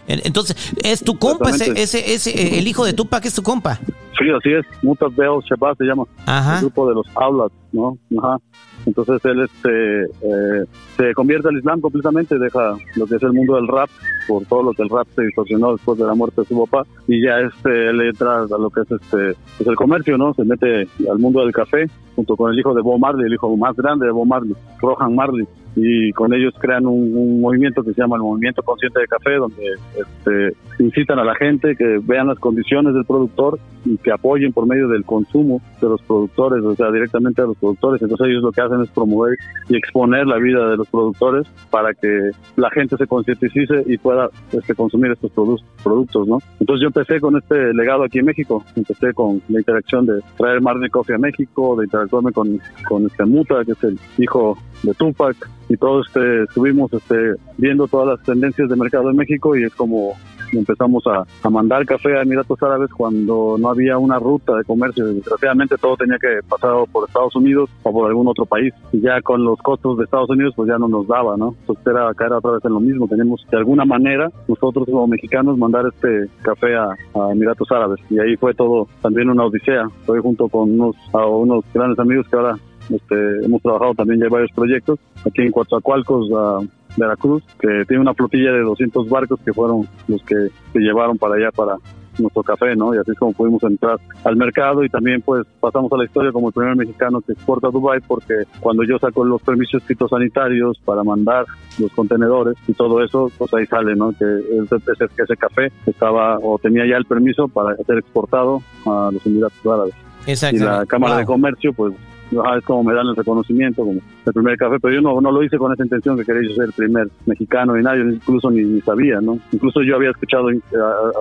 Entonces, 0.07 0.57
¿es 0.83 1.03
tu 1.05 1.19
compa 1.19 1.51
ese, 1.51 1.73
ese, 1.81 2.15
ese, 2.15 2.59
el 2.59 2.67
hijo 2.67 2.85
de 2.85 2.93
Tupac 2.93 3.25
es 3.25 3.35
tu 3.35 3.43
compa? 3.43 3.79
Sí, 4.19 4.31
así 4.37 4.53
es, 4.53 4.65
Mutas 4.83 5.15
Bell 5.17 5.41
Shabbat 5.49 5.77
se 5.79 5.85
llama, 5.85 6.05
el 6.27 6.61
grupo 6.61 6.89
de 6.89 6.95
los 6.95 7.07
Aulas, 7.17 7.51
¿no? 7.73 7.99
Ajá. 8.19 8.39
Entonces 8.87 9.25
él 9.25 9.41
este, 9.41 10.03
eh, 10.03 10.65
se 10.97 11.15
convierte 11.15 11.49
al 11.49 11.57
Islam 11.57 11.81
completamente, 11.81 12.39
deja 12.39 12.77
lo 12.97 13.07
que 13.07 13.17
es 13.17 13.23
el 13.23 13.33
mundo 13.33 13.57
del 13.57 13.69
rap, 13.69 13.89
por 14.29 14.45
todo 14.47 14.63
lo 14.63 14.73
que 14.73 14.83
el 14.83 14.91
rap 14.91 15.07
se 15.15 15.23
distorsionó 15.23 15.73
después 15.73 15.99
de 15.99 16.07
la 16.07 16.15
muerte 16.15 16.43
de 16.43 16.47
su 16.47 16.67
papá, 16.67 16.87
y 17.07 17.23
ya 17.23 17.41
este, 17.41 17.89
él 17.89 18.01
entra 18.01 18.43
a 18.43 18.59
lo 18.59 18.71
que 18.71 18.83
es 18.83 18.91
este, 18.91 19.35
pues 19.57 19.67
el 19.67 19.77
comercio, 19.77 20.19
¿no? 20.19 20.35
Se 20.35 20.45
mete 20.45 20.89
al 21.11 21.19
mundo 21.19 21.41
del 21.41 21.53
café, 21.53 21.87
junto 22.15 22.37
con 22.37 22.53
el 22.53 22.59
hijo 22.59 22.75
de 22.75 22.83
Bob 22.83 22.99
Marley, 23.01 23.27
el 23.27 23.35
hijo 23.35 23.57
más 23.57 23.77
grande 23.77 24.07
de 24.07 24.13
Bob 24.13 24.27
Marley, 24.27 24.55
Rohan 24.81 25.15
Marley 25.15 25.47
y 25.77 26.13
con 26.13 26.33
ellos 26.33 26.55
crean 26.59 26.87
un, 26.87 27.41
movimiento 27.41 27.83
que 27.83 27.93
se 27.93 28.01
llama 28.01 28.17
el 28.17 28.23
Movimiento 28.23 28.63
Consciente 28.63 29.01
de 29.01 29.07
Café, 29.07 29.35
donde 29.35 29.63
este, 29.95 30.57
incitan 30.79 31.19
a 31.19 31.25
la 31.25 31.35
gente 31.35 31.75
que 31.77 32.01
vean 32.03 32.29
las 32.29 32.39
condiciones 32.39 32.95
del 32.95 33.05
productor 33.05 33.59
y 33.85 33.97
que 33.99 34.13
apoyen 34.13 34.53
por 34.53 34.67
medio 34.67 34.89
del 34.89 35.05
consumo 35.05 35.61
de 35.81 35.89
los 35.89 36.03
productores, 36.03 36.65
o 36.65 36.75
sea, 36.75 36.91
directamente 36.91 37.43
a 37.43 37.47
los 37.47 37.57
productores. 37.59 38.01
Entonces 38.03 38.29
ellos 38.29 38.43
lo 38.43 38.53
que 38.53 38.63
hacen 38.63 38.81
es 38.81 38.89
promover 38.91 39.37
y 39.69 39.77
exponer 39.77 40.27
la 40.27 40.39
vida 40.39 40.71
de 40.71 40.77
los 40.77 40.89
productores 40.89 41.47
para 41.71 41.93
que 41.93 42.31
la 42.57 42.71
gente 42.71 42.97
se 42.97 43.07
concientice 43.07 43.83
y 43.87 43.99
pueda 43.99 44.31
este, 44.53 44.75
consumir 44.75 45.13
estos 45.13 45.33
productos, 45.33 46.29
¿no? 46.29 46.39
Entonces 46.61 46.83
yo 46.83 46.87
empecé 46.87 47.21
con 47.21 47.37
este 47.37 47.75
legado 47.75 48.05
aquí 48.05 48.21
en 48.21 48.27
México, 48.27 48.65
empecé 48.77 49.13
con 49.13 49.43
la 49.49 49.59
interacción 49.59 50.07
de 50.07 50.21
traer 50.37 50.61
Marley 50.61 50.89
Coffee 50.89 51.17
a 51.17 51.19
México, 51.19 51.77
de 51.77 51.85
interactuarme 51.85 52.33
con, 52.33 52.61
con 52.89 53.07
este 53.07 53.25
Muta, 53.25 53.65
que 53.65 53.73
es 53.73 53.85
el 53.85 53.99
hijo 54.19 54.57
de 54.85 54.95
Tupac, 54.95 55.37
y 55.69 55.77
todos 55.77 56.07
este, 56.07 56.45
estuvimos 56.45 56.93
este, 56.93 57.35
viendo 57.57 57.87
todas 57.89 58.19
las 58.19 58.23
tendencias 58.27 58.69
de 58.69 58.77
mercado 58.77 59.11
en 59.11 59.17
México 59.17 59.57
y 59.57 59.65
es 59.65 59.75
como 59.75 60.15
empezamos 60.59 61.05
a, 61.07 61.25
mandar 61.49 61.85
café 61.87 62.17
a 62.17 62.23
Emiratos 62.23 62.63
Árabes 62.63 62.91
cuando 62.91 63.57
no 63.59 63.71
había 63.71 63.99
una 63.99 64.19
ruta 64.19 64.57
de 64.57 64.65
comercio. 64.65 65.07
Desgraciadamente 65.07 65.77
todo 65.77 65.97
tenía 65.97 66.19
que 66.19 66.41
pasar 66.49 66.73
por 66.91 67.07
Estados 67.07 67.35
Unidos 67.37 67.71
o 67.83 67.93
por 67.93 68.09
algún 68.09 68.27
otro 68.29 68.45
país. 68.45 68.75
Y 68.93 69.01
ya 69.01 69.21
con 69.23 69.45
los 69.45 69.59
costos 69.61 69.99
de 69.99 70.05
Estados 70.05 70.31
Unidos 70.31 70.55
pues 70.57 70.69
ya 70.69 70.79
no 70.79 70.89
nos 70.89 71.07
daba, 71.07 71.37
¿no? 71.37 71.55
Entonces 71.61 71.87
era 71.87 72.13
caer 72.15 72.33
otra 72.33 72.53
vez 72.53 72.65
en 72.65 72.73
lo 72.73 72.81
mismo. 72.81 73.07
Tenemos 73.07 73.45
de 73.51 73.57
alguna 73.57 73.85
manera 73.85 74.31
nosotros 74.49 74.87
como 74.87 75.07
mexicanos 75.07 75.59
mandar 75.59 75.85
este 75.87 76.29
café 76.43 76.75
a, 76.75 76.89
a 76.89 77.33
Emiratos 77.33 77.71
Árabes. 77.71 78.01
Y 78.11 78.19
ahí 78.19 78.37
fue 78.37 78.55
todo 78.55 78.89
también 79.01 79.31
una 79.31 79.45
odisea. 79.45 79.89
Estoy 80.01 80.21
junto 80.21 80.49
con 80.49 80.73
unos, 80.73 80.97
a 81.13 81.25
unos 81.27 81.65
grandes 81.73 81.99
amigos 81.99 82.27
que 82.29 82.37
ahora 82.37 82.57
este, 82.91 83.45
hemos 83.45 83.63
trabajado 83.63 83.95
también 83.95 84.21
ya 84.21 84.29
varios 84.29 84.51
proyectos 84.53 84.99
aquí 85.27 85.43
en 85.43 85.53
Coatzacoalcos, 85.53 86.31
a 86.33 86.59
Veracruz, 86.97 87.43
que 87.59 87.85
tiene 87.87 88.03
una 88.03 88.15
flotilla 88.15 88.53
de 88.53 88.61
200 88.61 89.09
barcos 89.09 89.41
que 89.45 89.53
fueron 89.53 89.89
los 90.09 90.23
que 90.23 90.49
se 90.73 90.79
llevaron 90.79 91.19
para 91.19 91.35
allá 91.37 91.51
para 91.51 91.77
nuestro 92.19 92.45
café, 92.45 92.77
¿no? 92.77 92.95
Y 92.95 92.99
así 92.99 93.11
es 93.11 93.19
como 93.19 93.33
pudimos 93.33 93.61
entrar 93.65 93.99
al 94.23 94.37
mercado 94.37 94.85
y 94.85 94.89
también 94.89 95.21
pues 95.23 95.45
pasamos 95.61 95.93
a 95.93 95.97
la 95.97 96.05
historia 96.05 96.31
como 96.31 96.47
el 96.49 96.55
primer 96.55 96.77
mexicano 96.77 97.21
que 97.21 97.33
exporta 97.33 97.67
a 97.67 97.71
Dubai 97.73 98.01
porque 98.07 98.35
cuando 98.61 98.85
yo 98.85 98.99
saco 99.01 99.25
los 99.25 99.43
permisos 99.43 99.83
fitosanitarios 99.83 100.79
para 100.85 101.03
mandar 101.03 101.45
los 101.79 101.91
contenedores 101.93 102.55
y 102.69 102.73
todo 102.75 103.03
eso, 103.03 103.33
pues 103.37 103.53
ahí 103.55 103.67
sale, 103.67 103.97
¿no? 103.97 104.13
Que 104.13 104.25
ese, 104.25 104.77
ese, 104.77 105.23
ese 105.23 105.37
café 105.37 105.73
estaba 105.87 106.39
o 106.39 106.57
tenía 106.61 106.87
ya 106.87 106.97
el 106.97 107.05
permiso 107.05 107.49
para 107.49 107.75
ser 107.79 107.99
exportado 107.99 108.63
a 108.87 109.11
los 109.13 109.27
Emiratos 109.27 109.67
Árabes. 109.67 109.95
Exacto. 110.27 110.57
Y 110.57 110.61
la 110.61 110.87
Cámara 110.87 111.15
Wow. 111.15 111.21
de 111.21 111.27
Comercio, 111.27 111.73
pues 111.73 111.95
ajá, 112.33 112.59
es 112.59 112.65
como 112.65 112.85
me 112.85 112.95
dan 112.95 113.07
el 113.09 113.17
reconocimiento 113.17 113.83
como 113.85 114.01
el 114.27 114.33
primer 114.33 114.57
café, 114.57 114.77
pero 114.81 114.95
yo 114.95 115.01
no, 115.01 115.21
no 115.21 115.31
lo 115.31 115.43
hice 115.43 115.59
con 115.59 115.73
esa 115.73 115.83
intención 115.85 116.17
que 116.17 116.25
quería 116.25 116.49
yo 116.49 116.55
ser 116.55 116.65
el 116.65 116.73
primer 116.73 117.09
mexicano 117.27 117.75
ni 117.77 117.83
nadie, 117.83 118.03
incluso 118.15 118.51
ni, 118.51 118.63
ni 118.63 118.81
sabía, 118.81 119.21
¿no? 119.21 119.39
Incluso 119.53 119.83
yo 119.83 119.97
había 119.97 120.11
escuchado 120.11 120.51
eh, 120.51 120.61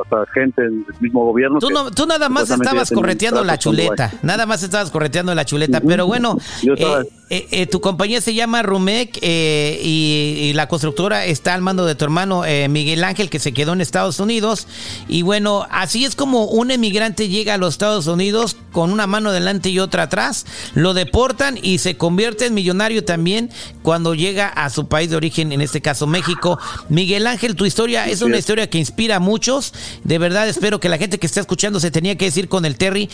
hasta 0.04 0.26
gente 0.34 0.62
del 0.62 0.84
mismo 1.00 1.26
gobierno. 1.26 1.60
Tú, 1.60 1.70
no, 1.70 1.92
tú 1.92 2.06
nada 2.06 2.30
más 2.30 2.50
estabas 2.50 2.90
ya 2.90 2.96
correteando 2.96 3.44
la 3.44 3.58
chuleta, 3.58 4.12
nada 4.24 4.46
más 4.46 4.64
estabas 4.64 4.92
correteando 4.92 5.34
la 5.36 5.46
chuleta, 5.46 5.82
pero 5.82 6.06
bueno, 6.08 6.38
Yo 6.64 6.74
estaba- 6.74 7.02
eh, 7.02 7.10
eh, 7.36 7.48
eh, 7.50 7.66
tu 7.66 7.82
compañía 7.82 8.22
se 8.22 8.36
llama 8.36 8.62
Rumec 8.62 9.18
eh, 9.24 9.80
y, 9.82 10.38
y 10.40 10.54
la 10.54 10.68
constructora 10.68 11.26
está 11.26 11.56
al 11.56 11.64
mando 11.64 11.84
de 11.84 11.96
tu 11.96 12.06
hermano 12.06 12.44
Miguel 12.70 13.04
Ángel 13.04 13.32
que 13.32 13.40
se 13.40 13.54
quedó 13.54 13.74
en 13.74 13.82
Estados 13.82 14.20
Unidos 14.20 14.68
y 15.08 15.24
bueno, 15.24 15.66
así 15.72 16.06
es 16.06 16.14
como 16.14 16.46
un 16.46 16.70
emigrante 16.70 17.30
llega 17.30 17.56
a 17.56 17.58
los 17.58 17.74
Estados 17.74 18.06
Unidos 18.06 18.56
con 18.72 18.92
una 18.92 19.08
mano 19.08 19.32
delante 19.32 19.70
y 19.70 19.80
otra 19.80 20.04
atrás, 20.04 20.46
lo 20.76 20.94
deportan 20.94 21.58
y 21.60 21.80
se 21.80 21.98
convierte 21.98 22.46
en 22.46 22.54
millonario 22.54 23.04
también 23.04 23.50
cuando 23.82 24.14
llega 24.14 24.48
a 24.50 24.70
su 24.70 24.88
país 24.88 25.10
de 25.10 25.16
origen, 25.16 25.52
en 25.52 25.62
este 25.62 25.82
caso 25.82 26.06
México. 26.06 26.60
Miguel 26.90 27.26
Ángel, 27.26 27.56
tu 27.56 27.66
historia 27.66 28.06
es 28.06 28.22
una 28.22 28.38
historia 28.38 28.70
que 28.70 28.78
inspira 28.78 29.16
a 29.16 29.20
muchos. 29.20 29.74
De 30.04 30.20
verdad 30.20 30.48
espero 30.48 30.80
que 30.80 30.90
la 30.90 31.00
gente 31.00 31.18
que 31.18 31.26
está 31.26 31.40
escuchando 31.40 31.80
se 31.80 31.90
tenía 31.90 32.16
que 32.16 32.26
decir 32.26 32.48
con 32.48 32.66
el 32.66 32.76
Terry 32.76 33.10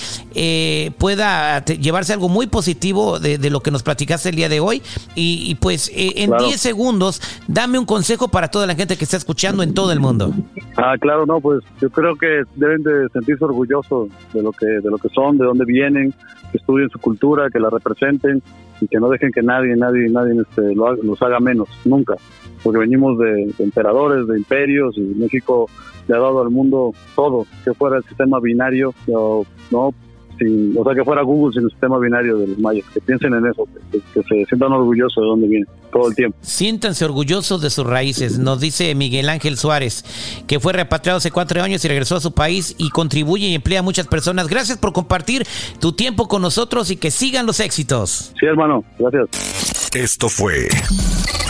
pueda 0.97 1.63
llevarse 1.63 2.11
algo 2.11 2.27
muy 2.27 2.47
positivo 2.47 3.19
de, 3.19 3.37
de 3.37 3.49
lo 3.49 3.61
que 3.61 3.71
nos 3.71 3.83
platicaste 4.09 4.29
el 4.29 4.35
día 4.35 4.49
de 4.49 4.59
hoy. 4.59 4.81
Y, 5.15 5.49
y 5.49 5.55
pues 5.55 5.89
eh, 5.93 6.13
en 6.23 6.29
Claro. 6.29 6.45
10 6.45 6.59
segundos, 6.61 7.21
dame 7.47 7.77
un 7.79 7.85
consejo 7.85 8.27
para 8.27 8.47
toda 8.49 8.65
la 8.67 8.75
gente 8.75 8.97
que 8.97 9.03
está 9.03 9.17
escuchando 9.17 9.63
en 9.63 9.73
todo 9.73 9.91
el 9.91 9.99
mundo. 9.99 10.33
Ah, 10.77 10.95
claro, 10.99 11.25
no, 11.25 11.39
pues 11.41 11.63
yo 11.81 11.89
creo 11.89 12.15
que 12.15 12.43
deben 12.55 12.83
de 12.83 13.07
sentirse 13.13 13.43
orgullosos 13.45 14.09
de 14.33 14.41
lo 14.43 14.51
que 14.51 14.65
de 14.65 14.89
lo 14.89 14.97
que 14.97 15.09
son, 15.09 15.37
de 15.37 15.45
dónde 15.45 15.65
vienen, 15.65 16.13
que 16.51 16.57
estudien 16.57 16.89
su 16.89 16.99
cultura, 16.99 17.49
que 17.51 17.59
la 17.59 17.69
representen 17.69 18.41
y 18.81 18.87
que 18.87 18.99
no 18.99 19.09
dejen 19.09 19.31
que 19.31 19.41
nadie, 19.41 19.75
nadie, 19.75 20.07
nadie 20.09 20.33
este, 20.41 20.73
lo 20.75 20.87
haga- 20.87 21.01
los 21.03 21.21
haga 21.21 21.39
menos, 21.39 21.67
nunca, 21.85 22.15
porque 22.63 22.79
venimos 22.79 23.17
de, 23.19 23.53
de 23.57 23.63
emperadores, 23.63 24.25
de 24.27 24.37
imperios 24.37 24.97
y 24.97 25.01
México 25.01 25.67
le 26.07 26.15
ha 26.15 26.19
dado 26.19 26.41
al 26.41 26.49
mundo 26.49 26.93
todo, 27.15 27.45
que 27.63 27.73
fuera 27.73 27.97
el 27.97 28.03
sistema 28.03 28.39
binario, 28.39 28.93
o, 29.11 29.45
no, 29.71 29.93
sin, 30.39 30.75
o 30.77 30.83
sea, 30.83 30.95
que 30.95 31.03
fuera 31.03 31.21
Google 31.21 31.53
sin 31.53 31.63
el 31.63 31.69
sistema 31.69 31.99
binario 31.99 32.37
de 32.37 32.47
los 32.47 32.59
mayas, 32.59 32.85
que 32.93 33.01
piensen 33.01 33.33
en 33.33 33.45
eso, 33.45 33.67
que, 33.91 33.99
que 33.99 34.23
se 34.23 34.45
sientan 34.45 34.71
orgullosos 34.71 35.21
de 35.21 35.27
dónde 35.27 35.47
vienen 35.47 35.67
todo 35.91 36.09
el 36.09 36.15
tiempo. 36.15 36.37
Siéntanse 36.41 37.05
orgullosos 37.05 37.61
de 37.61 37.69
sus 37.69 37.85
raíces, 37.85 38.39
nos 38.39 38.59
dice 38.59 38.93
Miguel 38.95 39.29
Ángel 39.29 39.57
Suárez, 39.57 40.03
que 40.47 40.59
fue 40.59 40.73
repatriado 40.73 41.17
hace 41.17 41.31
cuatro 41.31 41.61
años 41.61 41.83
y 41.85 41.87
regresó 41.87 42.15
a 42.15 42.21
su 42.21 42.33
país 42.33 42.75
y 42.77 42.89
contribuye 42.89 43.47
y 43.47 43.55
emplea 43.55 43.79
a 43.79 43.83
muchas 43.83 44.07
personas. 44.07 44.47
Gracias 44.47 44.77
por 44.77 44.93
compartir 44.93 45.45
tu 45.79 45.93
tiempo 45.93 46.27
con 46.27 46.41
nosotros 46.41 46.89
y 46.91 46.97
que 46.97 47.11
sigan 47.11 47.45
los 47.45 47.59
éxitos. 47.59 48.33
Sí, 48.39 48.45
hermano, 48.45 48.83
gracias. 48.97 49.89
Esto 49.93 50.29
fue 50.29 50.67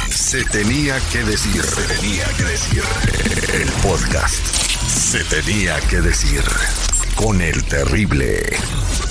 Se 0.10 0.44
tenía 0.46 0.96
que 1.12 1.24
decir. 1.24 1.62
Se 1.62 2.02
tenía 2.02 2.26
que 2.38 2.44
decir. 2.44 2.84
El 3.54 3.70
podcast. 3.82 4.46
Se 4.88 5.24
tenía 5.26 5.80
que 5.90 6.02
decir 6.02 6.42
con 7.20 7.42
el 7.42 7.66
terrible. 7.66 9.09